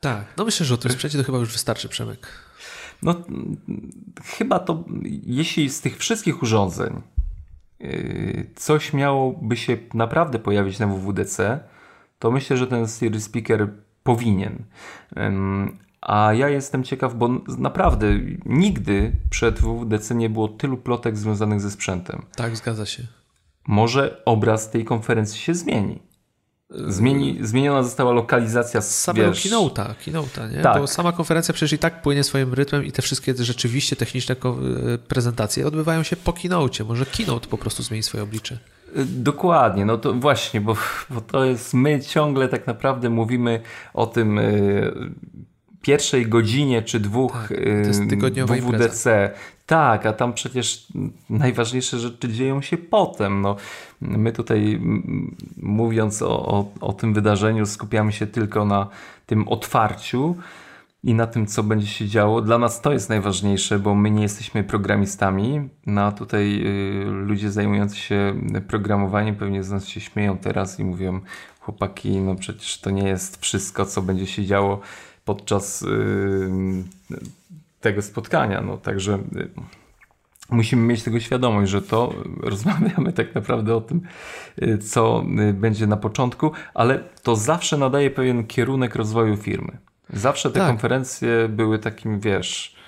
Tak, 0.00 0.24
no 0.36 0.44
myślę, 0.44 0.66
że 0.66 0.74
o 0.74 0.76
tym 0.76 0.92
sprzęcie 0.92 1.18
to 1.18 1.24
chyba 1.24 1.38
już 1.38 1.52
wystarczy, 1.52 1.88
Przemek. 1.88 2.28
No, 3.02 3.14
chyba 4.24 4.58
to, 4.58 4.84
jeśli 5.24 5.70
z 5.70 5.80
tych 5.80 5.98
wszystkich 5.98 6.42
urządzeń 6.42 7.02
y, 7.80 8.50
coś 8.56 8.92
miałoby 8.92 9.56
się 9.56 9.76
naprawdę 9.94 10.38
pojawić 10.38 10.78
na 10.78 10.86
WWDC, 10.86 11.60
to 12.18 12.30
myślę, 12.30 12.56
że 12.56 12.66
ten 12.66 12.88
Siri 12.88 13.20
Speaker 13.20 13.68
powinien. 14.02 14.64
A 16.04 16.32
ja 16.32 16.48
jestem 16.48 16.84
ciekaw, 16.84 17.14
bo 17.14 17.28
naprawdę 17.58 18.06
nigdy 18.46 19.12
przed 19.30 19.60
WWDC 19.60 20.14
nie 20.14 20.30
było 20.30 20.48
tylu 20.48 20.76
plotek 20.76 21.16
związanych 21.16 21.60
ze 21.60 21.70
sprzętem. 21.70 22.22
Tak, 22.36 22.56
zgadza 22.56 22.86
się. 22.86 23.02
Może 23.68 24.22
obraz 24.24 24.70
tej 24.70 24.84
konferencji 24.84 25.40
się 25.40 25.54
zmieni. 25.54 26.02
Zmieni, 26.70 27.38
zmieniona 27.40 27.82
została 27.82 28.12
lokalizacja 28.12 28.80
z 28.80 28.98
samego 29.00 29.28
wiesz, 29.28 29.46
keynote'a, 29.46 29.94
keynote'a 30.06 30.52
nie? 30.52 30.62
Tak. 30.62 30.78
Bo 30.78 30.86
sama 30.86 31.12
konferencja 31.12 31.54
przecież 31.54 31.72
i 31.72 31.78
tak 31.78 32.02
płynie 32.02 32.24
swoim 32.24 32.54
rytmem 32.54 32.84
i 32.84 32.92
te 32.92 33.02
wszystkie 33.02 33.34
rzeczywiście 33.34 33.96
techniczne 33.96 34.36
prezentacje 35.08 35.66
odbywają 35.66 36.02
się 36.02 36.16
po 36.16 36.32
keynote. 36.32 36.84
Może 36.84 37.06
keynote 37.06 37.48
po 37.48 37.58
prostu 37.58 37.82
zmieni 37.82 38.02
swoje 38.02 38.24
oblicze. 38.24 38.58
Dokładnie, 39.06 39.84
no 39.84 39.98
to 39.98 40.12
właśnie, 40.12 40.60
bo, 40.60 40.76
bo 41.10 41.20
to 41.20 41.44
jest, 41.44 41.74
my 41.74 42.00
ciągle 42.00 42.48
tak 42.48 42.66
naprawdę 42.66 43.10
mówimy 43.10 43.60
o 43.94 44.06
tym 44.06 44.40
pierwszej 45.84 46.26
godzinie 46.26 46.82
czy 46.82 47.00
dwóch 47.00 47.48
tak, 48.20 48.46
WWDC. 48.46 49.30
Tak, 49.66 50.06
a 50.06 50.12
tam 50.12 50.32
przecież 50.32 50.86
najważniejsze 51.30 51.98
rzeczy 51.98 52.28
dzieją 52.28 52.62
się 52.62 52.76
potem. 52.76 53.40
No, 53.40 53.56
my 54.00 54.32
tutaj 54.32 54.80
mówiąc 55.56 56.22
o, 56.22 56.46
o, 56.46 56.72
o 56.80 56.92
tym 56.92 57.14
wydarzeniu 57.14 57.66
skupiamy 57.66 58.12
się 58.12 58.26
tylko 58.26 58.64
na 58.64 58.88
tym 59.26 59.48
otwarciu, 59.48 60.36
i 61.04 61.14
na 61.14 61.26
tym, 61.26 61.46
co 61.46 61.62
będzie 61.62 61.86
się 61.86 62.08
działo. 62.08 62.40
Dla 62.40 62.58
nas 62.58 62.80
to 62.80 62.92
jest 62.92 63.08
najważniejsze, 63.08 63.78
bo 63.78 63.94
my 63.94 64.10
nie 64.10 64.22
jesteśmy 64.22 64.64
programistami. 64.64 65.68
No 65.86 66.02
a 66.02 66.12
tutaj 66.12 66.62
y, 66.66 67.04
ludzie 67.04 67.50
zajmujący 67.50 67.96
się 67.96 68.34
programowaniem 68.68 69.36
pewnie 69.36 69.62
z 69.62 69.70
nas 69.70 69.86
się 69.86 70.00
śmieją 70.00 70.38
teraz 70.38 70.80
i 70.80 70.84
mówią, 70.84 71.20
chłopaki, 71.60 72.20
no 72.20 72.34
przecież 72.34 72.80
to 72.80 72.90
nie 72.90 73.08
jest 73.08 73.40
wszystko, 73.40 73.86
co 73.86 74.02
będzie 74.02 74.26
się 74.26 74.44
działo 74.44 74.80
podczas 75.24 75.82
y, 75.82 75.86
tego 77.80 78.02
spotkania. 78.02 78.60
No 78.60 78.76
także 78.76 79.14
y, 79.36 79.48
musimy 80.50 80.82
mieć 80.82 81.02
tego 81.02 81.20
świadomość, 81.20 81.70
że 81.70 81.82
to 81.82 82.14
rozmawiamy 82.40 83.12
tak 83.12 83.34
naprawdę 83.34 83.76
o 83.76 83.80
tym, 83.80 84.00
y, 84.62 84.78
co 84.78 85.24
y, 85.48 85.52
będzie 85.52 85.86
na 85.86 85.96
początku, 85.96 86.52
ale 86.74 86.98
to 87.22 87.36
zawsze 87.36 87.76
nadaje 87.76 88.10
pewien 88.10 88.46
kierunek 88.46 88.94
rozwoju 88.94 89.36
firmy. 89.36 89.78
Zawsze 90.12 90.50
te 90.50 90.60
tak. 90.60 90.68
konferencje 90.68 91.48
były 91.48 91.78
takim, 91.78 92.20
wiesz, 92.20 92.76
y, 92.78 92.83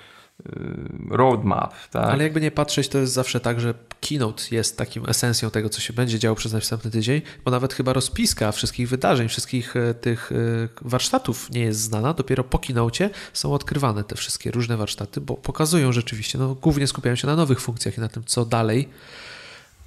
roadmap. 1.09 1.73
Tak? 1.91 2.13
Ale 2.13 2.23
jakby 2.23 2.41
nie 2.41 2.51
patrzeć, 2.51 2.87
to 2.87 2.97
jest 2.97 3.13
zawsze 3.13 3.39
tak, 3.39 3.59
że 3.59 3.73
keynote 4.01 4.43
jest 4.51 4.77
takim 4.77 5.09
esencją 5.09 5.49
tego, 5.49 5.69
co 5.69 5.81
się 5.81 5.93
będzie 5.93 6.19
działo 6.19 6.35
przez 6.35 6.53
następny 6.53 6.91
tydzień, 6.91 7.21
bo 7.45 7.51
nawet 7.51 7.73
chyba 7.73 7.93
rozpiska 7.93 8.51
wszystkich 8.51 8.89
wydarzeń, 8.89 9.29
wszystkich 9.29 9.75
e, 9.75 9.93
tych 9.93 10.31
e, 10.31 10.35
warsztatów 10.81 11.49
nie 11.49 11.61
jest 11.61 11.79
znana. 11.79 12.13
Dopiero 12.13 12.43
po 12.43 12.59
keynote 12.59 13.09
są 13.33 13.53
odkrywane 13.53 14.03
te 14.03 14.15
wszystkie 14.15 14.51
różne 14.51 14.77
warsztaty, 14.77 15.21
bo 15.21 15.33
pokazują 15.35 15.91
rzeczywiście, 15.91 16.37
no 16.37 16.55
głównie 16.55 16.87
skupiają 16.87 17.15
się 17.15 17.27
na 17.27 17.35
nowych 17.35 17.61
funkcjach 17.61 17.97
i 17.97 18.01
na 18.01 18.07
tym, 18.07 18.23
co 18.25 18.45
dalej. 18.45 18.89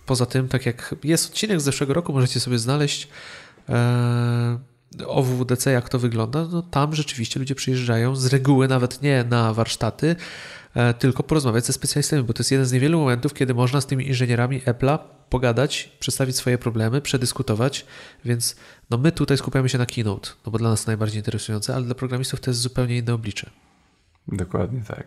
Poza 0.06 0.26
tym, 0.26 0.48
tak 0.48 0.66
jak 0.66 0.94
jest 1.04 1.30
odcinek 1.30 1.60
z 1.60 1.64
zeszłego 1.64 1.94
roku, 1.94 2.12
możecie 2.12 2.40
sobie 2.40 2.58
znaleźć. 2.58 3.08
Ee 3.68 4.69
o 5.06 5.22
WWDC, 5.22 5.70
jak 5.70 5.88
to 5.88 5.98
wygląda, 5.98 6.46
no 6.52 6.62
tam 6.62 6.94
rzeczywiście 6.94 7.40
ludzie 7.40 7.54
przyjeżdżają 7.54 8.16
z 8.16 8.26
reguły 8.26 8.68
nawet 8.68 9.02
nie 9.02 9.24
na 9.24 9.54
warsztaty, 9.54 10.16
e, 10.74 10.94
tylko 10.94 11.22
porozmawiać 11.22 11.66
ze 11.66 11.72
specjalistami, 11.72 12.22
bo 12.22 12.32
to 12.32 12.40
jest 12.40 12.50
jeden 12.50 12.66
z 12.66 12.72
niewielu 12.72 12.98
momentów, 12.98 13.34
kiedy 13.34 13.54
można 13.54 13.80
z 13.80 13.86
tymi 13.86 14.08
inżynierami 14.08 14.62
Apple'a 14.62 14.98
pogadać, 15.30 15.92
przedstawić 16.00 16.36
swoje 16.36 16.58
problemy, 16.58 17.00
przedyskutować, 17.00 17.86
więc 18.24 18.56
no 18.90 18.98
my 18.98 19.12
tutaj 19.12 19.36
skupiamy 19.36 19.68
się 19.68 19.78
na 19.78 19.86
keynote, 19.86 20.30
no 20.46 20.52
bo 20.52 20.58
dla 20.58 20.70
nas 20.70 20.84
to 20.84 20.90
najbardziej 20.90 21.18
interesujące, 21.18 21.74
ale 21.74 21.84
dla 21.84 21.94
programistów 21.94 22.40
to 22.40 22.50
jest 22.50 22.60
zupełnie 22.60 22.98
inne 22.98 23.14
oblicze. 23.14 23.50
Dokładnie 24.28 24.80
tak. 24.80 24.98
Okej, 24.98 25.06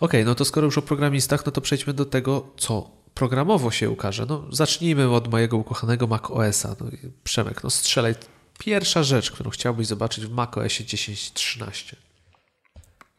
okay, 0.00 0.24
no 0.24 0.34
to 0.34 0.44
skoro 0.44 0.64
już 0.64 0.78
o 0.78 0.82
programistach, 0.82 1.46
no 1.46 1.52
to 1.52 1.60
przejdźmy 1.60 1.94
do 1.94 2.04
tego, 2.04 2.50
co 2.56 2.90
programowo 3.14 3.70
się 3.70 3.90
ukaże. 3.90 4.26
No 4.28 4.44
zacznijmy 4.52 5.10
od 5.10 5.30
mojego 5.30 5.56
ukochanego 5.56 6.06
Mac 6.06 6.22
OS-a. 6.30 6.68
No, 6.68 6.86
Przemek, 7.24 7.64
no 7.64 7.70
strzelaj 7.70 8.14
Pierwsza 8.60 9.02
rzecz, 9.02 9.30
którą 9.30 9.50
chciałbyś 9.50 9.86
zobaczyć 9.86 10.26
w 10.26 10.30
macOSie 10.30 10.84
10.13. 10.84 11.94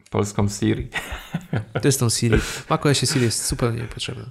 Polską 0.09 0.49
Siri. 0.49 0.87
To 1.81 1.87
jest 1.87 1.99
tą 1.99 2.09
Siri. 2.09 2.39
W 2.39 2.69
macOSie 2.69 3.07
Siri 3.07 3.25
jest 3.25 3.47
zupełnie 3.47 3.81
niepotrzebna. 3.81 4.25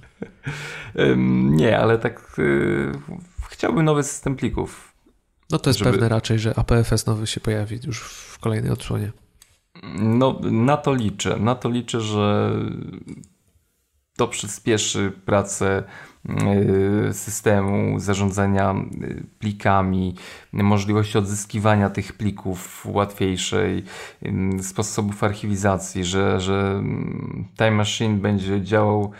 nie, 1.49 1.79
ale 1.79 1.97
tak 1.97 2.35
yy, 2.37 2.91
chciałbym 3.49 3.85
nowy 3.85 4.03
system 4.03 4.35
plików. 4.35 4.93
No 5.49 5.59
to 5.59 5.69
jest 5.69 5.79
żeby... 5.79 5.91
pewne 5.91 6.09
raczej, 6.09 6.39
że 6.39 6.59
APFS 6.59 7.05
nowy 7.05 7.27
się 7.27 7.39
pojawi 7.39 7.79
już 7.83 7.99
w 7.99 8.39
kolejnej 8.39 8.71
odsłonie. 8.71 9.11
No 9.99 10.39
na 10.43 10.77
to 10.77 10.93
liczę. 10.93 11.37
Na 11.37 11.55
to 11.55 11.69
liczę, 11.69 12.01
że 12.01 12.51
to 14.17 14.27
przyspieszy 14.27 15.11
pracę 15.25 15.79
y, 15.79 16.10
systemu 17.11 17.99
zarządzania 17.99 18.75
y, 19.03 19.23
plikami, 19.39 20.15
możliwości 20.53 21.17
odzyskiwania 21.17 21.89
tych 21.89 22.13
plików 22.13 22.85
łatwiejszej, 22.85 23.83
y, 24.59 24.63
sposobów 24.63 25.23
archiwizacji, 25.23 26.05
że, 26.05 26.39
że 26.39 26.83
Time 27.57 27.71
Machine 27.71 28.17
będzie 28.17 28.61
działał 28.61 29.11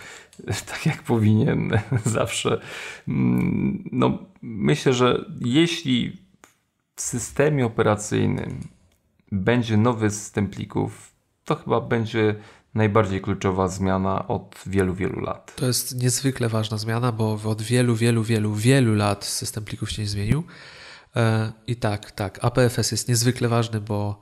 tak 0.72 0.86
jak 0.86 1.04
powinien 1.04 1.72
zawsze. 2.06 2.62
No, 3.92 4.18
myślę, 4.42 4.94
że 4.94 5.26
jeśli 5.42 6.18
w 6.96 7.02
systemie 7.02 7.66
operacyjnym 7.66 8.60
będzie 9.32 9.78
nowy 9.78 10.10
system 10.10 10.48
plików, 10.48 11.12
to 11.46 11.56
chyba 11.56 11.82
będzie 11.82 12.36
najbardziej 12.74 13.22
kluczowa 13.22 13.68
zmiana 13.68 14.28
od 14.28 14.56
wielu, 14.66 14.94
wielu 14.94 15.20
lat. 15.20 15.56
To 15.56 15.66
jest 15.66 16.02
niezwykle 16.02 16.50
ważna 16.50 16.78
zmiana, 16.78 17.12
bo 17.12 17.40
od 17.46 17.62
wielu, 17.62 17.96
wielu, 17.96 18.24
wielu, 18.24 18.54
wielu 18.54 18.96
lat 18.96 19.26
system 19.26 19.66
plików 19.66 19.92
się 19.92 20.02
nie 20.02 20.08
zmienił. 20.08 20.44
E, 21.16 21.52
I 21.68 21.76
tak, 21.76 22.12
tak, 22.12 22.40
APFS 22.42 22.92
jest 22.92 23.10
niezwykle 23.10 23.48
ważny, 23.48 23.82
bo 23.82 24.22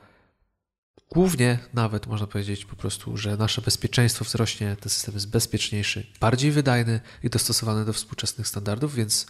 głównie 1.11 1.59
nawet 1.73 2.07
można 2.07 2.27
powiedzieć 2.27 2.65
po 2.65 2.75
prostu, 2.75 3.17
że 3.17 3.37
nasze 3.37 3.61
bezpieczeństwo 3.61 4.25
wzrośnie, 4.25 4.75
ten 4.79 4.89
system 4.89 5.13
jest 5.13 5.29
bezpieczniejszy, 5.29 6.07
bardziej 6.19 6.51
wydajny 6.51 6.99
i 7.23 7.29
dostosowany 7.29 7.85
do 7.85 7.93
współczesnych 7.93 8.47
standardów, 8.47 8.95
więc 8.95 9.27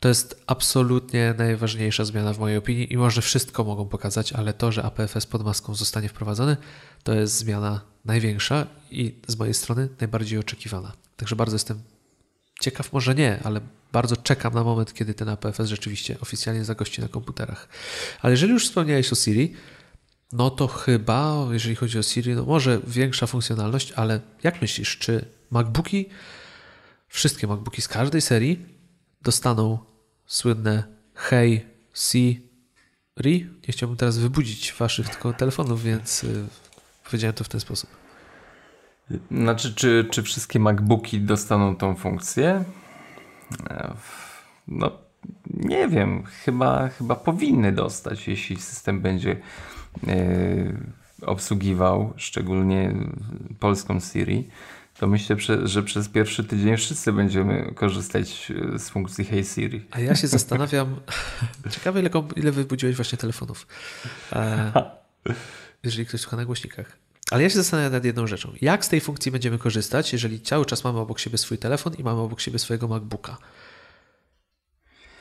to 0.00 0.08
jest 0.08 0.42
absolutnie 0.46 1.34
najważniejsza 1.38 2.04
zmiana 2.04 2.32
w 2.32 2.38
mojej 2.38 2.58
opinii 2.58 2.92
i 2.92 2.96
może 2.96 3.22
wszystko 3.22 3.64
mogą 3.64 3.88
pokazać, 3.88 4.32
ale 4.32 4.52
to, 4.52 4.72
że 4.72 4.82
APFS 4.82 5.26
pod 5.26 5.44
maską 5.44 5.74
zostanie 5.74 6.08
wprowadzony, 6.08 6.56
to 7.02 7.14
jest 7.14 7.36
zmiana 7.36 7.80
największa 8.04 8.66
i 8.90 9.14
z 9.26 9.38
mojej 9.38 9.54
strony 9.54 9.88
najbardziej 10.00 10.38
oczekiwana. 10.38 10.92
Także 11.16 11.36
bardzo 11.36 11.54
jestem 11.54 11.82
ciekaw 12.60 12.92
może 12.92 13.14
nie, 13.14 13.40
ale 13.44 13.60
bardzo 13.92 14.16
czekam 14.16 14.54
na 14.54 14.64
moment, 14.64 14.94
kiedy 14.94 15.14
ten 15.14 15.28
APFS 15.28 15.68
rzeczywiście 15.68 16.16
oficjalnie 16.20 16.64
zagości 16.64 17.00
na 17.00 17.08
komputerach. 17.08 17.68
Ale 18.22 18.30
jeżeli 18.30 18.52
już 18.52 18.64
wspomniałeś 18.66 19.12
o 19.12 19.16
Siri, 19.16 19.54
no 20.32 20.50
to 20.50 20.66
chyba, 20.66 21.46
jeżeli 21.50 21.76
chodzi 21.76 21.98
o 21.98 22.02
Siri, 22.02 22.34
no 22.34 22.44
może 22.44 22.80
większa 22.86 23.26
funkcjonalność, 23.26 23.92
ale 23.92 24.20
jak 24.42 24.62
myślisz, 24.62 24.98
czy 24.98 25.24
MacBooki, 25.50 26.08
wszystkie 27.08 27.46
MacBooki 27.46 27.82
z 27.82 27.88
każdej 27.88 28.20
serii 28.20 28.77
dostaną 29.22 29.78
słynne 30.26 30.82
Hey 31.14 31.60
Siri? 31.94 33.50
Nie 33.68 33.72
chciałbym 33.72 33.96
teraz 33.96 34.18
wybudzić 34.18 34.72
waszych 34.72 35.08
tylko 35.08 35.32
telefonów, 35.32 35.82
więc 35.82 36.24
y, 36.24 36.46
powiedziałem 37.04 37.34
to 37.34 37.44
w 37.44 37.48
ten 37.48 37.60
sposób. 37.60 37.90
Znaczy, 39.30 39.74
czy, 39.74 40.08
czy 40.10 40.22
wszystkie 40.22 40.60
MacBooki 40.60 41.20
dostaną 41.20 41.76
tą 41.76 41.96
funkcję? 41.96 42.64
E, 43.70 43.94
no, 44.68 44.90
nie 45.46 45.88
wiem. 45.88 46.22
Chyba, 46.24 46.88
chyba 46.88 47.14
powinny 47.14 47.72
dostać, 47.72 48.28
jeśli 48.28 48.56
system 48.56 49.00
będzie 49.00 49.36
e, 50.08 50.16
obsługiwał, 51.22 52.12
szczególnie 52.16 52.94
polską 53.60 54.00
Siri. 54.00 54.48
To 54.98 55.06
myślę, 55.06 55.36
że 55.64 55.82
przez 55.82 56.08
pierwszy 56.08 56.44
tydzień 56.44 56.76
wszyscy 56.76 57.12
będziemy 57.12 57.72
korzystać 57.74 58.52
e, 58.74 58.78
z 58.78 58.88
funkcji 58.88 59.24
Hey 59.24 59.44
Siri. 59.44 59.86
A 59.90 60.00
ja 60.00 60.16
się 60.16 60.26
zastanawiam, 60.38 61.00
ciekawe 61.70 62.00
ile, 62.00 62.10
ile 62.36 62.52
wybudziłeś 62.52 62.96
właśnie 62.96 63.18
telefonów, 63.18 63.66
e, 64.32 64.72
jeżeli 65.84 66.06
ktoś 66.06 66.20
słucha 66.20 66.36
na 66.36 66.44
głośnikach. 66.44 66.96
Ale 67.30 67.42
ja 67.42 67.50
się 67.50 67.56
zastanawiam 67.56 67.92
nad 67.92 68.04
jedną 68.04 68.26
rzeczą. 68.26 68.52
Jak 68.60 68.84
z 68.84 68.88
tej 68.88 69.00
funkcji 69.00 69.32
będziemy 69.32 69.58
korzystać, 69.58 70.12
jeżeli 70.12 70.40
cały 70.40 70.66
czas 70.66 70.84
mamy 70.84 70.98
obok 70.98 71.18
siebie 71.18 71.38
swój 71.38 71.58
telefon 71.58 71.94
i 71.94 72.04
mamy 72.04 72.20
obok 72.20 72.40
siebie 72.40 72.58
swojego 72.58 72.88
MacBooka? 72.88 73.36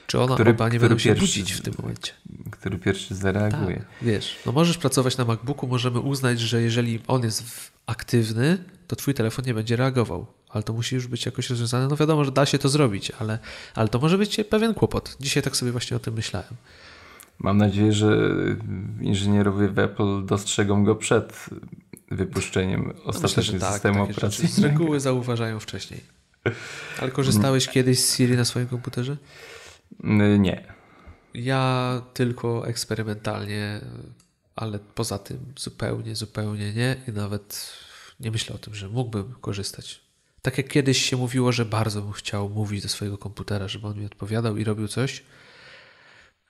Czy 0.08 0.22
ona 0.22 0.34
który, 0.34 0.52
oba 0.52 0.70
nie 0.70 0.80
będą 0.80 0.98
się 0.98 1.16
budzić 1.16 1.54
w 1.54 1.62
tym 1.62 1.74
momencie? 1.80 2.14
Który 2.52 2.78
pierwszy 2.78 3.16
zareaguje. 3.16 3.76
Tak, 3.76 3.86
wiesz, 4.02 4.36
no 4.46 4.52
możesz 4.52 4.78
pracować 4.78 5.18
na 5.18 5.26
MacBooku, 5.26 5.68
możemy 5.68 6.00
uznać, 6.00 6.40
że 6.40 6.62
jeżeli 6.62 7.00
on 7.08 7.24
jest 7.24 7.44
aktywny, 7.86 8.58
to 8.88 8.96
twój 8.96 9.14
telefon 9.14 9.46
nie 9.46 9.54
będzie 9.54 9.76
reagował. 9.76 10.26
Ale 10.50 10.64
to 10.64 10.74
musi 10.74 10.96
już 10.96 11.08
być 11.08 11.26
jakoś 11.26 11.50
rozwiązane. 11.50 11.88
No 11.88 11.96
wiadomo, 11.96 12.26
że 12.26 12.32
da 12.32 12.46
się 12.46 12.58
to 12.58 12.70
zrobić, 12.70 13.12
ale, 13.20 13.40
ale 13.76 13.88
to 13.88 14.00
może 14.00 14.18
być 14.18 14.40
pewien 14.50 14.74
kłopot. 14.74 15.18
Dzisiaj 15.20 15.44
tak 15.44 15.56
sobie 15.56 15.72
właśnie 15.72 15.98
o 15.98 16.00
tym 16.00 16.14
myślałem. 16.14 16.54
Mam 17.40 17.58
nadzieję, 17.58 17.94
że 17.94 18.18
inżynierowie 19.02 19.68
w 19.68 19.80
Apple 19.80 20.26
dostrzegą 20.26 20.84
go 20.84 20.96
przed 20.96 21.46
wypuszczeniem 22.12 22.94
ostatecznego 23.04 23.66
no 23.66 23.72
systemu 23.72 24.08
tak, 24.08 24.12
operacyjnego. 24.12 24.56
Z 24.56 24.64
reguły 24.64 25.00
zauważają 25.00 25.60
wcześniej. 25.60 26.02
Ale 27.02 27.12
korzystałeś 27.12 27.68
kiedyś 27.68 28.00
z 28.00 28.16
Siri 28.16 28.36
na 28.36 28.46
swoim 28.46 28.68
komputerze? 28.68 29.18
Nie. 30.40 30.64
Ja 31.34 32.02
tylko 32.14 32.68
eksperymentalnie, 32.68 33.82
ale 34.56 34.80
poza 34.80 35.20
tym 35.20 35.40
zupełnie, 35.58 36.16
zupełnie 36.16 36.74
nie 36.74 36.96
i 37.08 37.12
nawet 37.12 37.74
nie 38.20 38.32
myślę 38.32 38.56
o 38.56 38.60
tym, 38.60 38.76
że 38.76 38.90
mógłbym 38.90 39.36
korzystać. 39.42 40.02
Tak 40.42 40.58
jak 40.58 40.68
kiedyś 40.68 41.10
się 41.10 41.18
mówiło, 41.18 41.52
że 41.52 41.66
bardzo 41.66 42.02
bym 42.02 42.12
chciał 42.12 42.50
mówić 42.50 42.84
do 42.84 42.90
swojego 42.90 43.18
komputera, 43.18 43.68
żeby 43.68 43.88
on 43.88 44.00
mi 44.00 44.06
odpowiadał 44.06 44.58
i 44.58 44.64
robił 44.64 44.88
coś. 44.88 45.24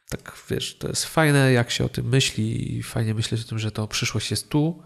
Tak 0.10 0.38
wiesz, 0.50 0.78
to 0.78 0.88
jest 0.88 1.06
fajne, 1.06 1.52
jak 1.52 1.72
się 1.72 1.86
o 1.86 1.90
tym 1.90 2.10
myśli 2.10 2.78
i 2.78 2.84
fajnie 2.84 3.14
myśleć 3.14 3.42
o 3.42 3.48
tym, 3.48 3.60
że 3.60 3.72
to 3.72 3.88
przyszłość 3.88 4.32
jest 4.32 4.50
tu, 4.50 4.84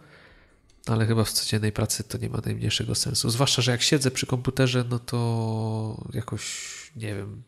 ale 0.87 1.05
chyba 1.05 1.23
w 1.23 1.31
codziennej 1.31 1.71
pracy 1.71 2.03
to 2.03 2.17
nie 2.17 2.29
ma 2.29 2.39
najmniejszego 2.45 2.95
sensu. 2.95 3.29
Zwłaszcza, 3.29 3.61
że 3.61 3.71
jak 3.71 3.81
siedzę 3.81 4.11
przy 4.11 4.25
komputerze, 4.25 4.85
no 4.89 4.99
to 4.99 6.09
jakoś 6.13 6.71
nie 6.95 7.15
wiem. 7.15 7.43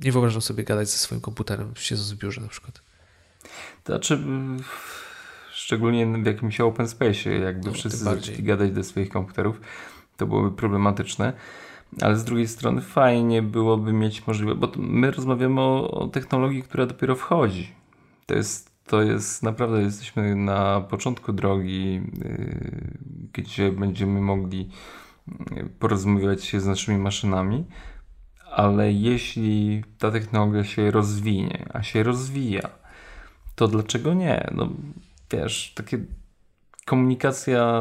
Nie 0.00 0.12
wyobrażam 0.12 0.42
sobie 0.42 0.64
gadać 0.64 0.88
ze 0.88 0.98
swoim 0.98 1.20
komputerem, 1.20 1.72
siedząc 1.76 2.12
w 2.12 2.16
biurze 2.16 2.40
na 2.40 2.48
przykład. 2.48 2.82
To 3.84 3.92
znaczy, 3.92 4.18
szczególnie 5.68 6.06
w 6.06 6.26
jakimś 6.26 6.60
open 6.60 6.88
space, 6.88 7.30
jakby 7.30 7.66
no, 7.66 7.72
wszyscy 7.72 7.98
zaczęli 7.98 8.42
gadać 8.42 8.72
do 8.72 8.84
swoich 8.84 9.08
komputerów, 9.08 9.60
to 10.16 10.26
byłoby 10.26 10.56
problematyczne. 10.56 11.32
Ale 12.00 12.16
z 12.16 12.24
drugiej 12.24 12.48
strony 12.48 12.80
fajnie 12.80 13.42
byłoby 13.42 13.92
mieć 13.92 14.26
możliwość, 14.26 14.58
bo 14.58 14.72
my 14.76 15.10
rozmawiamy 15.10 15.60
o, 15.60 15.90
o 15.90 16.08
technologii, 16.08 16.62
która 16.62 16.86
dopiero 16.86 17.16
wchodzi. 17.16 17.72
To 18.26 18.34
jest 18.34 18.78
to 18.86 19.02
jest 19.02 19.42
naprawdę, 19.42 19.82
jesteśmy 19.82 20.34
na 20.34 20.80
początku 20.80 21.32
drogi, 21.32 21.94
yy, 21.94 22.02
gdzie 23.32 23.72
będziemy 23.72 24.20
mogli 24.20 24.70
yy, 25.56 25.68
porozmawiać 25.78 26.44
się 26.44 26.60
z 26.60 26.66
naszymi 26.66 26.98
maszynami, 26.98 27.64
ale 28.50 28.92
jeśli 28.92 29.84
ta 29.98 30.10
technologia 30.10 30.64
się 30.64 30.90
rozwinie, 30.90 31.66
a 31.74 31.82
się 31.82 32.02
rozwija, 32.02 32.68
to 33.54 33.68
dlaczego 33.68 34.14
nie? 34.14 34.50
No 34.54 34.68
wiesz, 35.30 35.72
takie 35.74 35.98
komunikacja 36.86 37.80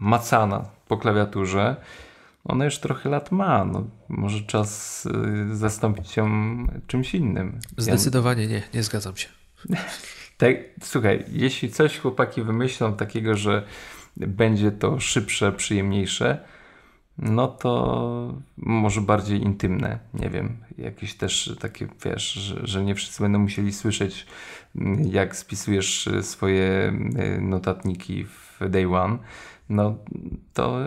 macana 0.00 0.64
po 0.88 0.96
klawiaturze, 0.96 1.76
ona 2.44 2.64
już 2.64 2.78
trochę 2.78 3.08
lat 3.08 3.32
ma. 3.32 3.64
No, 3.64 3.84
może 4.08 4.40
czas 4.40 5.06
y, 5.52 5.56
zastąpić 5.56 6.16
ją 6.16 6.28
czymś 6.86 7.14
innym. 7.14 7.60
Zdecydowanie 7.76 8.46
nie, 8.46 8.62
nie 8.74 8.82
zgadzam 8.82 9.16
się. 9.16 9.28
tak, 10.38 10.56
słuchaj, 10.82 11.24
jeśli 11.28 11.70
coś 11.70 11.98
chłopaki 11.98 12.42
wymyślą 12.42 12.96
takiego, 12.96 13.36
że 13.36 13.62
będzie 14.16 14.72
to 14.72 15.00
szybsze, 15.00 15.52
przyjemniejsze, 15.52 16.38
no 17.18 17.48
to 17.48 18.34
może 18.56 19.00
bardziej 19.00 19.42
intymne, 19.42 19.98
nie 20.14 20.30
wiem, 20.30 20.56
jakieś 20.78 21.14
też 21.14 21.56
takie, 21.60 21.88
wiesz, 22.04 22.32
że, 22.32 22.66
że 22.66 22.84
nie 22.84 22.94
wszyscy 22.94 23.22
będą 23.22 23.38
musieli 23.38 23.72
słyszeć, 23.72 24.26
mm, 24.76 25.08
jak 25.08 25.36
spisujesz 25.36 26.08
swoje 26.22 26.92
y, 27.38 27.40
notatniki 27.40 28.24
w 28.24 28.58
day 28.68 28.96
one, 28.96 29.18
no 29.68 29.96
to 30.52 30.86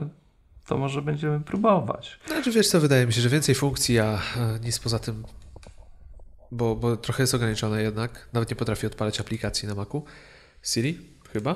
to 0.66 0.78
może 0.78 1.02
będziemy 1.02 1.40
próbować. 1.40 2.20
Znaczy 2.28 2.52
wiesz 2.52 2.68
co, 2.68 2.80
wydaje 2.80 3.06
mi 3.06 3.14
się, 3.14 3.22
że 3.22 3.30
więcej 3.30 3.56
funkcji, 3.56 4.00
a 4.00 4.22
nic 4.64 4.80
poza 4.80 5.00
tym, 5.00 5.24
bo, 6.52 6.76
bo 6.76 6.98
trochę 6.98 7.24
jest 7.24 7.34
ograniczone 7.34 7.82
jednak, 7.82 8.30
nawet 8.34 8.50
nie 8.50 8.56
potrafię 8.56 8.88
odpalać 8.88 9.20
aplikacji 9.20 9.68
na 9.68 9.76
Macu. 9.76 10.06
Siri? 10.64 11.00
Chyba? 11.34 11.56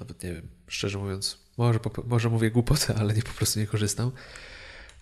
Nawet 0.00 0.22
nie 0.22 0.34
wiem, 0.34 0.48
szczerze 0.66 0.98
mówiąc. 0.98 1.47
Może, 1.58 1.80
może 2.06 2.28
mówię 2.28 2.50
głupotę, 2.50 2.94
ale 3.00 3.14
nie 3.14 3.22
po 3.22 3.32
prostu 3.32 3.60
nie 3.60 3.66
korzystam. 3.66 4.10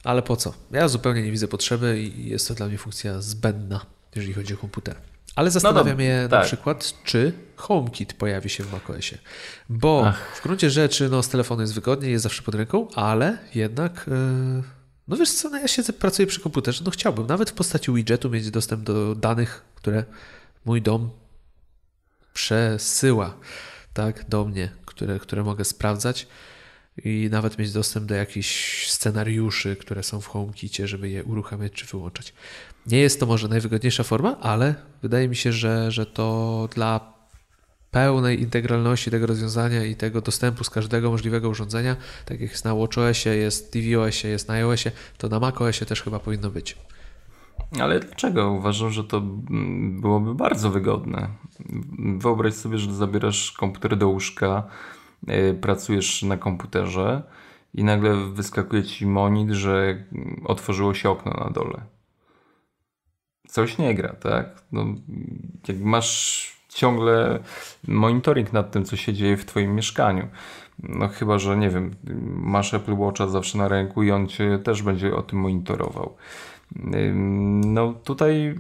Ale 0.05 0.23
po 0.23 0.37
co? 0.37 0.55
Ja 0.71 0.89
zupełnie 0.89 1.23
nie 1.23 1.31
widzę 1.31 1.49
potrzeby 1.49 2.01
i 2.01 2.29
jest 2.29 2.49
to 2.49 2.55
dla 2.55 2.67
mnie 2.67 2.79
funkcja 2.79 3.21
zbędna, 3.21 3.87
jeżeli 4.15 4.35
chodzi 4.35 4.55
o 4.55 4.57
komputer. 4.57 4.97
Ale 5.37 5.51
zastanawiam 5.51 5.89
no 5.89 5.95
mnie 5.95 6.27
tak. 6.31 6.41
na 6.41 6.47
przykład, 6.47 6.95
czy 7.05 7.33
HomeKit 7.57 8.13
pojawi 8.13 8.51
się 8.51 8.65
w 8.65 8.73
macOSie. 8.73 9.19
Bo 9.69 10.03
Ach. 10.07 10.37
w 10.37 10.43
gruncie 10.43 10.71
rzeczy 10.71 11.09
no, 11.09 11.23
z 11.23 11.29
telefonu 11.29 11.61
jest 11.61 11.75
wygodnie, 11.75 12.11
jest 12.11 12.23
zawsze 12.23 12.43
pod 12.43 12.55
ręką, 12.55 12.89
ale 12.95 13.39
jednak... 13.55 14.05
Yy, 14.09 14.63
no 15.09 15.17
wiesz 15.17 15.33
co, 15.33 15.51
no 15.51 15.59
ja 15.59 15.69
siedzę, 15.69 15.93
pracuję 15.93 16.27
przy 16.27 16.41
komputerze, 16.41 16.83
no 16.85 16.91
chciałbym 16.91 17.27
nawet 17.27 17.51
w 17.51 17.53
postaci 17.53 17.93
widgetu 17.93 18.31
mieć 18.31 18.51
dostęp 18.51 18.83
do 18.83 19.15
danych, 19.15 19.65
które 19.75 20.05
mój 20.65 20.83
dom 20.83 21.11
przesyła 22.35 23.37
tak, 23.93 24.29
do 24.29 24.45
mnie, 24.45 24.71
które, 24.97 25.19
które 25.19 25.45
mogę 25.45 25.65
sprawdzać 25.65 26.27
i 27.05 27.29
nawet 27.31 27.59
mieć 27.59 27.73
dostęp 27.73 28.07
do 28.07 28.15
jakichś 28.15 28.87
scenariuszy, 28.91 29.77
które 29.77 30.03
są 30.03 30.21
w 30.21 30.27
HomeKicie, 30.27 30.89
żeby 30.89 31.09
je 31.09 31.25
uruchamiać 31.25 31.73
czy 31.73 31.87
wyłączać. 31.87 32.35
Nie 32.87 32.99
jest 32.99 33.21
to 33.21 33.27
może 33.27 33.49
najwygodniejsza 33.49 34.03
forma, 34.03 34.41
ale 34.41 34.75
wydaje 35.03 35.29
mi 35.29 35.37
się, 35.37 35.53
że, 35.53 35.93
że 35.93 36.07
to 36.07 36.69
dla 36.75 37.13
pełnej 37.91 38.41
integralności 38.41 39.11
tego 39.11 39.27
rozwiązania 39.27 39.85
i 39.85 39.97
tego 39.97 40.21
dostępu 40.21 40.65
z 40.65 40.71
każdego 40.71 41.11
możliwego 41.11 41.49
urządzenia, 41.49 41.97
tak 42.25 42.41
jak 42.41 42.51
jest 42.51 42.65
na 42.65 42.75
WatchOSie, 42.75 43.31
jest 43.31 43.73
tvOSie, 43.73 44.29
jest 44.29 44.49
na 44.49 44.55
iOSie, 44.55 44.93
to 45.19 45.29
na 45.29 45.41
macOSie 45.41 45.87
też 45.87 46.03
chyba 46.03 46.19
powinno 46.19 46.51
być. 46.51 46.77
Ale 47.81 48.01
dlaczego? 48.01 48.51
Uważam, 48.51 48.91
że 48.91 49.05
to 49.05 49.21
byłoby 50.01 50.35
bardzo 50.35 50.71
wygodne. 50.71 51.29
Wyobraź 52.19 52.55
sobie, 52.55 52.79
że 52.79 52.95
zabierasz 52.95 53.53
komputer 53.53 53.97
do 53.97 54.09
łóżka, 54.09 54.63
yy, 55.27 55.55
pracujesz 55.55 56.23
na 56.23 56.37
komputerze 56.37 57.23
i 57.75 57.85
nagle 57.85 58.17
wyskakuje 58.17 58.85
ci 58.85 59.07
monit, 59.07 59.51
że 59.51 60.05
otworzyło 60.45 60.95
się 60.95 61.11
okno 61.11 61.33
na 61.45 61.51
dole 61.51 61.97
coś 63.57 63.79
nie 63.79 63.95
gra, 63.95 64.13
tak? 64.13 64.63
No, 64.73 64.85
jak 65.69 65.81
masz 65.81 66.53
ciągle 66.69 67.39
monitoring 67.89 68.53
nad 68.53 68.71
tym, 68.71 68.85
co 68.85 68.97
się 68.97 69.13
dzieje 69.13 69.37
w 69.37 69.45
Twoim 69.45 69.75
mieszkaniu. 69.75 70.29
No 70.79 71.09
chyba, 71.09 71.39
że 71.39 71.57
nie 71.57 71.71
wiem, 71.71 71.95
masz 72.37 72.75
Apple 72.75 72.95
Watcha 72.97 73.29
zawsze 73.29 73.59
na 73.59 73.69
ręku 73.69 74.03
i 74.03 74.11
on 74.11 74.29
Cię 74.29 74.59
też 74.59 74.83
będzie 74.83 75.15
o 75.15 75.23
tym 75.23 75.39
monitorował. 75.39 76.17
No 77.65 77.93
tutaj 77.93 78.55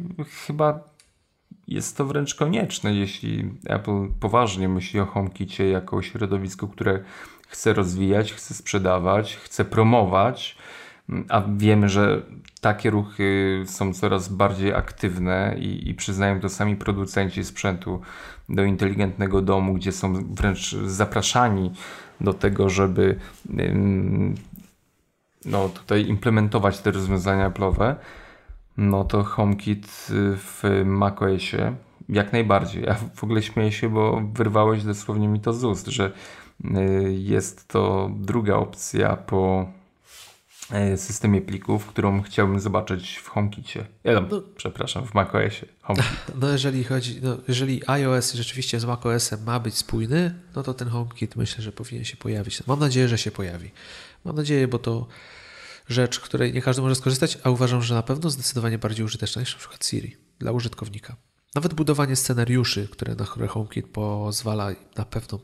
chyba 0.46 0.80
jest 1.68 1.96
to 1.96 2.04
wręcz 2.04 2.34
konieczne, 2.34 2.94
jeśli 2.94 3.50
Apple 3.66 4.08
poważnie 4.20 4.68
myśli 4.68 5.00
o 5.00 5.06
HomeKicie 5.06 5.68
jako 5.68 6.02
środowisku, 6.02 6.68
które 6.68 7.02
chce 7.48 7.72
rozwijać, 7.72 8.32
chce 8.32 8.54
sprzedawać, 8.54 9.36
chce 9.36 9.64
promować, 9.64 10.56
a 11.28 11.42
wiemy, 11.56 11.88
że 11.88 12.22
takie 12.60 12.90
ruchy 12.90 13.62
są 13.66 13.94
coraz 13.94 14.28
bardziej 14.28 14.74
aktywne 14.74 15.56
i, 15.58 15.88
i 15.88 15.94
przyznają 15.94 16.40
to 16.40 16.48
sami 16.48 16.76
producenci 16.76 17.44
sprzętu 17.44 18.00
do 18.48 18.64
inteligentnego 18.64 19.42
domu, 19.42 19.74
gdzie 19.74 19.92
są 19.92 20.34
wręcz 20.34 20.72
zapraszani 20.72 21.70
do 22.20 22.32
tego, 22.32 22.70
żeby 22.70 23.18
no, 25.46 25.68
tutaj 25.68 26.06
implementować 26.06 26.80
te 26.80 26.90
rozwiązania 26.90 27.50
Apple'owe, 27.50 27.94
no 28.76 29.04
to 29.04 29.24
HomeKit 29.24 29.86
w 30.10 30.82
macOSie 30.84 31.76
jak 32.08 32.32
najbardziej. 32.32 32.82
Ja 32.82 32.94
w 33.14 33.24
ogóle 33.24 33.42
śmieję 33.42 33.72
się, 33.72 33.88
bo 33.88 34.22
wyrwałeś 34.32 34.82
dosłownie 34.84 35.28
mi 35.28 35.40
to 35.40 35.52
z 35.52 35.64
ust, 35.64 35.86
że 35.86 36.12
y, 36.64 37.12
jest 37.12 37.68
to 37.68 38.10
druga 38.14 38.54
opcja 38.54 39.16
po 39.16 39.68
y, 40.94 40.96
systemie 40.96 41.40
plików, 41.40 41.86
którą 41.86 42.22
chciałbym 42.22 42.60
zobaczyć 42.60 43.16
w 43.16 43.28
HomeKitie. 43.28 43.86
Ja, 44.04 44.20
no, 44.20 44.42
przepraszam, 44.56 45.06
w 45.06 45.14
macOSie. 45.14 45.66
HomeKit. 45.82 46.10
No 46.40 46.48
jeżeli 46.48 46.84
chodzi, 46.84 47.20
no 47.22 47.36
jeżeli 47.48 47.82
iOS 47.86 48.34
rzeczywiście 48.34 48.80
z 48.80 48.84
macOSem 48.84 49.44
ma 49.44 49.60
być 49.60 49.74
spójny, 49.74 50.34
no 50.56 50.62
to 50.62 50.74
ten 50.74 50.88
HomeKit 50.88 51.36
myślę, 51.36 51.62
że 51.62 51.72
powinien 51.72 52.04
się 52.04 52.16
pojawić. 52.16 52.66
Mam 52.66 52.80
nadzieję, 52.80 53.08
że 53.08 53.18
się 53.18 53.30
pojawi. 53.30 53.70
Mam 54.24 54.36
nadzieję, 54.36 54.68
bo 54.68 54.78
to 54.78 55.06
rzecz, 55.88 56.20
której 56.20 56.52
nie 56.52 56.62
każdy 56.62 56.82
może 56.82 56.94
skorzystać, 56.94 57.38
a 57.42 57.50
uważam, 57.50 57.82
że 57.82 57.94
na 57.94 58.02
pewno 58.02 58.30
zdecydowanie 58.30 58.78
bardziej 58.78 59.04
użyteczna 59.04 59.40
niż 59.40 59.52
na 59.52 59.58
przykład 59.58 59.86
Siri 59.86 60.16
dla 60.38 60.52
użytkownika. 60.52 61.16
Nawet 61.54 61.74
budowanie 61.74 62.16
scenariuszy, 62.16 62.88
które 62.92 63.14
na 63.14 63.24
które 63.24 63.46
HomeKit 63.46 63.86
pozwala, 63.86 64.70
na 64.96 65.04
pewno 65.04 65.38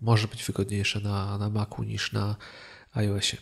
może 0.00 0.28
być 0.28 0.44
wygodniejsze 0.44 1.00
na, 1.00 1.38
na 1.38 1.50
Macu 1.50 1.82
niż 1.82 2.12
na 2.12 2.36
iOSie. 2.94 3.36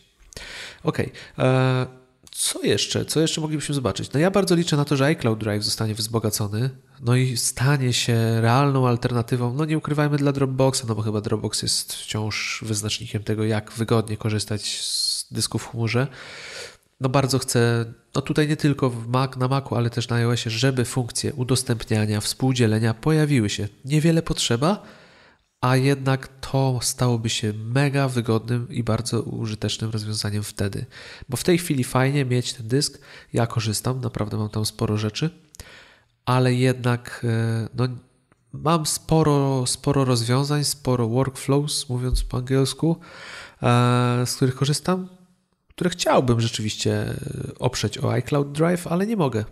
Ok. 0.83 0.99
E, 1.39 1.87
co 2.31 2.63
jeszcze? 2.63 3.05
Co 3.05 3.21
jeszcze 3.21 3.41
moglibyśmy 3.41 3.75
zobaczyć? 3.75 4.13
No 4.13 4.21
ja 4.21 4.31
bardzo 4.31 4.55
liczę 4.55 4.77
na 4.77 4.85
to, 4.85 4.97
że 4.97 5.05
iCloud 5.05 5.39
Drive 5.39 5.65
zostanie 5.65 5.95
wzbogacony, 5.95 6.71
no 7.01 7.17
i 7.17 7.37
stanie 7.37 7.93
się 7.93 8.41
realną 8.41 8.89
alternatywą, 8.89 9.55
no 9.55 9.65
nie 9.65 9.79
ukrywajmy 9.79 10.17
dla 10.17 10.33
Dropboxa, 10.33 10.83
no 10.89 10.95
bo 10.95 11.03
chyba 11.03 11.21
Dropbox 11.21 11.63
jest 11.63 11.95
wciąż 11.95 12.65
wyznacznikiem 12.67 13.23
tego, 13.23 13.45
jak 13.45 13.73
wygodnie 13.73 14.17
korzystać 14.17 14.81
z 14.85 15.08
dysków 15.31 15.63
w 15.63 15.71
chmurze 15.71 16.07
no 17.01 17.09
bardzo 17.09 17.39
chcę, 17.39 17.85
no 18.15 18.23
tutaj 18.23 18.49
nie 18.49 18.57
tylko 18.57 18.91
w 18.91 19.09
Mac, 19.09 19.37
na 19.37 19.49
Macu, 19.49 19.75
ale 19.75 19.91
też 19.91 20.09
na 20.09 20.17
iOSie, 20.17 20.51
żeby 20.51 20.85
funkcje 20.85 21.35
udostępniania, 21.35 22.21
współdzielenia 22.21 22.95
pojawiły 22.95 23.51
się. 23.51 23.69
Niewiele 23.85 24.23
potrzeba, 24.23 24.83
a 25.61 25.77
jednak 25.77 26.29
to 26.41 26.79
stałoby 26.83 27.29
się 27.31 27.53
mega 27.53 28.09
wygodnym 28.09 28.69
i 28.71 28.83
bardzo 28.83 29.23
użytecznym 29.23 29.91
rozwiązaniem 29.91 30.43
wtedy. 30.43 30.87
Bo 31.29 31.37
w 31.37 31.45
tej 31.45 31.59
chwili 31.59 31.85
fajnie 31.85 32.25
mieć 32.25 32.53
ten 32.53 32.69
dysk, 32.69 32.99
ja 33.33 33.47
korzystam, 33.47 34.01
naprawdę 34.01 34.37
mam 34.37 34.49
tam 34.49 34.67
sporo 34.67 34.97
rzeczy, 34.97 35.31
ale 36.25 36.55
jednak 36.55 37.27
e, 37.29 37.69
no, 37.75 37.89
mam 38.53 38.87
sporo, 38.87 39.67
sporo 39.67 40.05
rozwiązań, 40.05 40.65
sporo 40.65 41.09
workflows, 41.09 41.89
mówiąc 41.89 42.23
po 42.23 42.37
angielsku, 42.37 42.97
e, 43.63 44.27
z 44.27 44.37
których 44.37 44.55
korzystam 44.55 45.18
które 45.79 45.91
chciałbym 45.91 46.41
rzeczywiście 46.41 46.93
e, 46.93 47.15
oprzeć 47.59 47.99
o 47.99 48.13
iCloud 48.13 48.53
Drive, 48.53 48.87
ale 48.87 49.07
nie 49.07 49.17
mogę. 49.17 49.45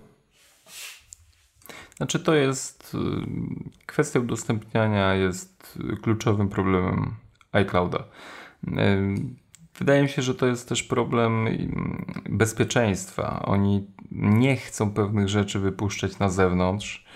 Znaczy 1.96 2.20
to 2.20 2.34
jest 2.34 2.94
y, 2.94 2.98
kwestia 3.86 4.20
udostępniania 4.20 5.14
jest 5.14 5.78
kluczowym 6.02 6.48
problemem 6.48 7.14
iClouda. 7.52 7.98
Y, 7.98 8.70
wydaje 9.78 10.02
mi 10.02 10.08
się, 10.08 10.22
że 10.22 10.34
to 10.34 10.46
jest 10.46 10.68
też 10.68 10.82
problem 10.82 11.48
bezpieczeństwa. 12.30 13.42
Oni 13.44 13.86
nie 14.12 14.56
chcą 14.56 14.90
pewnych 14.90 15.28
rzeczy 15.28 15.58
wypuszczać 15.58 16.18
na 16.18 16.28
zewnątrz, 16.28 17.06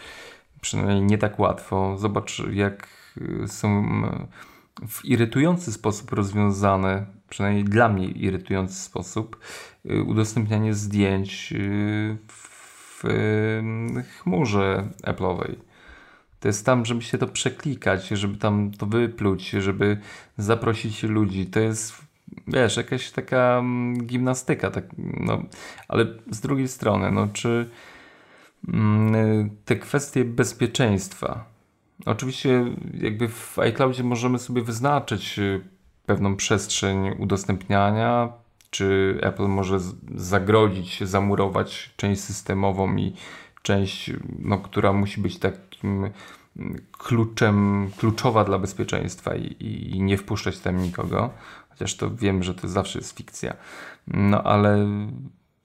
przynajmniej 0.60 1.02
nie 1.02 1.18
tak 1.18 1.38
łatwo. 1.38 1.96
Zobacz, 1.98 2.42
jak 2.52 2.88
y, 3.44 3.48
są 3.48 3.84
w 4.88 5.04
irytujący 5.04 5.72
sposób 5.72 6.12
rozwiązane, 6.12 7.19
przynajmniej 7.30 7.64
dla 7.64 7.88
mnie 7.88 8.06
irytujący 8.06 8.74
sposób, 8.74 9.40
y, 9.90 10.02
udostępnianie 10.02 10.74
zdjęć 10.74 11.52
y, 11.52 12.16
w 12.28 13.04
chmurze 14.18 14.88
Apple'owej. 15.02 15.54
To 16.40 16.48
jest 16.48 16.66
tam, 16.66 16.84
żeby 16.84 17.02
się 17.02 17.18
to 17.18 17.26
przeklikać, 17.26 18.08
żeby 18.08 18.38
tam 18.38 18.70
to 18.70 18.86
wypluć, 18.86 19.50
żeby 19.50 19.98
zaprosić 20.38 21.02
ludzi. 21.02 21.46
To 21.46 21.60
jest, 21.60 21.94
wiesz, 22.46 22.76
jakaś 22.76 23.10
taka 23.10 23.58
mm, 23.58 24.06
gimnastyka, 24.06 24.70
tak, 24.70 24.84
no, 24.98 25.42
ale 25.88 26.06
z 26.30 26.40
drugiej 26.40 26.68
strony, 26.68 27.10
no, 27.10 27.28
czy 27.32 27.70
mm, 28.68 29.50
te 29.64 29.76
kwestie 29.76 30.24
bezpieczeństwa, 30.24 31.50
Oczywiście 32.06 32.64
jakby 33.00 33.28
w 33.28 33.58
iCloudzie 33.58 34.04
możemy 34.04 34.38
sobie 34.38 34.62
wyznaczyć 34.62 35.38
y, 35.38 35.60
pewną 36.10 36.36
przestrzeń 36.36 37.10
udostępniania, 37.18 38.32
czy 38.70 39.18
Apple 39.22 39.46
może 39.46 39.78
zagrodzić, 40.14 41.00
zamurować 41.04 41.90
część 41.96 42.20
systemową 42.20 42.96
i 42.96 43.12
część, 43.62 44.10
no, 44.38 44.58
która 44.58 44.92
musi 44.92 45.20
być 45.20 45.38
takim 45.38 46.10
mm, 46.56 46.82
kluczem, 46.92 47.90
kluczowa 47.98 48.44
dla 48.44 48.58
bezpieczeństwa 48.58 49.34
i, 49.36 49.56
i, 49.60 50.02
nie 50.02 50.16
wpuszczać 50.16 50.58
tam 50.58 50.82
nikogo. 50.82 51.30
Chociaż 51.68 51.96
to 51.96 52.10
wiem, 52.10 52.42
że 52.42 52.54
to 52.54 52.68
zawsze 52.68 52.98
jest 52.98 53.16
fikcja. 53.16 53.54
No 54.06 54.42
ale 54.42 54.86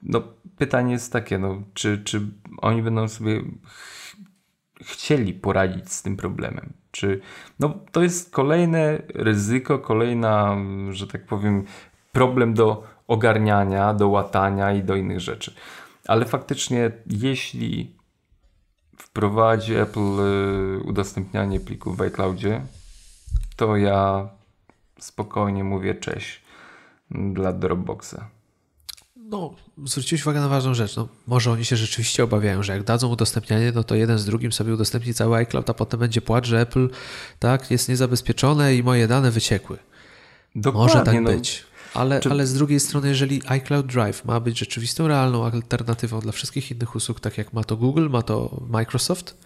no, 0.02 0.22
pytanie 0.58 0.92
jest 0.92 1.12
takie, 1.12 1.38
no, 1.38 1.62
czy, 1.74 2.02
czy 2.04 2.20
oni 2.58 2.82
będą 2.82 3.08
sobie 3.08 3.42
chcieli 4.82 5.34
poradzić 5.34 5.92
z 5.92 6.02
tym 6.02 6.16
problemem. 6.16 6.72
Czy 6.90 7.20
no, 7.58 7.74
to 7.92 8.02
jest 8.02 8.30
kolejne 8.30 9.02
ryzyko, 9.14 9.78
kolejna, 9.78 10.56
że 10.90 11.06
tak 11.06 11.26
powiem, 11.26 11.64
problem 12.12 12.54
do 12.54 12.84
ogarniania, 13.06 13.94
do 13.94 14.08
łatania 14.08 14.72
i 14.72 14.82
do 14.82 14.96
innych 14.96 15.20
rzeczy. 15.20 15.54
Ale 16.08 16.24
faktycznie, 16.24 16.90
jeśli 17.06 17.96
wprowadzi 18.98 19.74
Apple 19.74 20.20
y, 20.20 20.80
udostępnianie 20.84 21.60
plików 21.60 21.96
w 21.96 22.00
iCloudzie, 22.00 22.62
to 23.56 23.76
ja 23.76 24.28
spokojnie 24.98 25.64
mówię 25.64 25.94
cześć 25.94 26.42
dla 27.10 27.52
Dropboxa 27.52 28.35
no, 29.28 29.54
zwróciłeś 29.84 30.22
uwagę 30.22 30.40
na 30.40 30.48
ważną 30.48 30.74
rzecz. 30.74 30.96
No, 30.96 31.08
może 31.26 31.52
oni 31.52 31.64
się 31.64 31.76
rzeczywiście 31.76 32.24
obawiają, 32.24 32.62
że 32.62 32.72
jak 32.72 32.84
dadzą 32.84 33.08
udostępnianie, 33.08 33.72
no 33.74 33.84
to 33.84 33.94
jeden 33.94 34.18
z 34.18 34.24
drugim 34.24 34.52
sobie 34.52 34.74
udostępni 34.74 35.14
cały 35.14 35.36
iCloud, 35.36 35.70
a 35.70 35.74
potem 35.74 36.00
będzie 36.00 36.20
płacz, 36.20 36.46
że 36.46 36.60
Apple 36.60 36.88
tak, 37.38 37.70
jest 37.70 37.88
niezabezpieczone 37.88 38.74
i 38.74 38.82
moje 38.82 39.08
dane 39.08 39.30
wyciekły. 39.30 39.78
Dokładnie, 40.54 40.94
może 40.94 41.04
tak 41.04 41.20
no. 41.20 41.30
być. 41.30 41.64
Ale, 41.94 42.20
Czy... 42.20 42.30
ale 42.30 42.46
z 42.46 42.54
drugiej 42.54 42.80
strony, 42.80 43.08
jeżeli 43.08 43.42
iCloud 43.46 43.86
Drive 43.86 44.24
ma 44.24 44.40
być 44.40 44.58
rzeczywistą, 44.58 45.08
realną 45.08 45.44
alternatywą 45.44 46.20
dla 46.20 46.32
wszystkich 46.32 46.70
innych 46.70 46.94
usług, 46.94 47.20
tak 47.20 47.38
jak 47.38 47.52
ma 47.52 47.64
to 47.64 47.76
Google, 47.76 48.08
ma 48.08 48.22
to 48.22 48.62
Microsoft, 48.68 49.36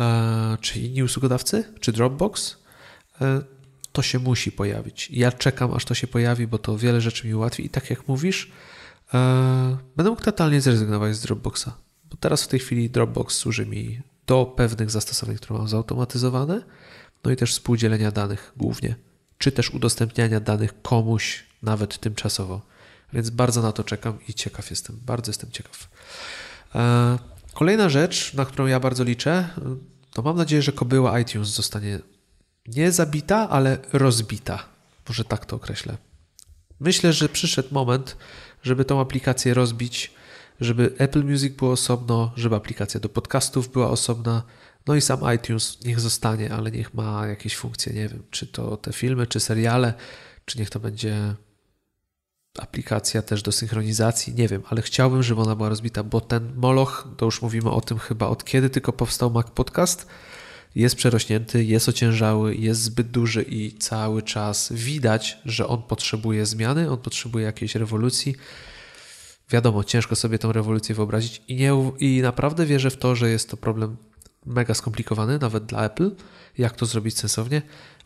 e, 0.00 0.56
czy 0.60 0.80
inni 0.80 1.02
usługodawcy, 1.02 1.64
czy 1.80 1.92
Dropbox, 1.92 2.56
e, 3.20 3.40
to 3.92 4.02
się 4.02 4.18
musi 4.18 4.52
pojawić. 4.52 5.10
Ja 5.10 5.32
czekam, 5.32 5.74
aż 5.74 5.84
to 5.84 5.94
się 5.94 6.06
pojawi, 6.06 6.46
bo 6.46 6.58
to 6.58 6.78
wiele 6.78 7.00
rzeczy 7.00 7.26
mi 7.26 7.34
ułatwi. 7.34 7.66
I 7.66 7.68
tak 7.68 7.90
jak 7.90 8.08
mówisz, 8.08 8.50
będę 9.96 10.10
mógł 10.10 10.22
totalnie 10.22 10.60
zrezygnować 10.60 11.16
z 11.16 11.20
Dropboxa. 11.20 11.68
Bo 12.10 12.16
teraz 12.20 12.42
w 12.42 12.48
tej 12.48 12.60
chwili 12.60 12.90
Dropbox 12.90 13.36
służy 13.36 13.66
mi 13.66 14.00
do 14.26 14.46
pewnych 14.46 14.90
zastosowań, 14.90 15.36
które 15.36 15.58
mam 15.58 15.68
zautomatyzowane, 15.68 16.62
no 17.24 17.30
i 17.30 17.36
też 17.36 17.52
współdzielenia 17.52 18.10
danych 18.10 18.52
głównie, 18.56 18.96
czy 19.38 19.52
też 19.52 19.70
udostępniania 19.70 20.40
danych 20.40 20.82
komuś, 20.82 21.44
nawet 21.62 21.98
tymczasowo. 21.98 22.60
Więc 23.12 23.30
bardzo 23.30 23.62
na 23.62 23.72
to 23.72 23.84
czekam 23.84 24.18
i 24.28 24.34
ciekaw 24.34 24.70
jestem, 24.70 25.00
bardzo 25.06 25.30
jestem 25.30 25.50
ciekaw. 25.50 25.88
E, 26.74 27.18
kolejna 27.54 27.88
rzecz, 27.88 28.34
na 28.34 28.44
którą 28.44 28.66
ja 28.66 28.80
bardzo 28.80 29.04
liczę, 29.04 29.48
to 30.12 30.22
mam 30.22 30.36
nadzieję, 30.36 30.62
że 30.62 30.72
kobyła 30.72 31.20
iTunes 31.20 31.48
zostanie 31.48 31.98
nie 32.66 32.92
zabita, 32.92 33.48
ale 33.48 33.78
rozbita. 33.92 34.64
Może 35.08 35.24
tak 35.24 35.46
to 35.46 35.56
określę. 35.56 35.96
Myślę, 36.80 37.12
że 37.12 37.28
przyszedł 37.28 37.68
moment, 37.74 38.16
żeby 38.66 38.84
tą 38.84 39.00
aplikację 39.00 39.54
rozbić, 39.54 40.14
żeby 40.60 40.94
Apple 40.98 41.24
Music 41.24 41.56
było 41.56 41.72
osobno, 41.72 42.32
żeby 42.36 42.56
aplikacja 42.56 43.00
do 43.00 43.08
podcastów 43.08 43.72
była 43.72 43.90
osobna. 43.90 44.42
No 44.86 44.94
i 44.94 45.00
sam 45.00 45.20
iTunes 45.34 45.84
niech 45.84 46.00
zostanie, 46.00 46.52
ale 46.52 46.70
niech 46.70 46.94
ma 46.94 47.26
jakieś 47.26 47.56
funkcje, 47.56 47.92
nie 47.92 48.08
wiem, 48.08 48.22
czy 48.30 48.46
to 48.46 48.76
te 48.76 48.92
filmy, 48.92 49.26
czy 49.26 49.40
seriale, 49.40 49.94
czy 50.44 50.58
niech 50.58 50.70
to 50.70 50.80
będzie 50.80 51.34
aplikacja 52.58 53.22
też 53.22 53.42
do 53.42 53.52
synchronizacji, 53.52 54.34
nie 54.34 54.48
wiem, 54.48 54.62
ale 54.68 54.82
chciałbym, 54.82 55.22
żeby 55.22 55.40
ona 55.40 55.56
była 55.56 55.68
rozbita, 55.68 56.02
bo 56.02 56.20
ten 56.20 56.52
Moloch, 56.56 57.08
to 57.16 57.24
już 57.24 57.42
mówimy 57.42 57.70
o 57.70 57.80
tym 57.80 57.98
chyba 57.98 58.26
od 58.26 58.44
kiedy 58.44 58.70
tylko 58.70 58.92
powstał 58.92 59.30
Mac 59.30 59.50
Podcast 59.50 60.06
jest 60.76 60.96
przerośnięty, 60.96 61.64
jest 61.64 61.88
ociężały, 61.88 62.54
jest 62.54 62.82
zbyt 62.82 63.10
duży 63.10 63.42
i 63.42 63.72
cały 63.72 64.22
czas 64.22 64.72
widać, 64.72 65.38
że 65.44 65.68
on 65.68 65.82
potrzebuje 65.82 66.46
zmiany, 66.46 66.90
on 66.90 66.98
potrzebuje 66.98 67.44
jakiejś 67.44 67.74
rewolucji. 67.74 68.34
Wiadomo, 69.50 69.84
ciężko 69.84 70.16
sobie 70.16 70.38
tą 70.38 70.52
rewolucję 70.52 70.94
wyobrazić 70.94 71.42
i, 71.48 71.56
nie, 71.56 71.92
i 71.98 72.20
naprawdę 72.22 72.66
wierzę 72.66 72.90
w 72.90 72.96
to, 72.96 73.16
że 73.16 73.30
jest 73.30 73.50
to 73.50 73.56
problem 73.56 73.96
mega 74.46 74.74
skomplikowany, 74.74 75.38
nawet 75.38 75.64
dla 75.66 75.84
Apple, 75.84 76.10
jak 76.58 76.76
to 76.76 76.86
zrobić 76.86 77.18
sensownie, 77.18 77.62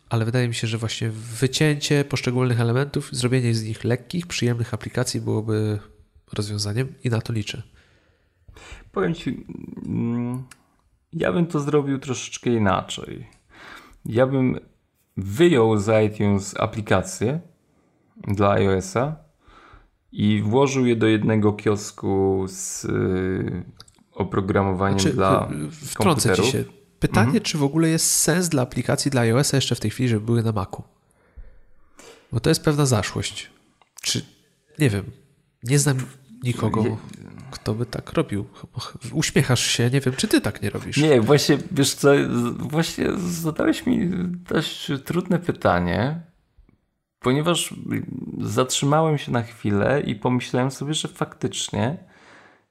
ale 0.08 0.24
wydaje 0.24 0.48
mi 0.48 0.54
się, 0.54 0.66
że 0.66 0.78
właśnie 0.78 1.10
wycięcie 1.10 2.04
poszczególnych 2.04 2.60
elementów, 2.60 3.08
zrobienie 3.12 3.54
z 3.54 3.64
nich 3.64 3.84
lekkich, 3.84 4.26
przyjemnych 4.26 4.74
aplikacji 4.74 5.20
byłoby 5.20 5.78
rozwiązaniem 6.32 6.94
i 7.04 7.10
na 7.10 7.20
to 7.20 7.32
liczę. 7.32 7.62
Powiem 8.92 9.14
Ci, 9.14 9.46
mm, 9.86 10.44
ja 11.12 11.32
bym 11.32 11.46
to 11.46 11.60
zrobił 11.60 11.98
troszeczkę 11.98 12.50
inaczej. 12.50 13.26
Ja 14.06 14.26
bym 14.26 14.60
wyjął 15.16 15.78
z 15.78 16.12
iTunes 16.12 16.54
aplikacje 16.60 17.40
dla 18.16 18.50
iOS-a 18.50 19.16
i 20.12 20.42
włożył 20.42 20.86
je 20.86 20.96
do 20.96 21.06
jednego 21.06 21.52
kiosku 21.52 22.44
z 22.48 22.84
y, 22.84 23.64
oprogramowaniem 24.12 25.00
znaczy, 25.00 25.16
dla 25.16 25.48
wtrącę 25.70 26.28
komputerów. 26.28 26.46
Ci 26.46 26.52
się. 26.52 26.64
Pytanie, 27.00 27.26
mhm. 27.26 27.44
czy 27.44 27.58
w 27.58 27.62
ogóle 27.62 27.88
jest 27.88 28.10
sens 28.10 28.48
dla 28.48 28.62
aplikacji 28.62 29.10
dla 29.10 29.20
iOS-a 29.20 29.56
jeszcze 29.56 29.74
w 29.74 29.80
tej 29.80 29.90
chwili, 29.90 30.08
żeby 30.08 30.26
były 30.26 30.42
na 30.42 30.52
Macu? 30.52 30.82
Bo 32.32 32.40
to 32.40 32.50
jest 32.50 32.64
pewna 32.64 32.86
zaszłość. 32.86 33.50
Czy, 34.02 34.24
nie 34.78 34.90
wiem, 34.90 35.04
nie 35.62 35.78
znam 35.78 35.96
nikogo, 36.42 36.84
kto 37.50 37.74
by 37.74 37.86
tak 37.86 38.12
robił. 38.12 38.46
Uśmiechasz 39.12 39.66
się, 39.66 39.90
nie 39.90 40.00
wiem, 40.00 40.14
czy 40.16 40.28
ty 40.28 40.40
tak 40.40 40.62
nie 40.62 40.70
robisz. 40.70 40.96
Nie, 40.96 41.20
właśnie, 41.20 41.58
wiesz 41.70 41.94
co, 41.94 42.10
właśnie 42.58 43.06
zadałeś 43.16 43.86
mi 43.86 44.10
dość 44.48 44.90
trudne 45.04 45.38
pytanie, 45.38 46.20
ponieważ 47.18 47.74
zatrzymałem 48.40 49.18
się 49.18 49.32
na 49.32 49.42
chwilę 49.42 50.00
i 50.00 50.14
pomyślałem 50.14 50.70
sobie, 50.70 50.94
że 50.94 51.08
faktycznie 51.08 51.98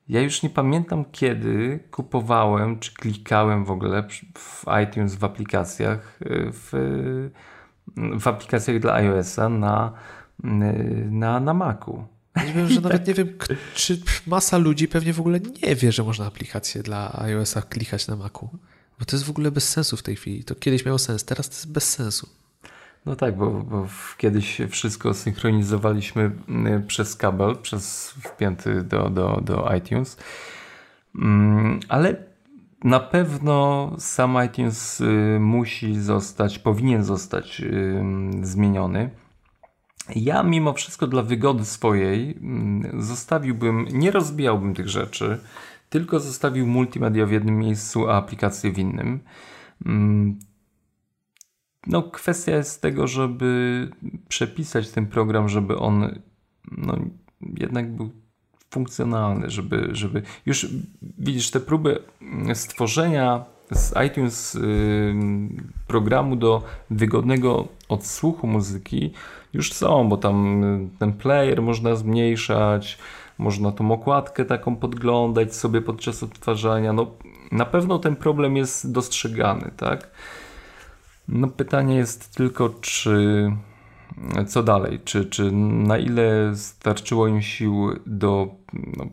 ja 0.09 0.21
już 0.21 0.43
nie 0.43 0.49
pamiętam 0.49 1.05
kiedy 1.11 1.79
kupowałem, 1.91 2.79
czy 2.79 2.93
klikałem 2.93 3.65
w 3.65 3.71
ogóle 3.71 4.03
w 4.37 4.65
iTunes 4.83 5.15
w 5.15 5.23
aplikacjach, 5.23 6.19
w, 6.31 6.69
w 8.19 8.27
aplikacjach 8.27 8.79
dla 8.79 8.93
iOS-a 8.93 9.49
na, 9.49 9.93
na, 10.43 11.39
na 11.39 11.53
Macu. 11.53 12.05
Wiem, 12.55 12.69
że 12.69 12.81
nawet 12.89 13.07
nie 13.07 13.13
wiem, 13.13 13.37
czy 13.75 14.01
masa 14.27 14.57
ludzi 14.57 14.87
pewnie 14.87 15.13
w 15.13 15.19
ogóle 15.19 15.39
nie 15.63 15.75
wie, 15.75 15.91
że 15.91 16.03
można 16.03 16.25
aplikację 16.25 16.83
dla 16.83 17.19
iOS-a 17.21 17.61
klikać 17.61 18.07
na 18.07 18.15
Macu. 18.15 18.49
Bo 18.99 19.05
to 19.05 19.15
jest 19.15 19.25
w 19.25 19.29
ogóle 19.29 19.51
bez 19.51 19.69
sensu 19.69 19.97
w 19.97 20.03
tej 20.03 20.15
chwili. 20.15 20.43
To 20.43 20.55
kiedyś 20.55 20.85
miało 20.85 20.97
sens, 20.97 21.25
teraz 21.25 21.49
to 21.49 21.55
jest 21.55 21.71
bez 21.71 21.89
sensu. 21.89 22.29
No 23.05 23.15
tak, 23.15 23.37
bo, 23.37 23.51
bo 23.51 23.87
kiedyś 24.17 24.57
wszystko 24.69 25.13
synchronizowaliśmy 25.13 26.23
y, 26.23 26.87
przez 26.87 27.15
kabel, 27.15 27.55
przez 27.61 28.09
wpięty 28.09 28.83
do, 28.83 29.09
do, 29.09 29.41
do 29.43 29.75
iTunes. 29.77 30.17
Mm, 31.15 31.79
ale 31.87 32.15
na 32.83 32.99
pewno 32.99 33.91
sam 33.99 34.37
iTunes 34.45 35.01
y, 35.01 35.37
musi 35.39 36.01
zostać, 36.01 36.59
powinien 36.59 37.03
zostać 37.03 37.61
zmieniony. 38.41 39.09
Ja 40.15 40.43
mimo 40.43 40.73
wszystko 40.73 41.07
dla 41.07 41.23
wygody 41.23 41.65
swojej 41.65 42.37
mm, 42.41 43.03
zostawiłbym, 43.03 43.87
nie 43.91 44.11
rozbijałbym 44.11 44.73
tych 44.73 44.89
rzeczy, 44.89 45.39
tylko 45.89 46.19
zostawił 46.19 46.67
multimedia 46.67 47.25
w 47.25 47.31
jednym 47.31 47.57
miejscu, 47.57 48.09
a 48.09 48.13
aplikacje 48.13 48.71
w 48.71 48.79
innym. 48.79 49.19
Mm, 49.85 50.39
no, 51.87 52.03
kwestia 52.03 52.55
jest 52.55 52.81
tego, 52.81 53.07
żeby 53.07 53.89
przepisać 54.27 54.89
ten 54.89 55.07
program, 55.07 55.49
żeby 55.49 55.77
on 55.77 56.19
no, 56.71 56.97
jednak 57.57 57.95
był 57.95 58.09
funkcjonalny, 58.71 59.49
żeby, 59.49 59.89
żeby 59.91 60.21
już 60.45 60.67
widzisz 61.17 61.51
te 61.51 61.59
próby 61.59 62.03
stworzenia 62.53 63.45
z 63.71 63.93
iTunes 64.07 64.57
programu 65.87 66.35
do 66.35 66.63
wygodnego 66.89 67.67
odsłuchu 67.89 68.47
muzyki 68.47 69.13
już 69.53 69.73
są, 69.73 70.09
bo 70.09 70.17
tam 70.17 70.61
ten 70.99 71.13
player 71.13 71.61
można 71.61 71.95
zmniejszać, 71.95 72.97
można 73.37 73.71
tą 73.71 73.91
okładkę 73.91 74.45
taką 74.45 74.75
podglądać 74.75 75.55
sobie 75.55 75.81
podczas 75.81 76.23
odtwarzania. 76.23 76.93
No, 76.93 77.11
na 77.51 77.65
pewno 77.65 77.99
ten 77.99 78.15
problem 78.15 78.57
jest 78.57 78.91
dostrzegany, 78.91 79.71
tak? 79.77 80.09
No 81.27 81.47
pytanie 81.47 81.95
jest 81.95 82.35
tylko, 82.35 82.69
czy 82.81 83.51
co 84.47 84.63
dalej? 84.63 84.99
Czy, 85.05 85.25
czy 85.25 85.51
na 85.51 85.97
ile 85.97 86.55
starczyło 86.55 87.27
im 87.27 87.41
sił 87.41 87.89
do 88.05 88.47
no, 88.97 89.05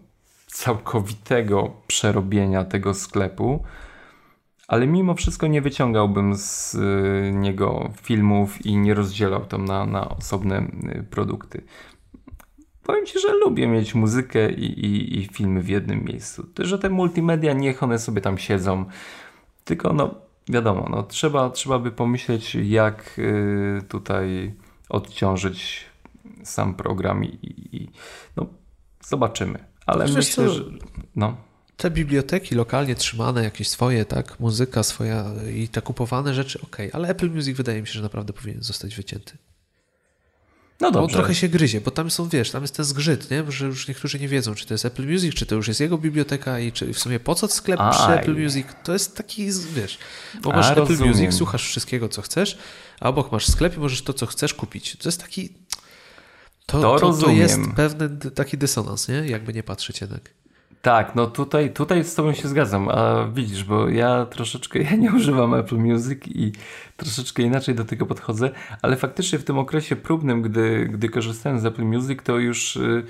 całkowitego 0.47 1.71
przerobienia 1.87 2.65
tego 2.65 2.95
sklepu? 2.95 3.65
Ale 4.69 4.87
mimo 4.87 5.15
wszystko 5.15 5.47
nie 5.47 5.63
wyciągałbym 5.63 6.37
z 6.37 6.75
y, 6.75 7.33
niego 7.35 7.91
filmów 8.03 8.67
i 8.67 8.77
nie 8.77 8.95
rozdzielał 8.95 9.45
tam 9.45 9.65
na, 9.65 9.87
na 9.87 10.09
osobne 10.09 10.59
y, 10.99 11.03
produkty. 11.11 11.63
Powiem 12.83 13.07
Ci, 13.07 13.21
że 13.21 13.33
lubię 13.33 13.67
mieć 13.67 13.95
muzykę 13.95 14.53
i, 14.53 14.87
i, 14.87 15.19
i 15.19 15.27
filmy 15.27 15.63
w 15.63 15.69
jednym 15.69 16.05
miejscu. 16.05 16.47
Że 16.59 16.79
te 16.79 16.91
multimedia, 16.91 17.53
niech 17.53 17.83
one 17.83 17.99
sobie 17.99 18.21
tam 18.21 18.39
siedzą. 18.39 18.85
Tylko 19.65 19.93
no, 19.93 20.15
wiadomo, 20.49 20.89
no, 20.91 21.03
trzeba, 21.03 21.51
trzeba 21.51 21.79
by 21.79 21.91
pomyśleć, 21.91 22.55
jak 22.55 23.19
y, 23.19 23.83
tutaj 23.89 24.55
odciążyć 24.89 25.85
sam 26.43 26.75
program 26.75 27.25
i, 27.25 27.39
i 27.73 27.91
no, 28.37 28.47
zobaczymy. 29.01 29.65
Ale 29.87 30.05
Wiesz 30.05 30.15
myślę, 30.15 30.47
co? 30.47 30.53
że. 30.53 30.65
No. 31.17 31.37
Te 31.77 31.91
biblioteki 31.91 32.55
lokalnie 32.55 32.95
trzymane, 32.95 33.45
jakieś 33.45 33.69
swoje, 33.69 34.05
tak, 34.05 34.41
muzyka 34.41 34.83
swoja 34.83 35.25
i 35.55 35.69
te 35.69 35.83
kupowane 35.83 36.35
rzeczy, 36.35 36.61
ok, 36.63 36.77
ale 36.93 37.09
Apple 37.09 37.31
Music 37.31 37.57
wydaje 37.57 37.81
mi 37.81 37.87
się, 37.87 37.93
że 37.93 38.03
naprawdę 38.03 38.33
powinien 38.33 38.63
zostać 38.63 38.95
wycięty. 38.95 39.39
No 40.81 40.91
dobrze. 40.91 41.05
On 41.05 41.21
trochę 41.21 41.35
się 41.35 41.49
gryzie, 41.49 41.81
bo 41.81 41.91
tam 41.91 42.11
są, 42.11 42.29
wiesz, 42.29 42.51
tam 42.51 42.63
jest 42.63 42.77
ten 42.77 42.85
zgrzyt, 42.85 43.31
nie? 43.31 43.45
że 43.49 43.67
już 43.67 43.89
niektórzy 43.89 44.19
nie 44.19 44.29
wiedzą, 44.29 44.55
czy 44.55 44.67
to 44.67 44.75
jest 44.75 44.85
Apple 44.85 45.07
Music, 45.13 45.35
czy 45.35 45.47
to 45.47 45.55
już 45.55 45.69
jest 45.69 45.81
jego 45.81 45.99
biblioteka 45.99 46.61
i 46.61 46.73
czy 46.73 46.93
w 46.93 46.99
sumie 46.99 47.21
po 47.21 47.35
co 47.35 47.49
sklep 47.49 47.81
Aj. 47.81 47.93
przy 47.93 48.21
Apple 48.21 48.43
Music? 48.43 48.67
To 48.85 48.93
jest 48.93 49.17
taki, 49.17 49.51
wiesz, 49.75 49.99
bo 50.43 50.51
masz 50.51 50.67
a, 50.67 50.71
Apple 50.73 50.81
rozumiem. 50.81 51.13
Music, 51.13 51.35
słuchasz 51.35 51.69
wszystkiego, 51.69 52.09
co 52.09 52.23
chcesz, 52.23 52.59
a 53.01 53.09
obok 53.09 53.33
masz 53.33 53.47
sklep 53.47 53.77
i 53.77 53.81
możesz 53.81 54.03
to, 54.03 54.13
co 54.13 54.27
chcesz 54.27 54.55
kupić. 54.55 54.97
To 54.97 55.09
jest 55.09 55.21
taki... 55.21 55.53
To, 56.67 56.81
to, 56.81 56.99
to, 57.01 57.13
to 57.13 57.31
jest 57.31 57.61
pewny 57.77 58.09
taki 58.31 58.59
dysonans, 58.59 59.09
nie? 59.09 59.15
Jakby 59.15 59.53
nie 59.53 59.63
patrzeć 59.63 60.01
jednak. 60.01 60.31
Tak, 60.87 61.15
no 61.15 61.27
tutaj, 61.27 61.73
tutaj 61.73 62.05
z 62.05 62.15
Tobą 62.15 62.33
się 62.33 62.49
zgadzam, 62.49 62.89
a 62.89 63.29
widzisz, 63.33 63.65
bo 63.65 63.89
ja 63.89 64.27
troszeczkę, 64.27 64.79
ja 64.83 64.97
nie 64.97 65.13
używam 65.13 65.55
Apple 65.55 65.77
Music 65.77 66.27
i 66.27 66.53
troszeczkę 66.97 67.43
inaczej 67.43 67.75
do 67.75 67.85
tego 67.85 68.07
podchodzę, 68.07 68.51
ale 68.83 68.97
faktycznie 68.97 69.39
w 69.39 69.45
tym 69.45 69.59
okresie 69.59 69.97
próbnym, 69.97 70.43
gdy, 70.43 70.89
gdy 70.93 71.09
korzystałem 71.09 71.61
z 71.61 71.67
Apple 71.67 71.85
Music, 71.85 72.19
to 72.25 72.39
już 72.39 72.77
y, 72.77 73.05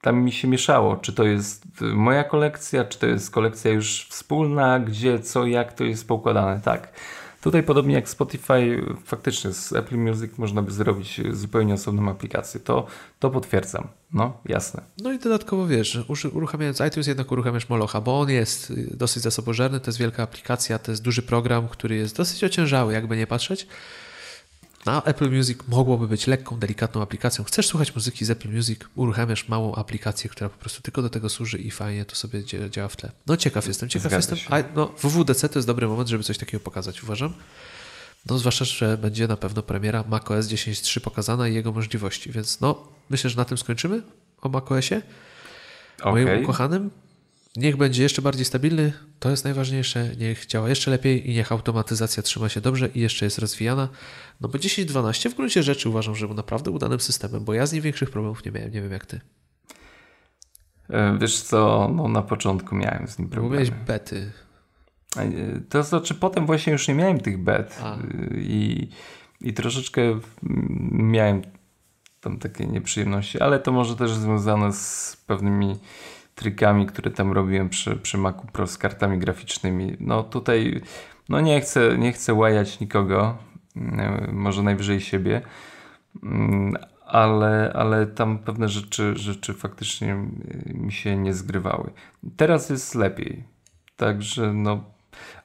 tam 0.00 0.22
mi 0.22 0.32
się 0.32 0.48
mieszało, 0.48 0.96
czy 0.96 1.12
to 1.12 1.24
jest 1.24 1.64
moja 1.80 2.24
kolekcja, 2.24 2.84
czy 2.84 2.98
to 2.98 3.06
jest 3.06 3.30
kolekcja 3.30 3.70
już 3.70 4.06
wspólna, 4.08 4.80
gdzie, 4.80 5.20
co, 5.20 5.46
jak 5.46 5.72
to 5.72 5.84
jest 5.84 6.08
poukładane, 6.08 6.60
tak. 6.64 6.92
Tutaj 7.40 7.62
podobnie 7.62 7.94
jak 7.94 8.08
Spotify, 8.08 8.84
faktycznie 9.04 9.52
z 9.52 9.72
Apple 9.72 9.96
Music 9.96 10.38
można 10.38 10.62
by 10.62 10.72
zrobić 10.72 11.20
zupełnie 11.32 11.74
osobną 11.74 12.10
aplikację. 12.10 12.60
To, 12.60 12.86
to 13.18 13.30
potwierdzam. 13.30 13.88
No, 14.12 14.40
jasne. 14.46 14.82
No 14.98 15.12
i 15.12 15.18
dodatkowo 15.18 15.66
wiesz, 15.66 15.98
uruchamiając 16.32 16.80
iTunes 16.80 17.06
jednak 17.06 17.32
uruchamiasz 17.32 17.68
Molocha, 17.68 18.00
bo 18.00 18.20
on 18.20 18.30
jest 18.30 18.72
dosyć 18.96 19.22
zasobożerny, 19.22 19.80
to 19.80 19.88
jest 19.88 19.98
wielka 19.98 20.22
aplikacja, 20.22 20.78
to 20.78 20.92
jest 20.92 21.02
duży 21.02 21.22
program, 21.22 21.68
który 21.68 21.96
jest 21.96 22.16
dosyć 22.16 22.44
ociężały, 22.44 22.92
jakby 22.92 23.16
nie 23.16 23.26
patrzeć. 23.26 23.66
Na 24.86 25.02
Apple 25.02 25.30
Music 25.30 25.58
mogłoby 25.68 26.08
być 26.08 26.26
lekką, 26.26 26.58
delikatną 26.58 27.02
aplikacją. 27.02 27.44
Chcesz 27.44 27.66
słuchać 27.66 27.94
muzyki 27.94 28.24
z 28.24 28.30
Apple 28.30 28.48
Music, 28.48 28.80
uruchamiasz 28.94 29.48
małą 29.48 29.74
aplikację, 29.74 30.30
która 30.30 30.50
po 30.50 30.58
prostu 30.58 30.82
tylko 30.82 31.02
do 31.02 31.10
tego 31.10 31.28
służy 31.28 31.58
i 31.58 31.70
fajnie 31.70 32.04
to 32.04 32.14
sobie 32.14 32.44
działa 32.70 32.88
w 32.88 32.96
tle. 32.96 33.12
No 33.26 33.36
ciekaw 33.36 33.66
jestem, 33.66 33.88
ciekaw 33.88 34.12
Zgadza 34.12 34.34
jestem. 34.34 34.52
A, 34.58 34.62
no, 34.74 34.86
WWDC 35.02 35.48
to 35.48 35.58
jest 35.58 35.66
dobry 35.66 35.88
moment, 35.88 36.08
żeby 36.08 36.24
coś 36.24 36.38
takiego 36.38 36.64
pokazać, 36.64 37.02
uważam. 37.02 37.34
No 38.26 38.38
zwłaszcza, 38.38 38.64
że 38.64 38.98
będzie 38.98 39.28
na 39.28 39.36
pewno 39.36 39.62
premiera 39.62 40.04
macOS 40.08 40.46
10.3 40.46 41.00
pokazana 41.00 41.48
i 41.48 41.54
jego 41.54 41.72
możliwości, 41.72 42.32
więc 42.32 42.60
no 42.60 42.88
myślę, 43.10 43.30
że 43.30 43.36
na 43.36 43.44
tym 43.44 43.58
skończymy 43.58 44.02
o 44.40 44.48
macOSie. 44.48 45.02
Okay. 46.00 46.12
Moim 46.12 46.44
ukochanym. 46.44 46.90
Niech 47.56 47.76
będzie 47.76 48.02
jeszcze 48.02 48.22
bardziej 48.22 48.44
stabilny, 48.44 48.92
to 49.18 49.30
jest 49.30 49.44
najważniejsze. 49.44 50.16
Niech 50.16 50.46
działa 50.46 50.68
jeszcze 50.68 50.90
lepiej 50.90 51.30
i 51.30 51.34
niech 51.34 51.52
automatyzacja 51.52 52.22
trzyma 52.22 52.48
się 52.48 52.60
dobrze 52.60 52.88
i 52.94 53.00
jeszcze 53.00 53.24
jest 53.24 53.38
rozwijana. 53.38 53.88
No 54.40 54.48
bo 54.48 54.58
10-12 54.58 55.30
w 55.30 55.34
gruncie 55.34 55.62
rzeczy 55.62 55.88
uważam, 55.88 56.14
że 56.14 56.26
był 56.26 56.36
naprawdę 56.36 56.70
udanym 56.70 57.00
systemem, 57.00 57.44
bo 57.44 57.54
ja 57.54 57.66
z 57.66 57.72
nim 57.72 57.82
większych 57.82 58.10
problemów 58.10 58.44
nie 58.44 58.52
miałem. 58.52 58.72
Nie 58.72 58.82
wiem 58.82 58.92
jak 58.92 59.06
ty. 59.06 59.20
E, 60.90 61.18
wiesz 61.18 61.42
co, 61.42 61.90
no 61.94 62.08
na 62.08 62.22
początku 62.22 62.74
miałem 62.74 63.08
z 63.08 63.18
nim 63.18 63.28
problemy. 63.28 63.54
Miałeś 63.54 63.70
bety. 63.70 64.32
To 65.68 65.82
znaczy 65.82 66.14
potem 66.14 66.46
właśnie 66.46 66.72
już 66.72 66.88
nie 66.88 66.94
miałem 66.94 67.20
tych 67.20 67.38
bet 67.38 67.80
i, 68.34 68.88
i 69.40 69.54
troszeczkę 69.54 70.20
miałem 70.92 71.42
tam 72.20 72.38
takie 72.38 72.66
nieprzyjemności, 72.66 73.40
ale 73.40 73.58
to 73.58 73.72
może 73.72 73.96
też 73.96 74.10
związane 74.10 74.72
z 74.72 75.16
pewnymi 75.26 75.78
trikami, 76.40 76.86
które 76.86 77.10
tam 77.10 77.32
robiłem 77.32 77.68
przy, 77.68 77.96
przy 77.96 78.18
Macu 78.18 78.46
Pro 78.52 78.66
z 78.66 78.78
kartami 78.78 79.18
graficznymi. 79.18 79.96
No 80.00 80.22
tutaj 80.22 80.80
no 81.28 81.40
nie 81.40 81.60
chcę, 81.60 81.98
nie 81.98 82.12
chcę 82.12 82.34
łajać 82.34 82.80
nikogo, 82.80 83.38
może 84.32 84.62
najwyżej 84.62 85.00
siebie, 85.00 85.42
ale, 87.06 87.72
ale 87.74 88.06
tam 88.06 88.38
pewne 88.38 88.68
rzeczy, 88.68 89.16
rzeczy 89.16 89.54
faktycznie 89.54 90.16
mi 90.74 90.92
się 90.92 91.16
nie 91.16 91.34
zgrywały. 91.34 91.90
Teraz 92.36 92.70
jest 92.70 92.94
lepiej. 92.94 93.44
Także 93.96 94.52
no 94.52 94.84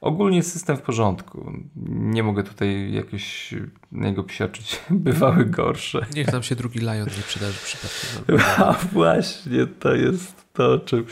ogólnie 0.01 0.43
system 0.43 0.77
w 0.77 0.81
porządku. 0.81 1.51
Nie 1.85 2.23
mogę 2.23 2.43
tutaj 2.43 2.93
jakoś 2.93 3.55
niego 3.91 4.23
psiaczyć. 4.23 4.81
Bywały 4.89 5.45
gorsze. 5.45 6.05
Niech 6.15 6.31
nam 6.33 6.43
się 6.43 6.55
drugi 6.55 6.79
Lion 6.79 7.07
nie 7.17 7.23
przydarzy 7.27 7.59
przypadkiem. 7.63 8.37
A 8.67 8.73
właśnie, 8.73 9.67
to 9.67 9.95
jest 9.95 10.53
to, 10.53 10.73
o 10.73 10.79
czym 10.79 11.05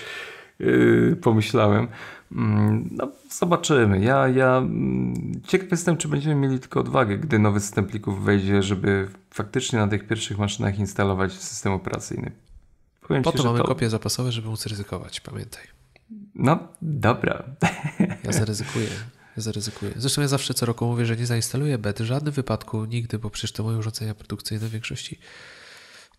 yy, 0.60 1.18
pomyślałem. 1.22 1.88
Mm, 2.32 2.90
no, 2.92 3.12
zobaczymy. 3.30 4.00
Ja, 4.00 4.28
ja 4.28 4.58
mm, 4.58 5.42
ciekaw 5.48 5.72
jestem, 5.72 5.98
czy 5.98 6.08
będziemy 6.08 6.36
mieli 6.36 6.60
tylko 6.60 6.80
odwagę, 6.80 7.18
gdy 7.18 7.40
nowy 7.40 7.60
system 7.60 7.86
plików 7.86 8.24
wejdzie, 8.24 8.64
żeby 8.64 9.08
faktycznie 9.30 9.80
na 9.80 9.88
tych 9.88 10.08
pierwszych 10.08 10.38
maszynach 10.38 10.80
instalować 10.80 11.34
system 11.34 11.74
operacyjny. 11.74 12.32
Powiem 13.08 13.24
po 13.24 13.32
ci, 13.32 13.38
to 13.38 13.44
mamy 13.44 13.58
to... 13.58 13.64
kopie 13.64 13.90
zapasowe, 13.90 14.32
żeby 14.32 14.50
móc 14.50 14.66
ryzykować, 14.66 15.22
pamiętaj. 15.22 15.73
No, 16.36 16.68
dobra. 16.82 17.44
Ja 18.24 18.32
zaryzykuję. 18.32 18.88
Ja 19.38 19.44
zaryzykuję. 19.44 19.92
Zresztą 19.96 20.22
ja 20.22 20.28
zawsze 20.28 20.54
co 20.54 20.66
roku 20.66 20.86
mówię, 20.86 21.06
że 21.06 21.18
nie 21.18 21.26
zainstaluję 21.26 21.78
bety 21.78 22.04
w 22.04 22.08
żadnym 22.08 22.34
wypadku, 22.34 22.86
nigdy, 22.86 23.20
bo 23.20 23.30
przecież 23.30 23.52
to 23.52 23.64
moje 23.64 23.78
urządzenia 23.78 24.16
produkcyjne 24.16 24.68
w 24.68 24.72
większości. 24.72 25.20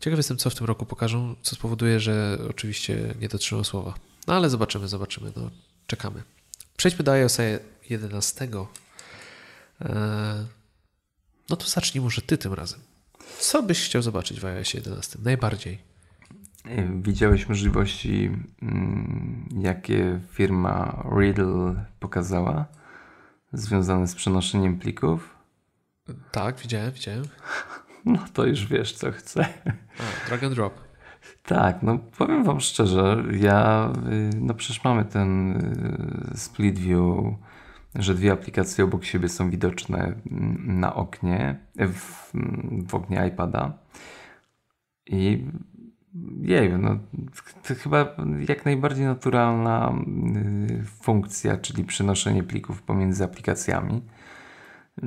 Ciekaw 0.00 0.18
jestem, 0.18 0.36
co 0.36 0.50
w 0.50 0.54
tym 0.54 0.66
roku 0.66 0.86
pokażą, 0.86 1.36
co 1.42 1.56
spowoduje, 1.56 2.00
że 2.00 2.38
oczywiście 2.50 3.14
nie 3.20 3.28
dotrzymam 3.28 3.64
słowa. 3.64 3.94
No 4.26 4.34
ale 4.34 4.50
zobaczymy, 4.50 4.88
zobaczymy. 4.88 5.32
No, 5.36 5.50
czekamy. 5.86 6.22
Przejdźmy 6.76 7.04
do 7.04 7.12
iOS 7.12 7.38
11. 7.90 8.48
E, 9.80 10.46
no 11.50 11.56
to 11.56 11.68
zacznij 11.68 12.04
może 12.04 12.22
ty 12.22 12.38
tym 12.38 12.52
razem. 12.52 12.80
Co 13.38 13.62
byś 13.62 13.84
chciał 13.84 14.02
zobaczyć 14.02 14.40
w 14.40 14.44
iOS 14.44 14.74
11 14.74 15.18
najbardziej? 15.22 15.93
Widziałeś 17.02 17.48
możliwości, 17.48 18.30
mm, 18.62 19.48
jakie 19.60 20.20
firma 20.30 21.04
Riddle 21.18 21.84
pokazała, 22.00 22.66
związane 23.52 24.06
z 24.06 24.14
przenoszeniem 24.14 24.78
plików? 24.78 25.36
Tak, 26.32 26.60
widziałem, 26.60 26.92
widziałem. 26.92 27.24
No 28.04 28.18
to 28.32 28.46
już 28.46 28.66
wiesz, 28.66 28.92
co 28.92 29.12
chcę. 29.12 29.46
A, 29.98 30.28
drag 30.28 30.44
and 30.44 30.54
drop. 30.54 30.74
Tak, 31.42 31.82
no 31.82 31.98
powiem 31.98 32.44
wam 32.44 32.60
szczerze, 32.60 33.24
ja, 33.32 33.92
y, 34.12 34.30
no 34.40 34.54
przecież 34.54 34.84
mamy 34.84 35.04
ten 35.04 35.56
y, 36.34 36.38
split 36.38 36.78
view, 36.78 37.34
że 37.94 38.14
dwie 38.14 38.32
aplikacje 38.32 38.84
obok 38.84 39.04
siebie 39.04 39.28
są 39.28 39.50
widoczne 39.50 39.98
mm, 40.30 40.80
na 40.80 40.94
oknie, 40.94 41.58
w, 41.76 42.32
w 42.88 42.94
oknie 42.94 43.26
iPada 43.28 43.72
i 45.06 45.44
jej, 46.42 46.72
no 46.78 46.98
to 47.62 47.74
chyba 47.74 48.16
jak 48.48 48.64
najbardziej 48.64 49.04
naturalna 49.04 49.94
y, 50.70 50.84
funkcja, 50.84 51.56
czyli 51.56 51.84
przenoszenie 51.84 52.42
plików 52.42 52.82
pomiędzy 52.82 53.24
aplikacjami. 53.24 54.02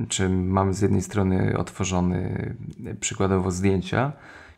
Czy 0.10 0.30
mamy 0.30 0.74
z 0.74 0.82
jednej 0.82 1.01
strony 1.01 1.58
otworzony 1.58 2.55
przykładowo 2.99 3.51
zdjęcia, 3.51 4.12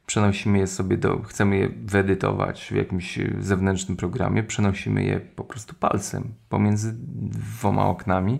przenosimy 0.06 0.58
je 0.58 0.68
sobie 0.68 0.98
do, 0.98 1.22
chcemy 1.22 1.58
je 1.58 1.70
wyedytować 1.70 2.68
w 2.72 2.76
jakimś 2.76 3.20
zewnętrznym 3.40 3.98
programie, 3.98 4.44
przenosimy 4.44 5.04
je 5.04 5.20
po 5.20 5.44
prostu 5.44 5.76
palcem 5.76 6.34
pomiędzy 6.50 6.96
dwoma 6.98 7.88
oknami. 7.88 8.40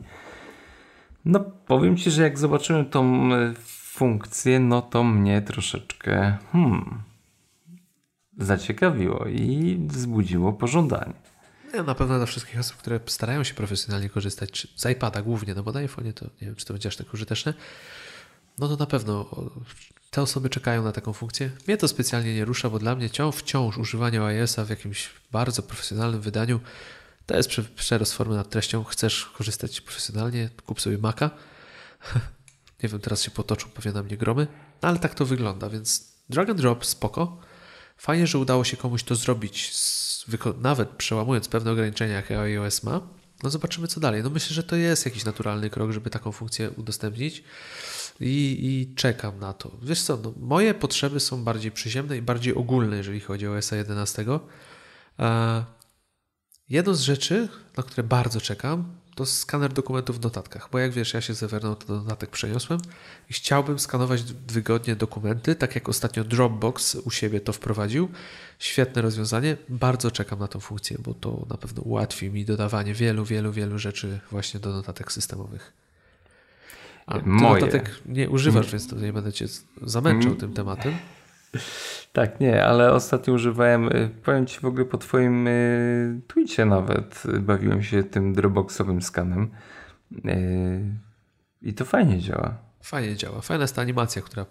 No, 1.26 1.40
powiem 1.68 1.98
Ci, 1.98 2.12
że 2.12 2.24
jak 2.24 2.40
zobaczyłem 2.40 2.86
tą 2.86 3.30
funkcję, 3.66 4.60
no 4.60 4.82
to 4.82 5.04
mnie 5.04 5.42
troszeczkę 5.42 6.38
hmm, 6.52 7.09
zaciekawiło 8.40 9.26
i 9.28 9.80
wzbudziło 9.88 10.54
pożądanie. 10.54 11.14
Ja 11.74 11.84
na 11.84 11.96
pewno 11.96 12.18
dla 12.18 12.26
wszystkich 12.26 12.60
osób, 12.60 12.78
które 12.78 13.00
starają 13.06 13.44
się 13.44 13.54
profesjonalnie 13.54 14.10
korzystać 14.10 14.68
z 14.76 14.90
iPada 14.90 15.22
głównie, 15.22 15.54
no 15.54 15.64
bo 15.64 15.72
na 15.72 15.80
iPhone 15.80 16.14
to 16.14 16.26
nie 16.26 16.48
wiem, 16.48 16.56
czy 16.56 16.66
to 16.66 16.74
będzie 16.74 16.90
aż 16.90 16.96
tak 16.96 17.14
użyteczne, 17.14 17.54
no 18.58 18.68
to 18.68 18.76
na 18.76 18.86
pewno 18.86 19.30
te 20.12 20.22
osoby 20.22 20.50
czekają 20.50 20.84
na 20.84 20.92
taką 20.92 21.14
funkcję. 21.14 21.52
Mnie 21.68 21.78
to 21.78 21.88
specjalnie 21.88 22.36
nie 22.36 22.46
rusza, 22.46 22.70
bo 22.70 22.80
dla 22.80 22.96
mnie 22.96 23.10
wciąż 23.34 23.78
używanie 23.78 24.22
iOS-a 24.22 24.66
w 24.66 24.70
jakimś 24.70 25.10
bardzo 25.32 25.64
profesjonalnym 25.64 26.22
wydaniu 26.22 26.60
to 27.26 27.38
jest 27.38 27.50
przerost 27.76 28.14
formy 28.14 28.36
nad 28.36 28.50
treścią. 28.50 28.84
Chcesz 28.84 29.26
korzystać 29.26 29.82
profesjonalnie, 29.82 30.50
kup 30.66 30.82
sobie 30.82 30.98
Maca. 30.98 31.30
nie 32.84 32.90
wiem, 32.90 33.00
teraz 33.00 33.22
się 33.22 33.32
potoczą 33.32 33.70
pewnie 33.70 33.92
na 33.92 34.04
mnie 34.04 34.18
gromy, 34.18 34.48
no 34.82 34.90
ale 34.90 35.00
tak 35.00 35.16
to 35.16 35.26
wygląda, 35.26 35.70
więc 35.70 36.14
drag 36.30 36.50
and 36.50 36.60
drop 36.62 36.86
spoko. 36.86 37.38
Fajnie, 38.00 38.28
że 38.28 38.38
udało 38.38 38.64
się 38.64 38.78
komuś 38.78 39.04
to 39.04 39.16
zrobić, 39.16 39.74
nawet 40.62 40.90
przełamując 40.90 41.48
pewne 41.48 41.72
ograniczenia, 41.72 42.14
jakie 42.14 42.40
iOS 42.40 42.84
ma. 42.84 43.02
No 43.44 43.50
zobaczymy, 43.50 43.88
co 43.88 44.00
dalej. 44.00 44.24
No 44.24 44.30
myślę, 44.30 44.54
że 44.54 44.64
to 44.64 44.76
jest 44.76 45.06
jakiś 45.06 45.26
naturalny 45.26 45.70
krok, 45.70 45.92
żeby 45.92 46.10
taką 46.10 46.32
funkcję 46.32 46.72
udostępnić 46.72 47.44
i, 48.20 48.58
i 48.62 48.96
czekam 48.96 49.40
na 49.40 49.54
to. 49.54 49.72
Wiesz 49.82 50.02
co, 50.02 50.18
no, 50.18 50.34
moje 50.38 50.74
potrzeby 50.74 51.20
są 51.20 51.44
bardziej 51.44 51.72
przyziemne 51.72 52.18
i 52.18 52.22
bardziej 52.22 52.56
ogólne, 52.56 52.98
jeżeli 52.98 53.20
chodzi 53.20 53.48
o 53.48 53.58
OS 53.58 53.72
11. 53.72 54.26
E, 55.20 55.66
jedną 56.70 56.94
z 56.94 57.02
rzeczy, 57.02 57.50
na 57.78 57.84
które 57.84 58.04
bardzo 58.04 58.42
czekam, 58.42 58.99
to 59.20 59.26
skaner 59.26 59.74
dokumentów 59.74 60.20
w 60.20 60.24
notatkach, 60.24 60.70
bo 60.72 60.80
jak 60.80 60.92
wiesz, 60.92 61.14
ja 61.14 61.22
się 61.22 61.34
z 61.34 61.44
Evernote 61.44 61.86
do 61.86 61.96
notatek 61.96 62.30
przeniosłem 62.30 62.80
i 63.30 63.34
chciałbym 63.34 63.80
skanować 63.80 64.24
wygodnie 64.48 64.96
dokumenty, 64.96 65.56
tak 65.56 65.76
jak 65.76 65.90
ostatnio 65.90 66.24
Dropbox 66.24 66.96
u 66.96 67.12
siebie 67.12 67.42
to 67.42 67.54
wprowadził. 67.54 68.10
Świetne 68.60 69.02
rozwiązanie, 69.02 69.58
bardzo 69.70 70.12
czekam 70.12 70.40
na 70.40 70.48
tą 70.48 70.60
funkcję, 70.60 70.98
bo 71.06 71.14
to 71.14 71.46
na 71.50 71.58
pewno 71.58 71.82
ułatwi 71.82 72.30
mi 72.30 72.46
dodawanie 72.46 72.94
wielu, 72.94 73.26
wielu, 73.26 73.52
wielu 73.52 73.80
rzeczy 73.80 74.20
właśnie 74.32 74.60
do 74.60 74.70
notatek 74.70 75.12
systemowych. 75.12 75.74
A 77.08 77.18
Moje. 77.26 77.62
notatek 77.62 77.92
nie 78.06 78.30
używasz, 78.30 78.72
więc 78.72 78.88
to 78.88 78.96
nie 78.96 79.14
będę 79.14 79.34
cię 79.34 79.46
zamęczał 79.82 80.36
tym 80.36 80.54
tematem. 80.54 80.98
Tak, 82.14 82.40
nie, 82.40 82.66
ale 82.66 82.94
ostatnio 82.94 83.34
używałem, 83.34 83.88
y, 83.88 84.10
powiem 84.24 84.46
Ci 84.46 84.60
w 84.60 84.66
ogóle 84.66 84.86
po 84.86 84.98
Twoim 84.98 85.48
y, 85.48 86.22
tweetie 86.28 86.66
nawet, 86.66 87.24
y, 87.26 87.40
bawiłem 87.40 87.84
się 87.84 88.04
tym 88.04 88.34
dropboxowym 88.34 89.02
skanem 89.02 89.52
i 91.62 91.74
to 91.74 91.86
fajnie 91.86 92.20
działa. 92.20 92.58
Fajnie 92.84 93.16
działa. 93.16 93.42
Fajna 93.42 93.64
jest 93.64 93.76
ta 93.76 93.82
animacja, 93.82 94.22
która 94.22 94.46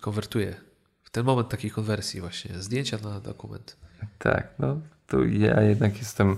konwertuje 0.00 0.54
w 1.02 1.10
ten 1.10 1.24
moment 1.24 1.48
takiej 1.48 1.70
konwersji 1.70 2.20
właśnie 2.20 2.54
zdjęcia 2.54 2.98
na 3.04 3.20
dokument. 3.20 3.76
Tak, 4.18 4.54
no 4.58 4.80
to 5.06 5.24
ja 5.24 5.62
jednak 5.62 5.98
jestem 5.98 6.36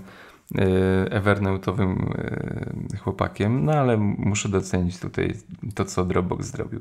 Evernotowym 1.11 2.13
chłopakiem, 3.01 3.65
no 3.65 3.73
ale 3.73 3.97
muszę 3.97 4.49
docenić 4.49 4.99
tutaj 4.99 5.35
to, 5.75 5.85
co 5.85 6.05
Dropbox 6.05 6.47
zrobił. 6.47 6.81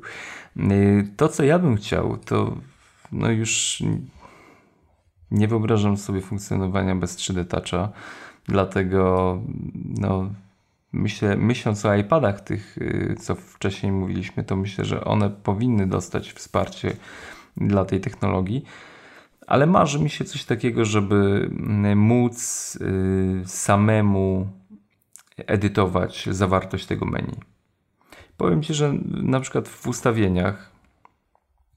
To, 1.18 1.28
co 1.28 1.44
ja 1.44 1.60
bym 1.60 1.76
chciał, 1.76 2.18
to 2.18 2.58
no 3.12 3.32
już 3.32 3.84
nie 5.32 5.48
wyobrażam 5.48 5.98
sobie 5.98 6.22
funkcjonowania 6.22 6.96
bez 6.96 7.18
3D 7.18 7.46
Toucha, 7.46 7.90
dlatego 8.48 9.42
no, 10.00 10.30
myślę, 10.94 11.38
myśląc 11.38 11.86
o 11.86 11.96
iPadach 11.96 12.42
tych, 12.42 12.78
y, 12.78 13.16
co 13.20 13.36
wcześniej 13.36 13.92
mówiliśmy, 13.92 14.44
to 14.44 14.56
myślę, 14.56 14.86
że 14.86 15.04
one 15.04 15.30
powinny 15.30 15.88
dostać 15.88 16.32
wsparcie 16.34 16.96
dla 17.58 17.86
tej 17.86 18.00
technologii, 18.00 18.66
ale 19.48 19.66
marzy 19.66 20.00
mi 20.00 20.10
się 20.10 20.26
coś 20.26 20.44
takiego, 20.44 20.86
żeby 20.86 21.50
móc 21.96 22.76
y, 22.82 23.42
samemu 23.46 24.48
edytować 25.38 26.30
zawartość 26.32 26.86
tego 26.86 27.06
menu. 27.06 27.36
Powiem 28.38 28.64
Ci, 28.64 28.74
że 28.74 28.94
na 29.06 29.40
przykład 29.40 29.68
w 29.68 29.88
ustawieniach, 29.88 30.72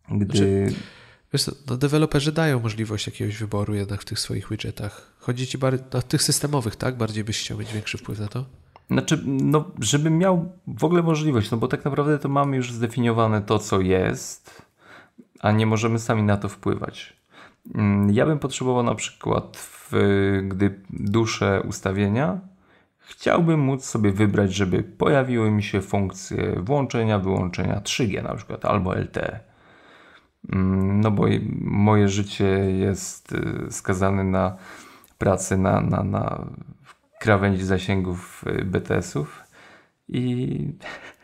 gdy... 0.09 0.27
Znaczy 0.27 1.02
Wiesz, 1.33 1.51
no 1.71 1.77
deweloperzy 1.77 2.33
dają 2.33 2.61
możliwość 2.61 3.07
jakiegoś 3.07 3.39
wyboru 3.39 3.75
jednak 3.75 4.03
w 4.03 4.05
tych 4.05 4.19
swoich 4.19 4.49
widgetach. 4.49 5.13
Chodzi 5.19 5.47
ci 5.47 5.59
bardziej, 5.59 5.87
no, 5.95 6.03
tych 6.03 6.23
systemowych, 6.23 6.77
tak? 6.77 6.97
Bardziej 6.97 7.25
byś 7.25 7.41
chciał 7.41 7.59
mieć 7.59 7.73
większy 7.73 7.99
wpływ 7.99 8.21
na 8.21 8.29
to? 8.29 8.45
Znaczy, 8.91 9.23
no, 9.27 9.65
żebym 9.81 10.19
miał 10.19 10.53
w 10.67 10.85
ogóle 10.85 11.03
możliwość, 11.03 11.51
no 11.51 11.57
bo 11.57 11.69
tak 11.69 11.85
naprawdę 11.85 12.19
to 12.19 12.29
mamy 12.29 12.57
już 12.57 12.73
zdefiniowane 12.73 13.43
to, 13.43 13.59
co 13.59 13.81
jest, 13.81 14.63
a 15.41 15.53
nie 15.53 15.67
możemy 15.67 15.99
sami 15.99 16.23
na 16.23 16.37
to 16.37 16.49
wpływać. 16.49 17.17
Mm, 17.75 18.15
ja 18.15 18.27
bym 18.27 18.39
potrzebował 18.39 18.83
na 18.83 18.95
przykład, 18.95 19.57
w, 19.57 19.93
gdy 20.49 20.81
duszę 20.91 21.63
ustawienia, 21.69 22.41
chciałbym 22.99 23.61
móc 23.61 23.85
sobie 23.85 24.13
wybrać, 24.13 24.55
żeby 24.55 24.83
pojawiły 24.83 25.51
mi 25.51 25.63
się 25.63 25.83
funkcje 25.83 26.57
włączenia, 26.61 27.19
wyłączenia 27.19 27.81
3G 27.81 28.23
na 28.23 28.35
przykład 28.35 28.65
albo 28.65 28.95
LTE. 28.95 29.52
Mm, 30.49 31.01
no 31.01 31.11
bo 31.11 31.27
moje 31.61 32.09
życie 32.09 32.49
jest 32.71 33.33
y, 33.33 33.67
skazane 33.71 34.25
na 34.25 34.57
pracę 35.19 35.57
na, 35.57 35.81
na, 35.81 36.03
na 36.03 36.47
krawędzi 37.21 37.65
zasięgów 37.65 38.45
y, 38.47 38.65
BTS-ów 38.65 39.41
i 40.09 40.59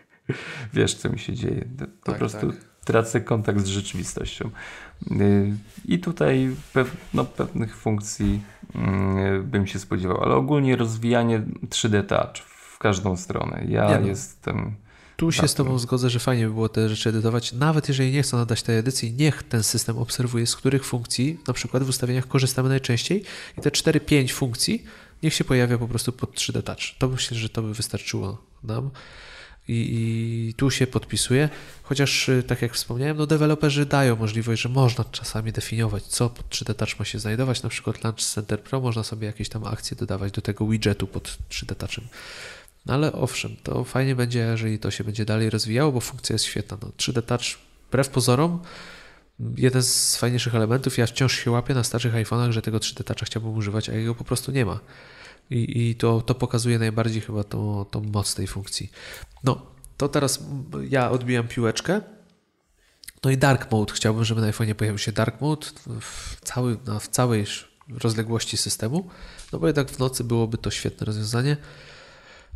wiesz 0.75 0.95
co 0.95 1.09
mi 1.09 1.19
się 1.19 1.33
dzieje. 1.33 1.65
Po 2.05 2.11
tak, 2.11 2.19
prostu 2.19 2.53
tak. 2.53 2.61
tracę 2.85 3.21
kontakt 3.21 3.61
z 3.61 3.67
rzeczywistością. 3.67 4.51
Y, 5.11 5.53
I 5.85 5.99
tutaj 5.99 6.57
pew, 6.73 6.97
no, 7.15 7.25
pewnych 7.25 7.77
funkcji 7.77 8.43
bym 9.43 9.67
się 9.67 9.79
spodziewał, 9.79 10.23
ale 10.23 10.35
ogólnie 10.35 10.77
rozwijanie 10.77 11.43
3D 11.69 12.07
Touch 12.07 12.37
w 12.39 12.79
każdą 12.79 13.17
stronę. 13.17 13.65
Ja 13.69 13.99
no. 14.01 14.07
jestem 14.07 14.75
tu 15.19 15.33
się 15.33 15.49
z 15.49 15.55
Tobą 15.55 15.79
zgodzę, 15.79 16.11
że 16.11 16.19
fajnie 16.19 16.47
by 16.47 16.53
było 16.53 16.69
te 16.69 16.89
rzeczy 16.89 17.09
edytować. 17.09 17.53
Nawet 17.53 17.89
jeżeli 17.89 18.13
nie 18.13 18.23
chcą 18.23 18.37
nadać 18.37 18.63
tej 18.63 18.79
edycji, 18.79 19.13
niech 19.13 19.43
ten 19.43 19.63
system 19.63 19.99
obserwuje, 19.99 20.47
z 20.47 20.57
których 20.57 20.85
funkcji, 20.85 21.41
na 21.47 21.55
przykład 21.55 21.83
w 21.83 21.89
ustawieniach, 21.89 22.29
korzystamy 22.29 22.69
najczęściej 22.69 23.25
i 23.59 23.61
te 23.61 23.71
4-5 23.71 24.33
funkcji 24.33 24.85
niech 25.23 25.35
się 25.35 25.45
pojawia 25.45 25.79
po 25.79 25.89
prostu 25.89 26.13
pod 26.13 26.35
3D 26.35 26.63
Touch. 26.63 26.99
To 26.99 27.09
myślę, 27.09 27.37
że 27.37 27.49
to 27.49 27.63
by 27.63 27.75
wystarczyło 27.75 28.43
nam. 28.65 28.91
I, 29.69 29.89
I, 30.51 30.55
tu 30.55 30.71
się 30.71 30.87
podpisuje, 30.87 31.49
chociaż 31.83 32.29
y, 32.29 32.43
tak 32.43 32.63
jak 32.63 32.73
wspomniałem, 32.73 33.17
no 33.17 33.27
deweloperzy 33.27 33.87
dają 33.87 34.17
możliwość, 34.17 34.63
że 34.63 34.69
można 34.69 35.05
czasami 35.05 35.53
definiować, 35.53 36.03
co 36.03 36.31
pod 36.31 36.49
3D 36.49 36.75
Touch 36.75 36.99
ma 36.99 37.05
się 37.05 37.19
znajdować, 37.19 37.63
na 37.63 37.69
przykład 37.69 38.05
Launch 38.05 38.21
Center 38.21 38.63
Pro, 38.63 38.81
można 38.81 39.03
sobie 39.03 39.27
jakieś 39.27 39.49
tam 39.49 39.65
akcje 39.65 39.97
dodawać 39.97 40.33
do 40.33 40.43
tego 40.43 40.67
widgetu 40.67 41.07
pod 41.07 41.39
3D 41.51 41.75
Touchem. 41.75 42.05
No 42.89 42.95
ale 42.95 43.13
owszem, 43.13 43.57
to 43.63 43.85
fajnie 43.85 44.17
będzie, 44.17 44.39
jeżeli 44.39 44.79
to 44.79 44.91
się 44.91 45.05
będzie 45.05 45.25
dalej 45.25 45.51
rozwijało, 45.51 45.93
bo 45.93 46.01
funkcja 46.01 46.35
jest 46.35 46.45
świetna. 46.45 46.77
No, 46.83 46.89
3D 46.89 47.23
Touch, 47.23 47.59
wbrew 47.89 48.09
pozorom, 48.09 48.61
jeden 49.57 49.83
z 49.83 50.17
fajniejszych 50.17 50.55
elementów. 50.55 50.99
Ja 50.99 51.07
wciąż 51.07 51.39
się 51.39 51.51
łapię 51.51 51.75
na 51.75 51.85
starszych 51.85 52.15
iPhone'ach, 52.15 52.51
że 52.51 52.63
tego 52.63 52.79
3D 52.79 53.05
Toucha 53.05 53.27
chciałbym 53.27 53.57
używać, 53.57 53.89
a 53.89 53.93
jego 53.93 54.15
po 54.15 54.25
prostu 54.25 54.53
nie 54.53 54.67
ma. 54.67 54.81
I, 55.51 55.89
i 55.89 55.95
to, 55.95 56.21
to 56.21 56.35
pokazuje 56.35 56.79
najbardziej 56.79 57.21
chyba 57.21 57.45
tą, 57.45 57.85
tą 57.91 58.01
moc 58.01 58.35
tej 58.35 58.47
funkcji. 58.47 58.91
No, 59.45 59.67
to 59.97 60.09
teraz 60.09 60.45
ja 60.89 61.11
odbijam 61.11 61.49
piłeczkę. 61.49 62.01
No 63.25 63.31
i 63.31 63.37
Dark 63.37 63.71
Mode. 63.71 63.95
Chciałbym, 63.95 64.25
żeby 64.25 64.41
na 64.41 64.51
iPhone'ie 64.51 64.75
pojawił 64.75 64.99
się 64.99 65.13
Dark 65.13 65.41
Mode 65.41 65.67
w, 66.01 66.37
cały, 66.45 66.77
no, 66.87 67.01
w 67.01 67.09
całej 67.09 67.47
rozległości 67.89 68.57
systemu, 68.57 69.09
no 69.53 69.59
bo 69.59 69.67
jednak 69.67 69.91
w 69.91 69.99
nocy 69.99 70.25
byłoby 70.25 70.59
to 70.59 70.71
świetne 70.71 71.05
rozwiązanie. 71.05 71.57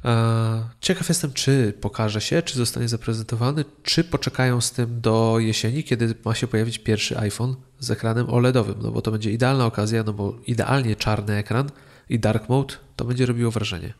E, 0.04 0.68
ciekaw 0.80 1.08
jestem, 1.08 1.32
czy 1.32 1.74
pokaże 1.80 2.20
się, 2.20 2.42
czy 2.42 2.58
zostanie 2.58 2.88
zaprezentowany, 2.88 3.64
czy 3.82 4.04
poczekają 4.04 4.60
z 4.60 4.72
tym 4.72 5.00
do 5.00 5.36
jesieni, 5.38 5.84
kiedy 5.84 6.14
ma 6.24 6.34
się 6.34 6.46
pojawić 6.46 6.78
pierwszy 6.78 7.18
iPhone 7.18 7.54
z 7.78 7.90
ekranem 7.90 8.30
OLEDowym, 8.30 8.74
no 8.82 8.90
bo 8.90 9.02
to 9.02 9.10
będzie 9.10 9.32
idealna 9.32 9.66
okazja, 9.66 10.02
no 10.02 10.12
bo 10.12 10.34
idealnie 10.46 10.96
czarny 10.96 11.34
ekran 11.34 11.70
i 12.08 12.18
dark 12.18 12.48
mode 12.48 12.74
to 12.96 13.04
będzie 13.04 13.26
robiło 13.26 13.50
wrażenie. 13.50 13.92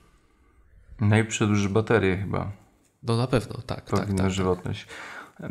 No 1.01 1.19
i 1.19 1.25
przedłuży 1.25 1.69
baterię 1.69 2.17
chyba. 2.17 2.53
No 3.03 3.17
na 3.17 3.27
pewno, 3.27 3.55
tak. 3.55 3.65
tak 3.67 3.85
Powinna 3.85 4.07
tak, 4.07 4.17
tak, 4.17 4.31
żywotność. 4.31 4.87
Tak. 5.39 5.51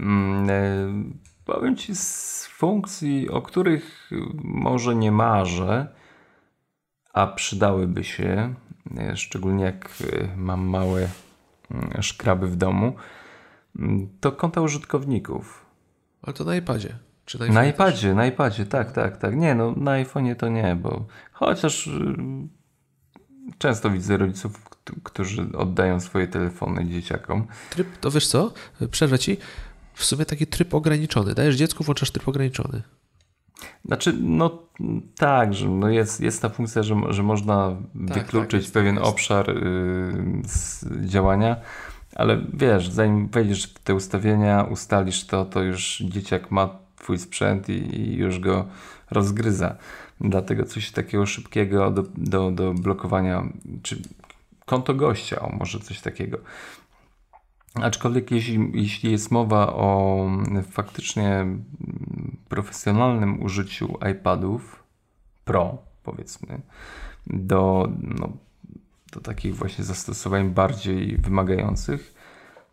powiem 1.45 1.75
Ci 1.75 1.95
z 1.95 2.45
funkcji, 2.45 3.29
o 3.29 3.41
których 3.41 4.11
może 4.43 4.95
nie 4.95 5.11
marzę, 5.11 5.87
a 7.13 7.27
przydałyby 7.27 8.03
się, 8.03 8.53
szczególnie 9.15 9.63
jak 9.63 9.89
e, 10.13 10.37
mam 10.37 10.65
małe 10.65 11.07
szkraby 12.01 12.47
w 12.47 12.55
domu, 12.55 12.95
to 14.19 14.31
konta 14.31 14.61
użytkowników. 14.61 15.65
Ale 16.21 16.33
to 16.33 16.43
na 16.43 16.55
iPadzie. 16.55 16.95
Czy 17.25 17.39
na, 17.39 17.47
na 17.47 17.65
iPadzie, 17.65 18.07
też? 18.07 18.17
na 18.17 18.25
iPadzie, 18.25 18.65
tak, 18.65 18.91
tak, 18.91 19.17
tak. 19.17 19.35
Nie, 19.35 19.55
no 19.55 19.71
na 19.71 19.91
iPhone'ie 19.91 20.35
to 20.35 20.49
nie, 20.49 20.75
bo 20.75 21.05
chociaż 21.31 21.87
y, 21.87 21.91
często 23.57 23.89
widzę 23.89 24.17
rodziców, 24.17 24.69
którzy 25.03 25.47
oddają 25.57 25.99
swoje 25.99 26.27
telefony 26.27 26.85
dzieciakom. 26.85 27.47
Tryb, 27.69 27.97
to 27.97 28.11
wiesz 28.11 28.27
co, 28.27 28.53
przerwę 28.91 29.19
ci, 29.19 29.37
w 29.93 30.05
sumie 30.05 30.25
taki 30.25 30.47
tryb 30.47 30.73
ograniczony. 30.73 31.33
Dajesz 31.33 31.55
dziecku, 31.55 31.83
włączasz 31.83 32.11
tryb 32.11 32.27
ograniczony. 32.27 32.81
Znaczy, 33.85 34.13
no 34.21 34.59
tak, 35.17 35.53
że 35.53 35.69
no 35.69 35.89
jest, 35.89 36.21
jest 36.21 36.41
ta 36.41 36.49
funkcja, 36.49 36.83
że, 36.83 36.95
że 37.09 37.23
można 37.23 37.75
tak, 38.07 38.17
wykluczyć 38.17 38.65
tak, 38.65 38.73
pewien 38.73 38.97
obszar 38.97 39.49
y, 39.49 39.61
z 40.45 40.85
działania, 41.05 41.55
ale 42.15 42.41
wiesz, 42.53 42.89
zanim 42.89 43.27
wejdziesz 43.27 43.65
w 43.65 43.79
te 43.79 43.95
ustawienia, 43.95 44.63
ustalisz 44.63 45.25
to, 45.25 45.45
to 45.45 45.63
już 45.63 46.03
dzieciak 46.05 46.51
ma 46.51 46.69
twój 46.95 47.17
sprzęt 47.17 47.69
i, 47.69 47.99
i 47.99 48.15
już 48.15 48.39
go 48.39 48.65
rozgryza. 49.11 49.75
Dlatego 50.21 50.65
coś 50.65 50.91
takiego 50.91 51.25
szybkiego 51.25 51.91
do, 51.91 52.03
do, 52.17 52.51
do 52.51 52.73
blokowania, 52.73 53.43
czy 53.83 54.01
konto 54.65 54.93
gościa, 54.93 55.39
o 55.39 55.49
może 55.49 55.79
coś 55.79 56.01
takiego. 56.01 56.37
Aczkolwiek 57.75 58.31
jeśli, 58.31 58.71
jeśli 58.73 59.11
jest 59.11 59.31
mowa 59.31 59.73
o 59.73 60.27
faktycznie 60.71 61.45
profesjonalnym 62.51 63.43
użyciu 63.43 63.97
iPadów 64.11 64.83
Pro, 65.45 65.77
powiedzmy, 66.03 66.61
do, 67.27 67.91
no, 68.01 68.29
do 69.11 69.19
takich 69.21 69.55
właśnie 69.55 69.83
zastosowań 69.83 70.49
bardziej 70.49 71.17
wymagających, 71.17 72.13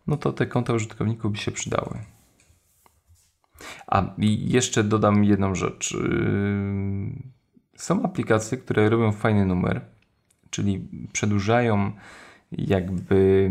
no 0.07 0.17
to 0.17 0.33
te 0.33 0.45
konta 0.45 0.73
użytkowników 0.73 1.31
by 1.31 1.37
się 1.37 1.51
przydały. 1.51 1.99
A 3.87 4.13
i 4.17 4.49
jeszcze 4.49 4.83
dodam 4.83 5.23
jedną 5.23 5.55
rzecz. 5.55 5.91
Yy, 5.91 5.99
są 7.75 8.03
aplikacje, 8.03 8.57
które 8.57 8.89
robią 8.89 9.11
fajny 9.11 9.45
numer, 9.45 9.81
czyli 10.49 10.87
przedłużają 11.13 11.91
jakby 12.51 13.49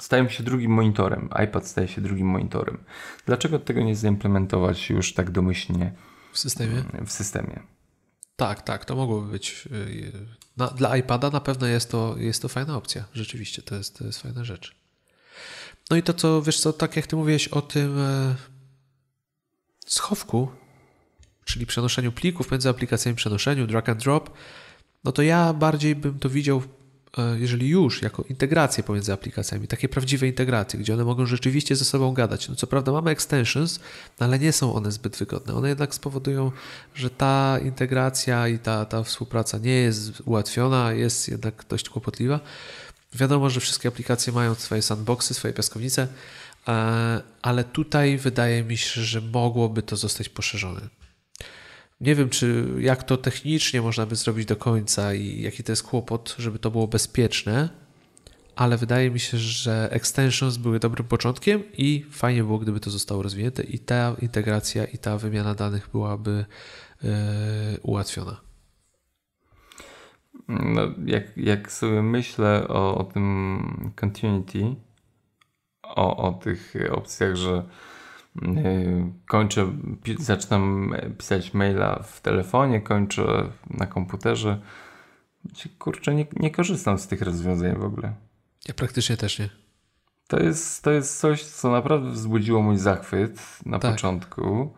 stają 0.00 0.28
się 0.28 0.42
drugim 0.42 0.70
monitorem. 0.70 1.28
iPad 1.44 1.66
staje 1.66 1.88
się 1.88 2.00
drugim 2.00 2.26
monitorem. 2.26 2.84
Dlaczego 3.26 3.58
tego 3.58 3.82
nie 3.82 3.96
zaimplementować 3.96 4.90
już 4.90 5.14
tak 5.14 5.30
domyślnie 5.30 5.92
w 6.32 6.38
systemie? 6.38 6.84
W 7.06 7.12
systemie. 7.12 7.60
Tak, 8.36 8.62
tak, 8.62 8.84
to 8.84 8.96
mogłoby 8.96 9.32
być. 9.32 9.68
Y, 9.72 10.12
na, 10.56 10.66
dla 10.66 10.96
iPada 10.96 11.30
na 11.30 11.40
pewno 11.40 11.66
jest 11.66 11.90
to, 11.90 12.14
jest 12.18 12.42
to 12.42 12.48
fajna 12.48 12.76
opcja. 12.76 13.04
Rzeczywiście, 13.14 13.62
to 13.62 13.74
jest, 13.74 13.98
to 13.98 14.04
jest 14.04 14.22
fajna 14.22 14.44
rzecz. 14.44 14.74
No 15.90 15.96
i 15.96 16.02
to, 16.02 16.14
co 16.14 16.42
wiesz, 16.42 16.60
co, 16.60 16.72
tak 16.72 16.96
jak 16.96 17.06
ty 17.06 17.16
mówiłeś 17.16 17.48
o 17.48 17.62
tym 17.62 17.98
e, 17.98 18.34
schowku, 19.86 20.50
czyli 21.44 21.66
przenoszeniu 21.66 22.12
plików 22.12 22.50
między 22.50 22.68
aplikacjami, 22.68 23.16
przenoszeniu, 23.16 23.66
drag 23.66 23.88
and 23.88 24.02
drop, 24.02 24.30
no 25.04 25.12
to 25.12 25.22
ja 25.22 25.52
bardziej 25.52 25.96
bym 25.96 26.18
to 26.18 26.30
widział 26.30 26.62
jeżeli 27.38 27.68
już, 27.68 28.02
jako 28.02 28.24
integrację 28.28 28.84
pomiędzy 28.84 29.12
aplikacjami, 29.12 29.68
takie 29.68 29.88
prawdziwe 29.88 30.26
integracje, 30.26 30.80
gdzie 30.80 30.94
one 30.94 31.04
mogą 31.04 31.26
rzeczywiście 31.26 31.76
ze 31.76 31.84
sobą 31.84 32.12
gadać. 32.12 32.48
No 32.48 32.54
co 32.54 32.66
prawda 32.66 32.92
mamy 32.92 33.10
extensions, 33.10 33.80
no 34.20 34.26
ale 34.26 34.38
nie 34.38 34.52
są 34.52 34.74
one 34.74 34.92
zbyt 34.92 35.16
wygodne. 35.16 35.54
One 35.54 35.68
jednak 35.68 35.94
spowodują, 35.94 36.52
że 36.94 37.10
ta 37.10 37.58
integracja 37.64 38.48
i 38.48 38.58
ta, 38.58 38.84
ta 38.84 39.02
współpraca 39.02 39.58
nie 39.58 39.74
jest 39.74 40.20
ułatwiona, 40.20 40.92
jest 40.92 41.28
jednak 41.28 41.64
dość 41.68 41.88
kłopotliwa. 41.88 42.40
Wiadomo, 43.14 43.50
że 43.50 43.60
wszystkie 43.60 43.88
aplikacje 43.88 44.32
mają 44.32 44.54
swoje 44.54 44.82
sandboxy, 44.82 45.34
swoje 45.34 45.54
piaskownice, 45.54 46.08
e, 46.68 47.22
ale 47.42 47.64
tutaj 47.64 48.18
wydaje 48.18 48.64
mi 48.64 48.76
się, 48.76 49.02
że 49.02 49.20
mogłoby 49.20 49.82
to 49.82 49.96
zostać 49.96 50.28
poszerzone. 50.28 50.99
Nie 52.00 52.14
wiem, 52.14 52.28
czy 52.28 52.66
jak 52.78 53.02
to 53.02 53.16
technicznie 53.16 53.82
można 53.82 54.06
by 54.06 54.16
zrobić 54.16 54.46
do 54.46 54.56
końca 54.56 55.14
i 55.14 55.42
jaki 55.42 55.62
to 55.62 55.72
jest 55.72 55.82
kłopot, 55.82 56.36
żeby 56.38 56.58
to 56.58 56.70
było 56.70 56.88
bezpieczne, 56.88 57.68
ale 58.56 58.76
wydaje 58.76 59.10
mi 59.10 59.20
się, 59.20 59.38
że 59.38 59.88
extensions 59.92 60.56
były 60.56 60.78
dobrym 60.78 61.08
początkiem 61.08 61.62
i 61.72 62.06
fajnie 62.10 62.44
było, 62.44 62.58
gdyby 62.58 62.80
to 62.80 62.90
zostało 62.90 63.22
rozwinięte 63.22 63.62
i 63.62 63.78
ta 63.78 64.16
integracja 64.22 64.84
i 64.84 64.98
ta 64.98 65.18
wymiana 65.18 65.54
danych 65.54 65.88
byłaby 65.92 66.44
yy, 67.02 67.10
ułatwiona. 67.82 68.40
No, 70.48 70.82
jak, 71.06 71.36
jak 71.36 71.72
sobie 71.72 72.02
myślę 72.02 72.68
o, 72.68 72.98
o 72.98 73.04
tym 73.04 73.92
continuity, 73.96 74.74
o, 75.82 76.16
o 76.16 76.32
tych 76.32 76.74
opcjach, 76.90 77.36
że 77.36 77.64
kończę, 79.26 79.72
zaczynam 80.18 80.94
pisać 81.18 81.54
maila 81.54 82.02
w 82.02 82.20
telefonie, 82.20 82.80
kończę 82.80 83.52
na 83.70 83.86
komputerze. 83.86 84.60
Kurczę, 85.78 86.14
nie, 86.14 86.26
nie 86.36 86.50
korzystam 86.50 86.98
z 86.98 87.06
tych 87.06 87.22
rozwiązań 87.22 87.76
w 87.76 87.84
ogóle. 87.84 88.14
Ja 88.68 88.74
praktycznie 88.74 89.16
też 89.16 89.38
nie. 89.38 89.50
To 90.28 90.40
jest, 90.40 90.84
to 90.84 90.90
jest 90.90 91.20
coś, 91.20 91.44
co 91.44 91.70
naprawdę 91.70 92.10
wzbudziło 92.10 92.62
mój 92.62 92.76
zachwyt 92.76 93.40
na 93.66 93.78
tak. 93.78 93.92
początku 93.92 94.74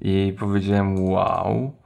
i 0.00 0.34
powiedziałem 0.38 1.04
wow, 1.04 1.76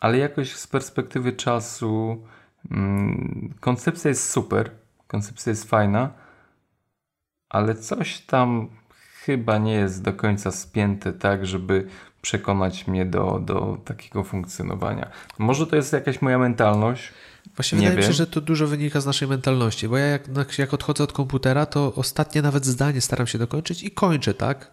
ale 0.00 0.18
jakoś 0.18 0.56
z 0.56 0.66
perspektywy 0.66 1.32
czasu 1.32 2.22
Mm, 2.70 3.54
koncepcja 3.60 4.08
jest 4.08 4.30
super, 4.30 4.70
koncepcja 5.06 5.50
jest 5.50 5.68
fajna, 5.68 6.10
ale 7.48 7.74
coś 7.74 8.20
tam 8.20 8.68
chyba 9.26 9.58
nie 9.58 9.72
jest 9.72 10.02
do 10.02 10.12
końca 10.12 10.50
spięte 10.50 11.12
tak, 11.12 11.46
żeby 11.46 11.86
przekonać 12.22 12.86
mnie 12.86 13.06
do, 13.06 13.42
do 13.46 13.78
takiego 13.84 14.24
funkcjonowania. 14.24 15.10
Może 15.38 15.66
to 15.66 15.76
jest 15.76 15.92
jakaś 15.92 16.22
moja 16.22 16.38
mentalność. 16.38 17.12
Właśnie 17.56 17.78
nie 17.78 17.84
wydaje 17.84 17.96
wiem. 17.96 18.08
mi 18.08 18.14
się, 18.14 18.16
że 18.16 18.26
to 18.26 18.40
dużo 18.40 18.66
wynika 18.66 19.00
z 19.00 19.06
naszej 19.06 19.28
mentalności, 19.28 19.88
bo 19.88 19.98
ja 19.98 20.06
jak, 20.06 20.28
jak 20.58 20.74
odchodzę 20.74 21.04
od 21.04 21.12
komputera, 21.12 21.66
to 21.66 21.94
ostatnie 21.94 22.42
nawet 22.42 22.66
zdanie 22.66 23.00
staram 23.00 23.26
się 23.26 23.38
dokończyć 23.38 23.82
i 23.82 23.90
kończę, 23.90 24.34
tak? 24.34 24.70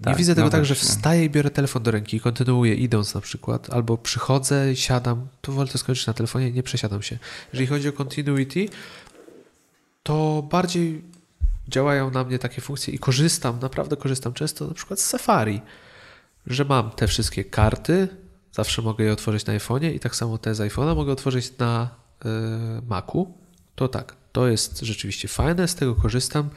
Nie 0.00 0.04
tak, 0.04 0.16
widzę 0.16 0.34
tego 0.34 0.44
no 0.44 0.50
tak, 0.50 0.64
że 0.64 0.74
wstaję 0.74 1.24
i 1.24 1.30
biorę 1.30 1.50
telefon 1.50 1.82
do 1.82 1.90
ręki 1.90 2.16
i 2.16 2.20
kontynuuję 2.20 2.74
idąc 2.74 3.14
na 3.14 3.20
przykład, 3.20 3.70
albo 3.70 3.98
przychodzę 3.98 4.72
i 4.72 4.76
siadam, 4.76 5.26
to 5.40 5.52
wolę 5.52 5.70
to 5.70 5.78
skończyć 5.78 6.06
na 6.06 6.12
telefonie 6.12 6.48
i 6.48 6.52
nie 6.52 6.62
przesiadam 6.62 7.02
się. 7.02 7.18
Jeżeli 7.52 7.66
chodzi 7.66 7.88
o 7.88 7.92
continuity, 7.92 8.68
to 10.02 10.44
bardziej 10.50 11.02
działają 11.68 12.10
na 12.10 12.24
mnie 12.24 12.38
takie 12.38 12.60
funkcje 12.60 12.94
i 12.94 12.98
korzystam, 12.98 13.58
naprawdę 13.60 13.96
korzystam 13.96 14.32
często 14.32 14.66
na 14.66 14.74
przykład 14.74 15.00
z 15.00 15.06
Safari, 15.06 15.60
że 16.46 16.64
mam 16.64 16.90
te 16.90 17.06
wszystkie 17.06 17.44
karty, 17.44 18.08
zawsze 18.52 18.82
mogę 18.82 19.04
je 19.04 19.12
otworzyć 19.12 19.46
na 19.46 19.52
iPhone'ie 19.58 19.94
i 19.94 20.00
tak 20.00 20.16
samo 20.16 20.38
te 20.38 20.54
z 20.54 20.60
iPhone'a 20.60 20.96
mogę 20.96 21.12
otworzyć 21.12 21.58
na 21.58 21.88
y, 22.24 22.28
Macu. 22.86 23.34
To 23.74 23.88
tak, 23.88 24.16
to 24.32 24.48
jest 24.48 24.80
rzeczywiście 24.80 25.28
fajne, 25.28 25.68
z 25.68 25.74
tego 25.74 25.94
korzystam. 25.94 26.50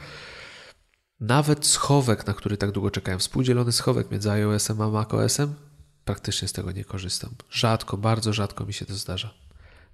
Nawet 1.20 1.66
schowek, 1.66 2.26
na 2.26 2.34
który 2.34 2.56
tak 2.56 2.70
długo 2.70 2.90
czekałem, 2.90 3.20
współdzielony 3.20 3.72
schowek 3.72 4.10
między 4.10 4.30
iOS-em 4.30 4.80
a 4.80 4.90
macOS-em, 4.90 5.54
praktycznie 6.04 6.48
z 6.48 6.52
tego 6.52 6.72
nie 6.72 6.84
korzystam. 6.84 7.30
Rzadko, 7.50 7.96
bardzo 7.96 8.32
rzadko 8.32 8.66
mi 8.66 8.72
się 8.72 8.86
to 8.86 8.94
zdarza. 8.94 9.45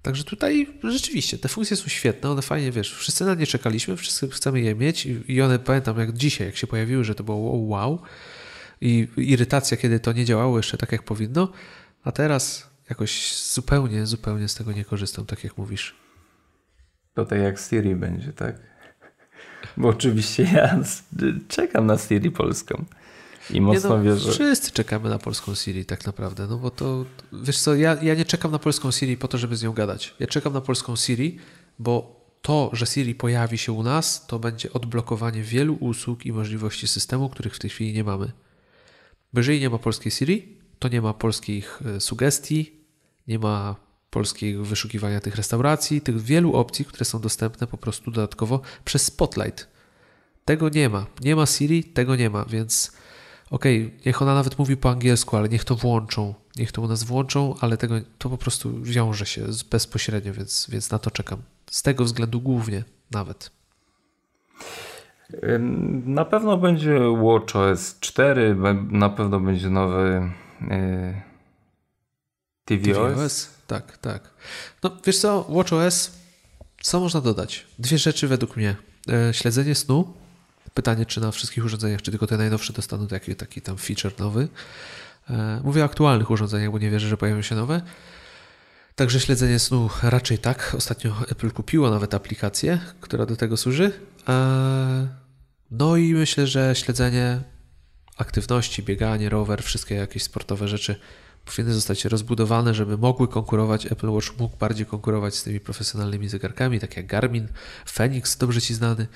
Także 0.03 0.23
tutaj 0.23 0.67
rzeczywiście 0.83 1.37
te 1.37 1.49
funkcje 1.49 1.77
są 1.77 1.87
świetne, 1.87 2.29
one 2.29 2.41
fajnie, 2.41 2.71
wiesz, 2.71 2.95
wszyscy 2.95 3.25
na 3.25 3.33
nie 3.33 3.47
czekaliśmy, 3.47 3.97
wszyscy 3.97 4.29
chcemy 4.29 4.61
je 4.61 4.75
mieć 4.75 5.07
i 5.27 5.41
one, 5.41 5.59
pamiętam 5.59 5.99
jak 5.99 6.13
dzisiaj, 6.13 6.47
jak 6.47 6.57
się 6.57 6.67
pojawiły, 6.67 7.03
że 7.03 7.15
to 7.15 7.23
było 7.23 7.57
wow 7.57 8.01
i 8.81 9.07
irytacja, 9.17 9.77
kiedy 9.77 9.99
to 9.99 10.13
nie 10.13 10.25
działało 10.25 10.57
jeszcze 10.57 10.77
tak, 10.77 10.91
jak 10.91 11.03
powinno, 11.03 11.51
a 12.03 12.11
teraz 12.11 12.69
jakoś 12.89 13.37
zupełnie, 13.53 14.05
zupełnie 14.05 14.47
z 14.47 14.55
tego 14.55 14.71
nie 14.71 14.85
korzystam, 14.85 15.25
tak 15.25 15.43
jak 15.43 15.57
mówisz. 15.57 15.95
To 17.13 17.25
tak 17.25 17.39
jak 17.39 17.59
Siri 17.59 17.95
będzie, 17.95 18.33
tak? 18.33 18.55
Bo 19.77 19.87
oczywiście 19.87 20.43
ja 20.53 20.79
czekam 21.47 21.85
na 21.85 21.97
Siri 21.97 22.31
polską. 22.31 22.85
I 23.49 23.61
mocno 23.61 23.89
nie 23.89 23.95
no, 23.95 24.03
wierzę. 24.03 24.31
Wszyscy 24.31 24.71
czekamy 24.71 25.09
na 25.09 25.19
polską 25.19 25.55
Siri 25.55 25.85
tak 25.85 26.05
naprawdę, 26.05 26.47
no 26.47 26.57
bo 26.57 26.71
to, 26.71 27.05
wiesz 27.33 27.59
co, 27.59 27.75
ja, 27.75 27.97
ja 28.01 28.15
nie 28.15 28.25
czekam 28.25 28.51
na 28.51 28.59
polską 28.59 28.91
Siri 28.91 29.17
po 29.17 29.27
to, 29.27 29.37
żeby 29.37 29.57
z 29.57 29.63
nią 29.63 29.73
gadać. 29.73 30.15
Ja 30.19 30.27
czekam 30.27 30.53
na 30.53 30.61
polską 30.61 30.95
Siri, 30.95 31.37
bo 31.79 32.23
to, 32.41 32.69
że 32.73 32.85
Siri 32.85 33.15
pojawi 33.15 33.57
się 33.57 33.71
u 33.71 33.83
nas, 33.83 34.27
to 34.27 34.39
będzie 34.39 34.73
odblokowanie 34.73 35.43
wielu 35.43 35.77
usług 35.79 36.25
i 36.25 36.33
możliwości 36.33 36.87
systemu, 36.87 37.29
których 37.29 37.55
w 37.55 37.59
tej 37.59 37.69
chwili 37.69 37.93
nie 37.93 38.03
mamy. 38.03 38.31
Bo 39.33 39.39
jeżeli 39.39 39.59
nie 39.59 39.69
ma 39.69 39.77
polskiej 39.77 40.11
Siri, 40.11 40.57
to 40.79 40.87
nie 40.87 41.01
ma 41.01 41.13
polskich 41.13 41.81
e, 41.85 41.99
sugestii, 41.99 42.73
nie 43.27 43.39
ma 43.39 43.75
polskiego 44.09 44.63
wyszukiwania 44.63 45.19
tych 45.19 45.35
restauracji, 45.35 46.01
tych 46.01 46.21
wielu 46.21 46.53
opcji, 46.53 46.85
które 46.85 47.05
są 47.05 47.21
dostępne 47.21 47.67
po 47.67 47.77
prostu 47.77 48.11
dodatkowo 48.11 48.61
przez 48.85 49.03
Spotlight. 49.05 49.67
Tego 50.45 50.69
nie 50.69 50.89
ma. 50.89 51.05
Nie 51.21 51.35
ma 51.35 51.45
Siri, 51.45 51.83
tego 51.83 52.15
nie 52.15 52.29
ma, 52.29 52.45
więc 52.45 52.91
okej, 53.53 53.85
okay, 53.85 53.99
niech 54.05 54.21
ona 54.21 54.33
nawet 54.33 54.59
mówi 54.59 54.77
po 54.77 54.89
angielsku, 54.89 55.37
ale 55.37 55.49
niech 55.49 55.65
to 55.65 55.75
włączą, 55.75 56.33
niech 56.55 56.71
to 56.71 56.81
u 56.81 56.87
nas 56.87 57.03
włączą, 57.03 57.55
ale 57.61 57.77
tego, 57.77 57.95
to 58.17 58.29
po 58.29 58.37
prostu 58.37 58.81
wiąże 58.81 59.25
się 59.25 59.45
bezpośrednio, 59.71 60.33
więc, 60.33 60.67
więc 60.69 60.91
na 60.91 60.99
to 60.99 61.11
czekam. 61.11 61.41
Z 61.71 61.81
tego 61.81 62.03
względu 62.03 62.41
głównie 62.41 62.83
nawet. 63.11 63.51
Na 66.05 66.25
pewno 66.25 66.57
będzie 66.57 66.99
WatchOS 67.23 67.99
4, 67.99 68.55
na 68.91 69.09
pewno 69.09 69.39
będzie 69.39 69.69
nowy 69.69 70.31
yy, 72.67 72.79
tvOS. 72.79 73.15
tvOS. 73.15 73.49
Tak, 73.67 73.97
tak. 73.97 74.33
No 74.83 74.91
wiesz 75.05 75.17
co, 75.17 75.43
WatchOS, 75.49 76.11
co 76.81 76.99
można 76.99 77.21
dodać? 77.21 77.67
Dwie 77.79 77.97
rzeczy 77.97 78.27
według 78.27 78.57
mnie. 78.57 78.75
E, 79.09 79.33
śledzenie 79.33 79.75
snu 79.75 80.13
Pytanie, 80.73 81.05
czy 81.05 81.21
na 81.21 81.31
wszystkich 81.31 81.65
urządzeniach, 81.65 82.01
czy 82.01 82.11
tylko 82.11 82.27
te 82.27 82.37
najnowsze 82.37 82.73
dostaną 82.73 83.07
taki, 83.07 83.35
taki 83.35 83.61
tam 83.61 83.77
feature 83.77 84.19
nowy. 84.19 84.47
E, 85.29 85.61
mówię 85.63 85.81
o 85.81 85.85
aktualnych 85.85 86.31
urządzeniach, 86.31 86.71
bo 86.71 86.79
nie 86.79 86.89
wierzę, 86.89 87.07
że 87.07 87.17
pojawią 87.17 87.41
się 87.41 87.55
nowe. 87.55 87.81
Także 88.95 89.19
śledzenie 89.19 89.59
snu 89.59 89.89
raczej 90.03 90.37
tak. 90.37 90.75
Ostatnio 90.77 91.15
Apple 91.31 91.51
kupiło 91.51 91.89
nawet 91.89 92.13
aplikację, 92.13 92.79
która 93.01 93.25
do 93.25 93.35
tego 93.35 93.57
służy. 93.57 93.91
E, 94.27 95.07
no 95.71 95.97
i 95.97 96.13
myślę, 96.13 96.47
że 96.47 96.75
śledzenie 96.75 97.41
aktywności, 98.17 98.83
bieganie, 98.83 99.29
rower, 99.29 99.63
wszystkie 99.63 99.95
jakieś 99.95 100.23
sportowe 100.23 100.67
rzeczy 100.67 100.95
powinny 101.45 101.73
zostać 101.73 102.05
rozbudowane, 102.05 102.73
żeby 102.73 102.97
mogły 102.97 103.27
konkurować, 103.27 103.85
Apple 103.85 104.09
Watch 104.09 104.37
mógł 104.39 104.57
bardziej 104.57 104.85
konkurować 104.85 105.35
z 105.35 105.43
tymi 105.43 105.59
profesjonalnymi 105.59 106.29
zegarkami, 106.29 106.79
tak 106.79 106.97
jak 106.97 107.05
Garmin, 107.05 107.47
Fenix, 107.89 108.37
dobrze 108.37 108.61
Ci 108.61 108.73
znany, 108.73 109.07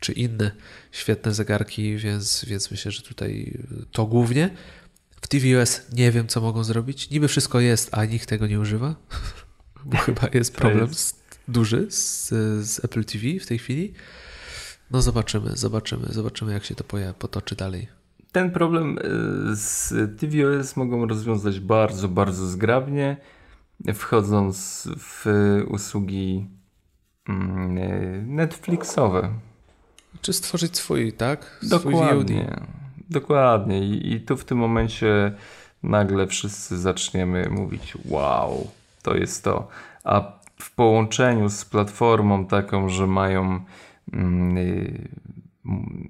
czy 0.00 0.12
inne 0.12 0.50
świetne 0.92 1.34
zegarki, 1.34 1.96
więc, 1.96 2.44
więc 2.44 2.70
myślę, 2.70 2.92
że 2.92 3.02
tutaj 3.02 3.58
to 3.92 4.06
głównie. 4.06 4.50
W 5.20 5.28
tvOS 5.28 5.80
nie 5.92 6.12
wiem, 6.12 6.28
co 6.28 6.40
mogą 6.40 6.64
zrobić. 6.64 7.10
Niby 7.10 7.28
wszystko 7.28 7.60
jest, 7.60 7.88
a 7.92 8.04
nikt 8.04 8.28
tego 8.28 8.46
nie 8.46 8.60
używa, 8.60 8.94
bo 9.84 9.96
chyba 9.96 10.28
jest 10.34 10.54
problem 10.54 10.88
jest... 10.88 11.38
duży 11.48 11.86
z, 11.90 12.28
z 12.66 12.84
Apple 12.84 13.04
TV 13.04 13.40
w 13.40 13.46
tej 13.46 13.58
chwili. 13.58 13.94
No 14.90 15.02
zobaczymy, 15.02 15.56
zobaczymy, 15.56 16.06
zobaczymy 16.10 16.52
jak 16.52 16.64
się 16.64 16.74
to 16.74 16.84
potoczy 17.18 17.56
dalej 17.56 17.95
ten 18.36 18.50
problem 18.50 18.98
y, 18.98 19.56
z 19.56 19.94
tvOS 20.20 20.76
mogą 20.76 21.06
rozwiązać 21.06 21.60
bardzo, 21.60 22.08
bardzo 22.08 22.46
zgrabnie, 22.46 23.16
wchodząc 23.94 24.88
w 24.98 25.24
usługi 25.68 26.46
mm, 27.28 27.78
y, 27.78 28.24
Netflixowe. 28.26 29.28
Czy 30.20 30.32
stworzyć 30.32 30.76
swój, 30.76 31.12
tak? 31.12 31.58
Swój 31.62 31.92
dokładnie. 31.94 32.44
VOD. 32.44 32.60
Dokładnie. 33.10 33.86
I, 33.86 34.12
I 34.12 34.20
tu 34.20 34.36
w 34.36 34.44
tym 34.44 34.58
momencie 34.58 35.32
nagle 35.82 36.26
wszyscy 36.26 36.78
zaczniemy 36.78 37.48
mówić: 37.50 37.94
Wow, 38.04 38.70
to 39.02 39.14
jest 39.14 39.44
to. 39.44 39.68
A 40.04 40.32
w 40.58 40.74
połączeniu 40.74 41.48
z 41.48 41.64
platformą 41.64 42.46
taką, 42.46 42.88
że 42.88 43.06
mają 43.06 43.60
mm, 44.12 44.58
y, 44.58 45.08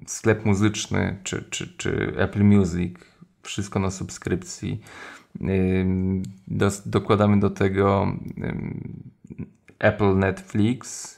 sklep 0.07 0.45
muzyczny 0.45 1.17
czy, 1.25 1.45
czy, 1.51 1.77
czy 1.77 2.15
Apple 2.17 2.45
Music, 2.45 2.95
wszystko 3.43 3.79
na 3.79 3.91
subskrypcji. 3.91 4.81
Do, 6.49 6.71
dokładamy 6.87 7.41
do 7.41 7.51
tego 7.51 8.13
Apple 9.79 10.19
Netflix. 10.19 11.17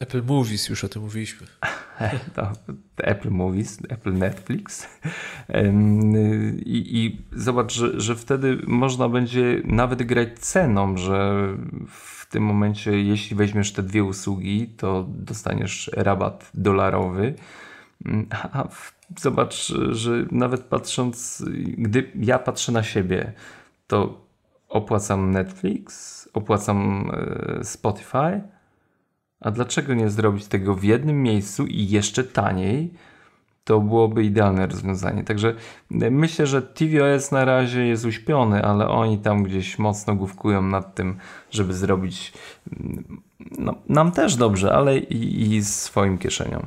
Apple 0.00 0.22
Movies, 0.22 0.68
już 0.68 0.84
o 0.84 0.88
tym 0.88 1.02
mówiliśmy. 1.02 1.46
to, 2.34 2.52
Apple 2.96 3.30
Movies, 3.30 3.78
Apple 3.88 4.12
Netflix. 4.12 4.88
I, 6.64 6.98
i 6.98 7.22
zobacz, 7.32 7.72
że, 7.72 8.00
że 8.00 8.16
wtedy 8.16 8.58
można 8.66 9.08
będzie 9.08 9.62
nawet 9.64 10.02
grać 10.02 10.38
ceną, 10.38 10.96
że 10.96 11.46
w 11.88 12.19
tym 12.30 12.42
momencie, 12.42 13.02
jeśli 13.02 13.36
weźmiesz 13.36 13.72
te 13.72 13.82
dwie 13.82 14.04
usługi, 14.04 14.68
to 14.68 15.06
dostaniesz 15.08 15.90
rabat 15.96 16.50
dolarowy. 16.54 17.34
Mm, 18.06 18.26
a 18.52 18.68
zobacz, 19.18 19.72
że 19.90 20.26
nawet 20.30 20.64
patrząc, 20.64 21.44
gdy 21.78 22.12
ja 22.14 22.38
patrzę 22.38 22.72
na 22.72 22.82
siebie, 22.82 23.32
to 23.86 24.26
opłacam 24.68 25.30
Netflix, 25.30 26.28
opłacam 26.32 27.10
e, 27.12 27.64
Spotify. 27.64 28.40
A 29.40 29.50
dlaczego 29.50 29.94
nie 29.94 30.10
zrobić 30.10 30.46
tego 30.46 30.74
w 30.74 30.84
jednym 30.84 31.22
miejscu 31.22 31.66
i 31.66 31.88
jeszcze 31.88 32.24
taniej? 32.24 32.94
To 33.64 33.80
byłoby 33.80 34.24
idealne 34.24 34.66
rozwiązanie. 34.66 35.24
Także 35.24 35.54
e, 36.00 36.10
myślę, 36.10 36.46
że 36.46 36.62
tvOS 36.62 37.32
na 37.32 37.44
razie 37.44 37.86
jest 37.86 38.04
uśpiony, 38.04 38.62
ale 38.62 38.88
oni 38.88 39.18
tam 39.18 39.42
gdzieś 39.42 39.78
mocno 39.78 40.14
główkują 40.14 40.62
nad 40.62 40.94
tym, 40.94 41.16
żeby 41.50 41.74
zrobić 41.74 42.32
mm, 42.80 43.22
no, 43.58 43.74
nam 43.88 44.12
też 44.12 44.36
dobrze, 44.36 44.72
ale 44.72 44.98
i, 44.98 45.52
i 45.56 45.64
swoim 45.64 46.18
kieszeniom. 46.18 46.62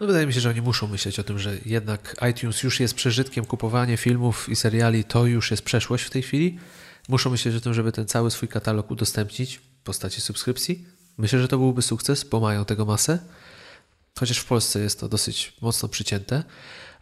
No 0.00 0.06
wydaje 0.06 0.26
mi 0.26 0.32
się, 0.32 0.40
że 0.40 0.50
oni 0.50 0.62
muszą 0.62 0.86
myśleć 0.86 1.18
o 1.18 1.24
tym, 1.24 1.38
że 1.38 1.56
jednak 1.66 2.16
iTunes 2.30 2.62
już 2.62 2.80
jest 2.80 2.94
przeżytkiem, 2.94 3.44
kupowanie 3.44 3.96
filmów 3.96 4.48
i 4.48 4.56
seriali 4.56 5.04
to 5.04 5.26
już 5.26 5.50
jest 5.50 5.62
przeszłość 5.62 6.04
w 6.04 6.10
tej 6.10 6.22
chwili. 6.22 6.58
Muszą 7.08 7.30
myśleć 7.30 7.54
o 7.54 7.60
tym, 7.60 7.74
żeby 7.74 7.92
ten 7.92 8.06
cały 8.06 8.30
swój 8.30 8.48
katalog 8.48 8.90
udostępnić 8.90 9.56
w 9.56 9.84
postaci 9.84 10.20
subskrypcji. 10.20 10.84
Myślę, 11.18 11.38
że 11.38 11.48
to 11.48 11.58
byłby 11.58 11.82
sukces, 11.82 12.24
bo 12.24 12.40
mają 12.40 12.64
tego 12.64 12.84
masę 12.84 13.18
chociaż 14.18 14.38
w 14.38 14.44
Polsce 14.44 14.80
jest 14.80 15.00
to 15.00 15.08
dosyć 15.08 15.52
mocno 15.60 15.88
przycięte. 15.88 16.44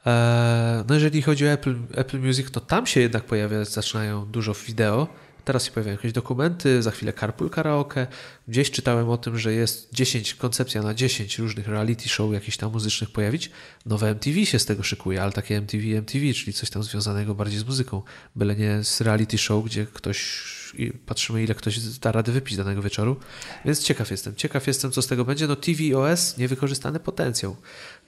E, 0.07 0.85
no 0.89 0.95
jeżeli 0.95 1.23
chodzi 1.23 1.47
o 1.47 1.51
Apple, 1.51 1.77
Apple 1.95 2.19
Music, 2.19 2.51
to 2.51 2.61
tam 2.61 2.87
się 2.87 3.01
jednak 3.01 3.25
pojawia, 3.25 3.65
zaczynają 3.65 4.27
dużo 4.27 4.55
wideo. 4.67 5.09
Teraz 5.45 5.65
się 5.65 5.71
pojawiają 5.71 5.97
jakieś 5.97 6.13
dokumenty, 6.13 6.83
za 6.83 6.91
chwilę 6.91 7.13
Carpool 7.13 7.51
Karaoke. 7.51 8.07
Gdzieś 8.49 8.71
czytałem 8.71 9.11
o 9.11 9.17
tym, 9.17 9.39
że 9.39 9.53
jest 9.53 9.89
10, 9.93 10.35
koncepcja 10.35 10.83
na 10.83 10.95
10 10.95 11.39
różnych 11.39 11.69
reality 11.69 12.09
show 12.09 12.33
jakichś 12.33 12.57
tam 12.57 12.73
muzycznych 12.73 13.11
pojawić. 13.11 13.51
Nowe 13.87 14.11
MTV 14.11 14.47
się 14.47 14.59
z 14.59 14.67
tego 14.67 14.83
szykuje, 14.83 15.23
ale 15.23 15.33
takie 15.33 15.57
MTV, 15.57 15.85
MTV, 15.99 16.35
czyli 16.35 16.53
coś 16.53 16.71
tam 16.71 16.83
związanego 16.83 17.35
bardziej 17.35 17.59
z 17.59 17.65
muzyką. 17.65 18.03
Byle 18.37 18.57
nie 18.57 18.85
z 18.85 19.01
reality 19.01 19.39
show, 19.39 19.65
gdzie 19.65 19.87
ktoś 19.87 20.43
i 20.77 20.93
patrzymy, 20.93 21.43
ile 21.43 21.55
ktoś 21.55 21.79
da 21.79 22.13
rady 22.13 22.33
wypić 22.33 22.57
danego 22.57 22.83
wieczoru. 22.83 23.17
Więc 23.65 23.83
ciekaw 23.83 24.11
jestem. 24.11 24.35
Ciekaw 24.35 24.67
jestem, 24.67 24.91
co 24.91 25.03
z 25.03 25.07
tego 25.07 25.25
będzie. 25.25 25.47
No 25.47 25.57
TVOS, 25.57 26.39
niewykorzystany 26.39 27.01
potencjał, 27.01 27.57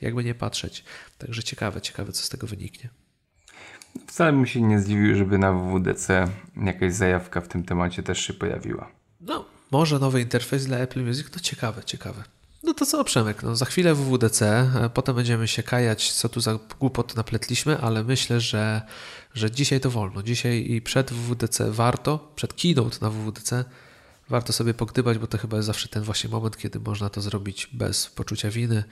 jakby 0.00 0.24
nie 0.24 0.34
patrzeć. 0.34 0.84
Także 1.18 1.42
ciekawe, 1.42 1.80
ciekawe, 1.80 2.12
co 2.12 2.22
z 2.22 2.28
tego 2.28 2.46
wyniknie. 2.46 2.90
Wcale 4.06 4.32
bym 4.32 4.46
się 4.46 4.60
nie 4.60 4.80
zdziwił, 4.80 5.16
żeby 5.16 5.38
na 5.38 5.52
WWDC 5.52 6.28
jakaś 6.56 6.94
zajawka 6.94 7.40
w 7.40 7.48
tym 7.48 7.64
temacie 7.64 8.02
też 8.02 8.20
się 8.20 8.32
pojawiła. 8.34 8.90
No, 9.20 9.44
może 9.70 9.98
nowy 9.98 10.20
interfejs 10.20 10.66
dla 10.66 10.78
Apple 10.78 11.04
Music, 11.04 11.30
to 11.30 11.40
ciekawe, 11.40 11.84
ciekawe. 11.84 12.24
No 12.62 12.74
to 12.74 12.86
co, 12.86 13.04
Przemek, 13.04 13.42
no 13.42 13.56
za 13.56 13.64
chwilę 13.64 13.94
WWDC, 13.94 14.70
potem 14.94 15.16
będziemy 15.16 15.48
się 15.48 15.62
kajać, 15.62 16.12
co 16.12 16.28
tu 16.28 16.40
za 16.40 16.58
głupot 16.80 17.16
napletliśmy, 17.16 17.78
ale 17.78 18.04
myślę, 18.04 18.40
że, 18.40 18.82
że 19.36 19.50
dzisiaj 19.50 19.80
to 19.80 19.90
wolno. 19.90 20.22
Dzisiaj 20.22 20.70
i 20.70 20.82
przed 20.82 21.12
WWDC 21.12 21.70
warto, 21.70 22.32
przed 22.36 22.54
keynote 22.54 22.98
na 23.00 23.10
WWDC 23.10 23.64
warto 24.28 24.52
sobie 24.52 24.74
pogdybać, 24.74 25.18
bo 25.18 25.26
to 25.26 25.38
chyba 25.38 25.56
jest 25.56 25.66
zawsze 25.66 25.88
ten 25.88 26.02
właśnie 26.02 26.30
moment, 26.30 26.56
kiedy 26.56 26.80
można 26.80 27.08
to 27.08 27.20
zrobić 27.20 27.68
bez 27.72 28.06
poczucia 28.06 28.50
winy 28.50 28.84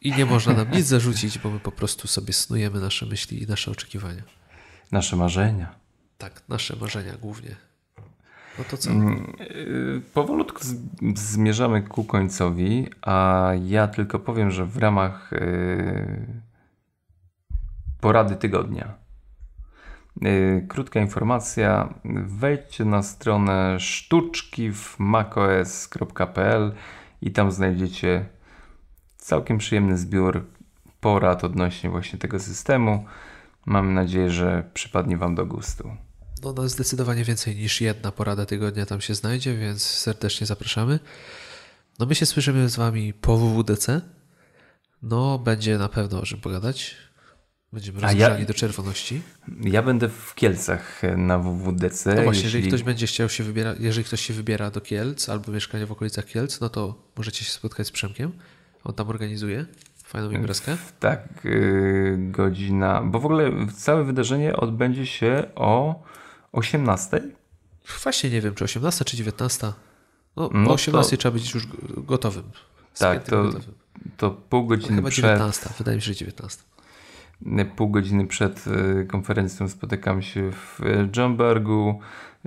i 0.00 0.12
nie 0.12 0.26
można 0.26 0.52
nam 0.52 0.70
nic 0.70 0.86
zarzucić, 0.86 1.38
bo 1.38 1.50
my 1.50 1.60
po 1.60 1.72
prostu 1.72 2.08
sobie 2.08 2.32
snujemy 2.32 2.80
nasze 2.80 3.06
myśli 3.06 3.42
i 3.42 3.46
nasze 3.46 3.70
oczekiwania. 3.70 4.22
Nasze 4.92 5.16
marzenia. 5.16 5.74
Tak, 6.18 6.42
nasze 6.48 6.76
marzenia 6.80 7.16
głównie. 7.16 7.56
No 8.58 8.64
to 8.70 8.76
co? 8.76 8.90
Y, 8.90 10.02
powolutku 10.14 10.60
zmierzamy 11.14 11.82
ku 11.82 12.04
końcowi, 12.04 12.86
a 13.02 13.50
ja 13.64 13.88
tylko 13.88 14.18
powiem, 14.18 14.50
że 14.50 14.66
w 14.66 14.76
ramach 14.76 15.32
y, 15.32 16.42
porady 18.00 18.36
tygodnia. 18.36 18.94
Y, 20.26 20.66
krótka 20.68 21.00
informacja. 21.00 21.94
Wejdźcie 22.26 22.84
na 22.84 23.02
stronę 23.02 23.80
sztuczki 23.80 24.72
w 24.72 24.98
macos.pl 24.98 26.72
i 27.22 27.30
tam 27.30 27.52
znajdziecie 27.52 28.26
całkiem 29.16 29.58
przyjemny 29.58 29.98
zbiór 29.98 30.46
porad 31.00 31.44
odnośnie 31.44 31.90
właśnie 31.90 32.18
tego 32.18 32.38
systemu. 32.38 33.04
Mam 33.66 33.94
nadzieję, 33.94 34.30
że 34.30 34.70
przypadnie 34.74 35.16
Wam 35.16 35.34
do 35.34 35.46
gustu. 35.46 35.96
No, 36.42 36.52
no 36.52 36.68
zdecydowanie 36.68 37.24
więcej 37.24 37.56
niż 37.56 37.80
jedna 37.80 38.12
porada 38.12 38.46
tygodnia 38.46 38.86
tam 38.86 39.00
się 39.00 39.14
znajdzie, 39.14 39.56
więc 39.56 39.82
serdecznie 39.82 40.46
zapraszamy. 40.46 40.98
No 41.98 42.06
my 42.06 42.14
się 42.14 42.26
słyszymy 42.26 42.68
z 42.68 42.76
Wami 42.76 43.12
po 43.12 43.36
WWDC. 43.36 44.00
No 45.02 45.38
będzie 45.38 45.78
na 45.78 45.88
pewno 45.88 46.20
o 46.20 46.26
czym 46.26 46.40
pogadać. 46.40 46.96
Będziemy 47.72 48.00
rozgrzani 48.00 48.40
ja, 48.40 48.46
do 48.46 48.54
czerwoności. 48.54 49.22
Ja 49.62 49.82
będę 49.82 50.08
w 50.08 50.34
Kielcach 50.34 51.02
na 51.16 51.38
WWDC. 51.38 52.14
No 52.14 52.22
właśnie, 52.22 52.42
jeśli... 52.42 52.44
jeżeli 52.44 52.68
ktoś 52.68 52.82
będzie 52.82 53.06
chciał 53.06 53.28
się 53.28 53.44
wybierać, 53.44 53.78
jeżeli 53.80 54.04
ktoś 54.04 54.20
się 54.20 54.34
wybiera 54.34 54.70
do 54.70 54.80
Kielc 54.80 55.28
albo 55.28 55.52
mieszkanie 55.52 55.86
w 55.86 55.92
okolicach 55.92 56.24
Kielc, 56.24 56.60
no 56.60 56.68
to 56.68 56.94
możecie 57.16 57.44
się 57.44 57.52
spotkać 57.52 57.86
z 57.86 57.90
Przemkiem. 57.90 58.32
On 58.84 58.94
tam 58.94 59.08
organizuje 59.08 59.66
fajną 60.04 60.30
imprezkę. 60.30 60.76
Tak, 61.00 61.28
yy, 61.44 62.16
godzina, 62.18 63.02
bo 63.02 63.20
w 63.20 63.24
ogóle 63.24 63.50
całe 63.76 64.04
wydarzenie 64.04 64.56
odbędzie 64.56 65.06
się 65.06 65.44
o 65.54 66.02
18? 66.52 67.22
Właśnie 68.02 68.30
nie 68.30 68.40
wiem, 68.40 68.54
czy 68.54 68.64
18 68.64 69.04
czy 69.04 69.16
19. 69.16 69.72
No, 70.36 70.50
no 70.52 70.70
o 70.70 70.74
18 70.74 71.16
to... 71.16 71.20
trzeba 71.20 71.32
być 71.32 71.54
już 71.54 71.66
gotowym. 71.96 72.44
Tak, 72.98 73.24
to, 73.24 73.42
gotowym. 73.42 73.74
to 74.16 74.30
pół 74.30 74.66
godziny 74.66 74.96
chyba 74.96 75.10
przed... 75.10 75.24
19, 75.24 75.70
wydaje 75.78 75.96
mi 75.96 76.02
się, 76.02 76.06
że 76.06 76.14
19. 76.14 76.62
Pół 77.76 77.88
godziny 77.88 78.26
przed 78.26 78.64
y, 78.66 79.06
konferencją 79.06 79.68
spotykam 79.68 80.22
się 80.22 80.52
w 80.52 80.80
Jumbergu, 81.16 82.00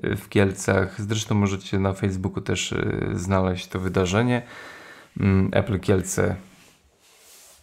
y, 0.04 0.16
w 0.16 0.30
Kielcach. 0.30 1.02
Zresztą 1.02 1.36
możecie 1.36 1.80
na 1.80 1.94
Facebooku 1.94 2.42
też 2.42 2.72
y, 2.72 3.10
znaleźć 3.14 3.68
to 3.68 3.80
wydarzenie. 3.80 4.42
Mm, 5.20 5.50
Apple 5.54 5.80
Kielce 5.80 6.36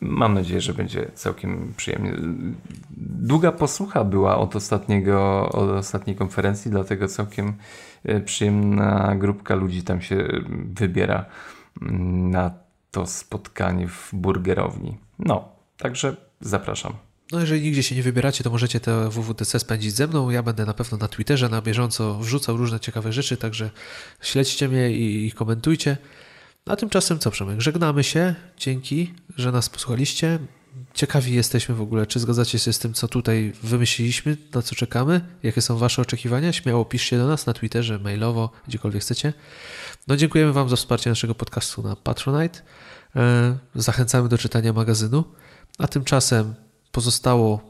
Mam 0.00 0.34
nadzieję, 0.34 0.60
że 0.60 0.74
będzie 0.74 1.10
całkiem 1.14 1.74
przyjemnie. 1.76 2.12
Długa 3.00 3.52
posłucha 3.52 4.04
była 4.04 4.38
od, 4.38 4.56
ostatniego, 4.56 5.48
od 5.48 5.70
ostatniej 5.70 6.16
konferencji, 6.16 6.70
dlatego 6.70 7.08
całkiem 7.08 7.52
e, 8.04 8.20
przyjemna 8.20 9.14
grupka 9.16 9.54
ludzi 9.54 9.82
tam 9.82 10.00
się 10.00 10.28
wybiera 10.74 11.24
mm, 11.82 12.30
na 12.30 12.50
to 12.90 13.06
spotkanie 13.06 13.88
w 13.88 14.10
burgerowni. 14.12 14.98
No, 15.18 15.48
także 15.78 16.16
zapraszam. 16.40 16.92
No 17.32 17.40
jeżeli 17.40 17.62
nigdzie 17.62 17.82
się 17.82 17.94
nie 17.94 18.02
wybieracie, 18.02 18.44
to 18.44 18.50
możecie 18.50 18.80
te 18.80 19.10
WWDC 19.10 19.58
spędzić 19.58 19.94
ze 19.94 20.06
mną. 20.06 20.30
Ja 20.30 20.42
będę 20.42 20.66
na 20.66 20.74
pewno 20.74 20.98
na 20.98 21.08
Twitterze 21.08 21.48
na 21.48 21.62
bieżąco 21.62 22.18
wrzucał 22.18 22.56
różne 22.56 22.80
ciekawe 22.80 23.12
rzeczy, 23.12 23.36
także 23.36 23.70
śledźcie 24.22 24.68
mnie 24.68 24.92
i, 24.92 25.26
i 25.26 25.32
komentujcie. 25.32 25.96
A 26.66 26.76
tymczasem 26.76 27.18
co, 27.18 27.30
Przemek? 27.30 27.60
Żegnamy 27.60 28.04
się. 28.04 28.34
Dzięki, 28.58 29.14
że 29.36 29.52
nas 29.52 29.68
posłuchaliście. 29.68 30.38
Ciekawi 30.94 31.34
jesteśmy 31.34 31.74
w 31.74 31.80
ogóle, 31.80 32.06
czy 32.06 32.20
zgadzacie 32.20 32.58
się 32.58 32.72
z 32.72 32.78
tym, 32.78 32.94
co 32.94 33.08
tutaj 33.08 33.52
wymyśliliśmy, 33.62 34.36
na 34.54 34.62
co 34.62 34.74
czekamy, 34.74 35.20
jakie 35.42 35.62
są 35.62 35.78
Wasze 35.78 36.02
oczekiwania. 36.02 36.52
Śmiało 36.52 36.84
piszcie 36.84 37.18
do 37.18 37.26
nas 37.26 37.46
na 37.46 37.52
Twitterze, 37.52 37.98
mailowo, 37.98 38.50
gdziekolwiek 38.68 39.02
chcecie. 39.02 39.32
No 40.08 40.16
dziękujemy 40.16 40.52
Wam 40.52 40.68
za 40.68 40.76
wsparcie 40.76 41.10
naszego 41.10 41.34
podcastu 41.34 41.82
na 41.82 41.96
Patronite. 41.96 42.60
E, 43.16 43.58
zachęcamy 43.74 44.28
do 44.28 44.38
czytania 44.38 44.72
magazynu. 44.72 45.24
A 45.78 45.88
tymczasem 45.88 46.54
pozostało 46.92 47.60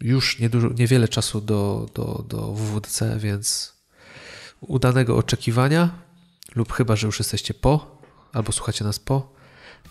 już 0.00 0.38
niedużo, 0.38 0.68
niewiele 0.68 1.08
czasu 1.08 1.40
do, 1.40 1.86
do, 1.94 2.24
do 2.28 2.52
WWDC, 2.52 3.18
więc 3.18 3.74
udanego 4.60 5.16
oczekiwania 5.16 5.90
lub 6.54 6.72
chyba, 6.72 6.96
że 6.96 7.06
już 7.06 7.18
jesteście 7.18 7.54
po 7.54 7.98
albo 8.32 8.52
słuchacie 8.52 8.84
nas 8.84 8.98
po 8.98 9.32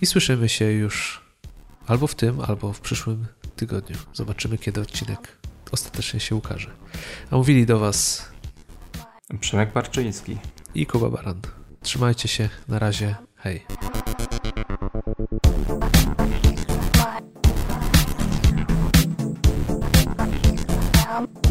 i 0.02 0.06
słyszymy 0.06 0.50
się 0.50 0.66
już 0.66 1.22
albo 1.88 2.08
w 2.08 2.16
tym, 2.16 2.42
albo 2.42 2.74
w 2.74 2.80
przyszłym 2.80 3.26
tygodniu. 3.56 3.98
Zobaczymy, 4.14 4.58
kiedy 4.58 4.82
odcinek 4.82 5.38
ostatecznie 5.72 6.20
się 6.20 6.36
ukaże. 6.36 6.72
A 7.32 7.36
mówili 7.36 7.66
do 7.66 7.80
Was 7.80 8.30
Przemek 9.40 9.74
Barczyński 9.74 10.38
i 10.76 10.86
Kuba 10.86 11.10
Baran. 11.10 11.42
Trzymajcie 11.82 12.28
się, 12.28 12.50
na 12.68 12.80
razie, 12.80 13.16
hej. 13.36 13.66
Um... 21.14 21.44